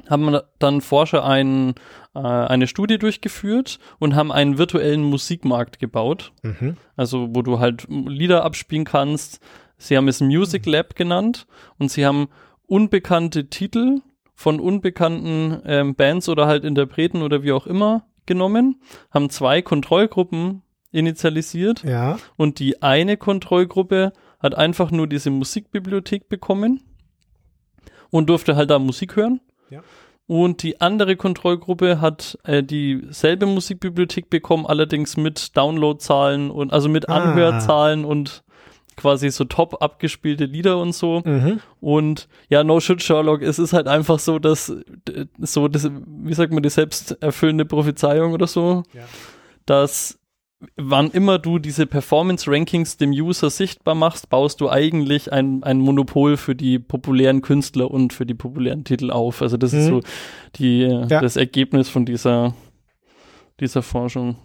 haben 0.08 0.38
dann 0.58 0.80
Forscher 0.80 1.24
ein, 1.24 1.74
äh, 2.14 2.18
eine 2.18 2.66
Studie 2.66 2.98
durchgeführt 2.98 3.78
und 3.98 4.14
haben 4.14 4.32
einen 4.32 4.58
virtuellen 4.58 5.02
Musikmarkt 5.02 5.78
gebaut. 5.78 6.32
Mhm. 6.42 6.76
Also 6.96 7.28
wo 7.32 7.42
du 7.42 7.58
halt 7.60 7.86
Lieder 7.88 8.44
abspielen 8.44 8.84
kannst. 8.84 9.40
Sie 9.76 9.96
haben 9.96 10.08
es 10.08 10.20
Music 10.20 10.66
Lab 10.66 10.94
genannt 10.96 11.46
und 11.78 11.90
sie 11.90 12.06
haben 12.06 12.28
unbekannte 12.66 13.48
Titel 13.50 14.00
von 14.34 14.58
unbekannten 14.60 15.60
ähm, 15.64 15.94
Bands 15.94 16.28
oder 16.28 16.46
halt 16.46 16.64
Interpreten 16.64 17.22
oder 17.22 17.42
wie 17.42 17.52
auch 17.52 17.66
immer 17.66 18.04
genommen, 18.26 18.80
haben 19.12 19.30
zwei 19.30 19.62
Kontrollgruppen 19.62 20.62
initialisiert 20.90 21.84
Ja. 21.84 22.18
und 22.36 22.58
die 22.58 22.82
eine 22.82 23.16
Kontrollgruppe 23.16 24.12
hat 24.40 24.54
einfach 24.54 24.90
nur 24.90 25.06
diese 25.06 25.30
Musikbibliothek 25.30 26.28
bekommen 26.28 26.82
und 28.10 28.28
durfte 28.28 28.56
halt 28.56 28.70
da 28.70 28.78
Musik 28.78 29.16
hören. 29.16 29.40
Ja. 29.70 29.82
Und 30.26 30.62
die 30.62 30.80
andere 30.80 31.16
Kontrollgruppe 31.16 32.00
hat 32.00 32.38
äh, 32.44 32.62
dieselbe 32.62 33.44
Musikbibliothek 33.46 34.30
bekommen, 34.30 34.64
allerdings 34.64 35.16
mit 35.18 35.54
Downloadzahlen 35.56 36.50
und 36.50 36.72
also 36.72 36.88
mit 36.88 37.08
Ah. 37.10 37.16
Anhörzahlen 37.16 38.04
und 38.06 38.42
quasi 38.96 39.28
so 39.30 39.44
top 39.44 39.82
abgespielte 39.82 40.44
Lieder 40.46 40.78
und 40.78 40.92
so. 40.94 41.20
Mhm. 41.24 41.60
Und 41.80 42.28
ja, 42.48 42.64
no 42.64 42.80
shit, 42.80 43.02
Sherlock, 43.02 43.42
es 43.42 43.58
ist 43.58 43.72
halt 43.74 43.86
einfach 43.88 44.18
so, 44.18 44.38
dass 44.38 44.72
so 45.40 45.68
das, 45.68 45.90
wie 46.06 46.32
sagt 46.34 46.52
man, 46.52 46.62
die 46.62 46.70
selbsterfüllende 46.70 47.64
Prophezeiung 47.66 48.32
oder 48.32 48.46
so, 48.46 48.82
Ja. 48.94 49.02
dass 49.66 50.18
wann 50.76 51.10
immer 51.10 51.38
du 51.38 51.58
diese 51.58 51.86
Performance-Rankings 51.86 52.96
dem 52.96 53.10
User 53.10 53.50
sichtbar 53.50 53.94
machst, 53.94 54.28
baust 54.30 54.60
du 54.60 54.68
eigentlich 54.70 55.32
ein, 55.32 55.62
ein 55.64 55.78
Monopol 55.78 56.36
für 56.36 56.54
die 56.54 56.78
populären 56.78 57.42
Künstler 57.42 57.90
und 57.90 58.12
für 58.12 58.26
die 58.26 58.34
populären 58.34 58.84
Titel 58.84 59.10
auf. 59.10 59.42
Also 59.42 59.56
das 59.56 59.72
ist 59.72 59.86
Mhm. 59.86 59.90
so 59.90 60.00
die, 60.56 60.80
Ja. 60.82 61.06
das 61.20 61.36
Ergebnis 61.36 61.88
von 61.88 62.04
dieser, 62.06 62.54
dieser 63.60 63.82
Forschung. 63.82 64.36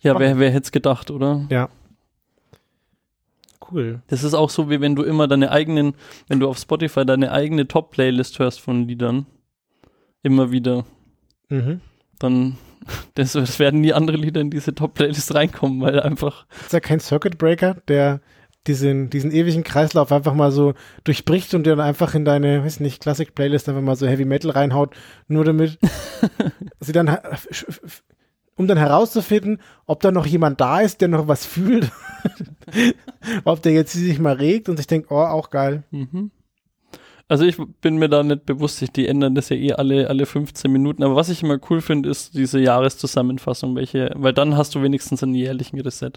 Ja, 0.00 0.18
wer, 0.18 0.38
wer 0.38 0.50
hätte 0.50 0.64
es 0.64 0.72
gedacht, 0.72 1.10
oder? 1.10 1.46
Ja. 1.50 1.68
Cool. 3.70 4.02
Das 4.08 4.24
ist 4.24 4.34
auch 4.34 4.50
so, 4.50 4.68
wie 4.68 4.80
wenn 4.80 4.96
du 4.96 5.02
immer 5.02 5.28
deine 5.28 5.50
eigenen, 5.50 5.94
wenn 6.28 6.40
du 6.40 6.48
auf 6.48 6.58
Spotify 6.58 7.06
deine 7.06 7.32
eigene 7.32 7.68
Top-Playlist 7.68 8.38
hörst 8.38 8.60
von 8.60 8.86
Liedern. 8.88 9.26
Immer 10.22 10.50
wieder. 10.50 10.84
Mhm. 11.48 11.80
Dann, 12.18 12.56
das, 13.14 13.32
das 13.32 13.58
werden 13.58 13.80
nie 13.80 13.92
andere 13.92 14.16
Lieder 14.16 14.40
in 14.40 14.50
diese 14.50 14.74
Top-Playlist 14.74 15.34
reinkommen, 15.34 15.80
weil 15.80 16.00
einfach, 16.00 16.46
Ist 16.62 16.72
ja 16.72 16.80
kein 16.80 17.00
Circuit 17.00 17.38
Breaker, 17.38 17.76
der 17.88 18.20
diesen, 18.66 19.10
diesen 19.10 19.32
ewigen 19.32 19.64
Kreislauf 19.64 20.12
einfach 20.12 20.34
mal 20.34 20.52
so 20.52 20.74
durchbricht 21.04 21.54
und 21.54 21.66
dir 21.66 21.70
dann 21.70 21.84
einfach 21.84 22.14
in 22.14 22.24
deine, 22.24 22.64
weiß 22.64 22.80
nicht, 22.80 23.02
Classic-Playlist 23.02 23.68
einfach 23.68 23.82
mal 23.82 23.96
so 23.96 24.06
Heavy 24.06 24.24
Metal 24.24 24.50
reinhaut, 24.50 24.94
nur 25.26 25.44
damit 25.44 25.78
sie 26.80 26.92
dann, 26.92 27.16
um 28.56 28.68
dann 28.68 28.78
herauszufinden, 28.78 29.60
ob 29.86 30.00
da 30.00 30.12
noch 30.12 30.26
jemand 30.26 30.60
da 30.60 30.80
ist, 30.80 31.00
der 31.00 31.08
noch 31.08 31.26
was 31.26 31.44
fühlt, 31.44 31.90
ob 33.44 33.62
der 33.62 33.72
jetzt 33.72 33.92
sich 33.92 34.18
mal 34.20 34.34
regt 34.34 34.68
und 34.68 34.76
sich 34.76 34.86
denkt, 34.86 35.10
oh, 35.10 35.16
auch 35.16 35.50
geil. 35.50 35.82
mhm. 35.90 36.30
Also 37.32 37.46
ich 37.46 37.56
bin 37.80 37.96
mir 37.96 38.10
da 38.10 38.22
nicht 38.22 38.44
bewusst, 38.44 38.94
die 38.94 39.08
ändern 39.08 39.34
das 39.34 39.48
ja 39.48 39.56
eh 39.56 39.72
alle, 39.72 40.10
alle 40.10 40.26
15 40.26 40.70
Minuten. 40.70 41.02
Aber 41.02 41.16
was 41.16 41.30
ich 41.30 41.42
immer 41.42 41.58
cool 41.70 41.80
finde, 41.80 42.10
ist 42.10 42.34
diese 42.34 42.60
Jahreszusammenfassung, 42.60 43.74
welche, 43.74 44.10
weil 44.16 44.34
dann 44.34 44.54
hast 44.58 44.74
du 44.74 44.82
wenigstens 44.82 45.22
einen 45.22 45.34
jährlichen 45.34 45.80
Reset. 45.80 46.10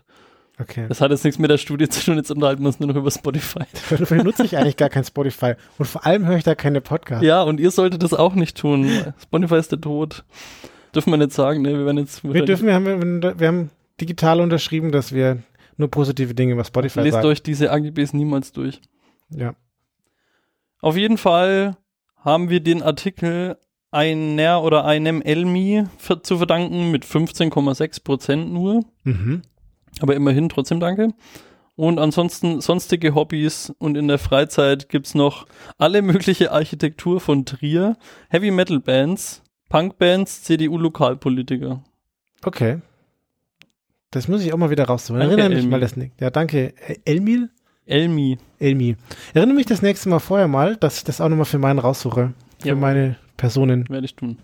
Okay. 0.60 0.88
Das 0.90 1.00
hat 1.00 1.12
jetzt 1.12 1.24
nichts 1.24 1.40
mit 1.40 1.50
der 1.50 1.58
Studie 1.58 1.88
zu 1.88 2.04
tun, 2.04 2.18
jetzt 2.18 2.32
unterhalten 2.32 2.64
wir 2.64 2.68
uns 2.68 2.82
nur 2.82 2.90
noch 2.90 2.98
über 2.98 3.12
Spotify. 3.12 3.64
Dafür 3.90 4.26
nutze 4.26 4.44
ich 4.44 4.58
eigentlich 4.58 4.76
gar 4.76 4.90
kein 4.90 5.06
Spotify. 5.06 5.54
Und 5.78 5.86
vor 5.86 6.06
allem 6.06 6.26
höre 6.26 6.36
ich 6.36 6.44
da 6.44 6.54
keine 6.54 6.82
Podcasts. 6.82 7.26
Ja, 7.26 7.44
und 7.44 7.62
ihr 7.62 7.72
solltet 7.72 8.04
das 8.04 8.14
auch 8.14 8.36
nicht 8.36 8.58
tun. 8.58 8.92
Spotify 9.24 9.56
ist 9.56 9.72
der 9.72 9.80
Tod. 9.80 10.26
Dürfen 10.94 11.12
wir 11.12 11.18
nicht 11.18 11.32
sagen, 11.32 11.62
ne? 11.62 11.78
Wir 11.78 11.86
werden 11.86 12.00
jetzt. 12.00 12.26
Wir 12.26 12.44
dürfen, 12.44 12.68
wir 12.68 12.74
haben, 12.74 13.24
wir 13.40 13.48
haben 13.48 13.70
digital 14.02 14.42
unterschrieben, 14.42 14.92
dass 14.92 15.14
wir 15.14 15.38
nur 15.78 15.90
positive 15.90 16.34
Dinge 16.34 16.52
über 16.52 16.66
Spotify 16.66 17.00
Lest 17.00 17.14
sagen. 17.14 17.28
euch 17.28 17.42
diese 17.42 17.72
AGBs 17.72 18.12
niemals 18.12 18.52
durch. 18.52 18.82
Ja. 19.30 19.56
Auf 20.86 20.96
jeden 20.96 21.18
Fall 21.18 21.78
haben 22.18 22.52
wir 22.52 22.60
den 22.60 22.84
Artikel 22.84 23.58
einer 23.90 24.62
oder 24.62 24.86
einem 24.86 25.24
Elmi 25.24 25.86
zu 26.22 26.38
verdanken 26.38 26.92
mit 26.92 27.06
15,6 27.06 28.04
Prozent 28.04 28.54
nur. 28.54 28.82
Mhm. 29.04 29.42
Aber 30.00 30.16
immerhin 30.16 30.48
trotzdem 30.48 30.80
danke. 30.80 31.08
Und 31.76 31.98
ansonsten 31.98 32.62
sonstige 32.62 33.16
Hobbys 33.16 33.74
und 33.80 33.98
in 33.98 34.08
der 34.08 34.20
Freizeit 34.20 34.88
gibt's 34.88 35.16
noch 35.16 35.48
alle 35.80 36.04
mögliche 36.04 36.52
Architektur 36.52 37.20
von 37.20 37.46
Trier, 37.46 37.98
Heavy 38.30 38.52
Metal 38.52 38.80
Bands, 38.80 39.42
Punkbands, 39.70 40.44
CDU-Lokalpolitiker. 40.44 41.84
Okay. 42.44 42.78
Das 44.12 44.28
muss 44.28 44.46
ich 44.46 44.54
auch 44.54 44.58
mal 44.58 44.70
wieder. 44.70 44.86
Danke, 44.86 45.14
Erinnere 45.16 45.50
mich 45.50 45.58
Elmi. 45.58 45.70
mal 45.72 45.80
das 45.80 45.96
nächste. 45.96 46.24
Ja, 46.24 46.30
danke. 46.30 46.76
Elmil? 47.06 47.50
Elmi. 47.86 48.38
Elmi. 48.60 48.96
Erinnere 49.34 49.56
mich 49.56 49.66
das 49.66 49.82
nächste 49.82 50.10
Mal 50.10 50.20
vorher 50.20 50.48
mal, 50.48 50.76
dass 50.78 50.98
ich 50.98 51.04
das 51.04 51.22
auch 51.22 51.30
nochmal 51.30 51.46
für 51.46 51.60
meinen 51.60 51.80
raussuche. 51.80 52.34
Für 52.60 52.68
Jawohl. 52.68 52.82
meine 52.82 53.16
Personen. 53.38 53.88
Werde 53.90 54.06
ich 54.06 54.16
tun. 54.16 54.38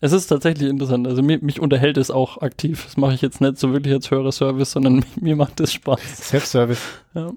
Es 0.00 0.12
ist 0.12 0.28
tatsächlich 0.28 0.68
interessant. 0.68 1.08
Also 1.08 1.22
mir, 1.22 1.38
mich 1.42 1.60
unterhält 1.60 1.96
es 1.96 2.10
auch 2.10 2.40
aktiv. 2.40 2.84
Das 2.84 2.96
mache 2.96 3.14
ich 3.14 3.22
jetzt 3.22 3.40
nicht 3.40 3.58
so 3.58 3.72
wirklich 3.72 3.92
als 3.94 4.10
Hörerservice, 4.10 4.70
sondern 4.70 5.04
mir 5.20 5.34
macht 5.34 5.58
es 5.60 5.72
Spaß. 5.72 6.00
Self-Service. 6.28 6.80
Ja. 7.14 7.32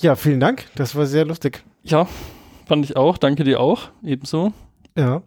Ja, 0.00 0.16
vielen 0.16 0.40
Dank. 0.40 0.66
Das 0.74 0.94
war 0.96 1.06
sehr 1.06 1.24
lustig. 1.24 1.62
Ja, 1.82 2.08
fand 2.66 2.84
ich 2.84 2.96
auch. 2.96 3.16
Danke 3.18 3.44
dir 3.44 3.60
auch. 3.60 3.88
Ebenso. 4.02 4.52
Ja. 4.96 5.22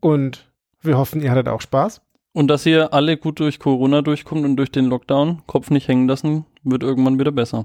Und 0.00 0.50
wir 0.80 0.96
hoffen, 0.96 1.20
ihr 1.20 1.30
hattet 1.30 1.48
auch 1.48 1.60
Spaß. 1.60 2.00
Und 2.34 2.48
dass 2.48 2.66
ihr 2.66 2.92
alle 2.92 3.16
gut 3.16 3.38
durch 3.38 3.60
Corona 3.60 4.02
durchkommt 4.02 4.44
und 4.44 4.56
durch 4.56 4.72
den 4.72 4.86
Lockdown. 4.86 5.42
Kopf 5.46 5.70
nicht 5.70 5.86
hängen 5.86 6.08
lassen, 6.08 6.44
wird 6.64 6.82
irgendwann 6.82 7.18
wieder 7.18 7.30
besser. 7.30 7.64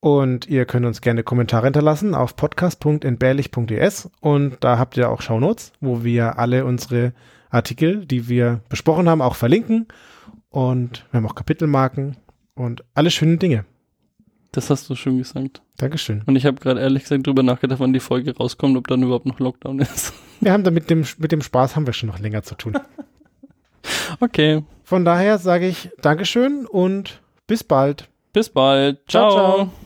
Und 0.00 0.46
ihr 0.48 0.64
könnt 0.64 0.86
uns 0.86 1.02
gerne 1.02 1.22
Kommentare 1.22 1.66
hinterlassen 1.66 2.14
auf 2.14 2.36
podcast.entbehrlich.es 2.36 4.10
und 4.20 4.56
da 4.60 4.78
habt 4.78 4.96
ihr 4.96 5.10
auch 5.10 5.20
Shownotes, 5.20 5.72
wo 5.80 6.02
wir 6.04 6.38
alle 6.38 6.64
unsere 6.64 7.12
Artikel, 7.50 8.06
die 8.06 8.28
wir 8.28 8.60
besprochen 8.70 9.10
haben, 9.10 9.20
auch 9.20 9.34
verlinken. 9.34 9.88
Und 10.48 11.04
wir 11.10 11.18
haben 11.18 11.26
auch 11.26 11.34
Kapitelmarken 11.34 12.16
und 12.54 12.82
alle 12.94 13.10
schönen 13.10 13.38
Dinge. 13.38 13.66
Das 14.52 14.70
hast 14.70 14.88
du 14.88 14.94
schön 14.94 15.18
gesagt. 15.18 15.60
Dankeschön. 15.76 16.22
Und 16.24 16.36
ich 16.36 16.46
habe 16.46 16.60
gerade 16.60 16.80
ehrlich 16.80 17.02
gesagt 17.02 17.26
drüber 17.26 17.42
nachgedacht, 17.42 17.80
wann 17.80 17.92
die 17.92 18.00
Folge 18.00 18.34
rauskommt, 18.34 18.76
ob 18.78 18.88
dann 18.88 19.02
überhaupt 19.02 19.26
noch 19.26 19.38
Lockdown 19.38 19.80
ist. 19.80 20.14
Wir 20.40 20.52
haben 20.52 20.64
da 20.64 20.70
mit 20.70 20.88
dem, 20.88 21.04
mit 21.18 21.30
dem 21.30 21.42
Spaß 21.42 21.76
haben 21.76 21.86
wir 21.86 21.92
schon 21.92 22.08
noch 22.08 22.18
länger 22.18 22.42
zu 22.42 22.54
tun. 22.54 22.78
okay. 24.20 24.62
Von 24.82 25.04
daher 25.04 25.38
sage 25.38 25.66
ich 25.66 25.90
Dankeschön 26.02 26.66
und 26.66 27.20
bis 27.46 27.64
bald. 27.64 28.08
Bis 28.32 28.50
bald. 28.50 28.98
ciao. 29.08 29.30
ciao. 29.30 29.54
ciao. 29.56 29.83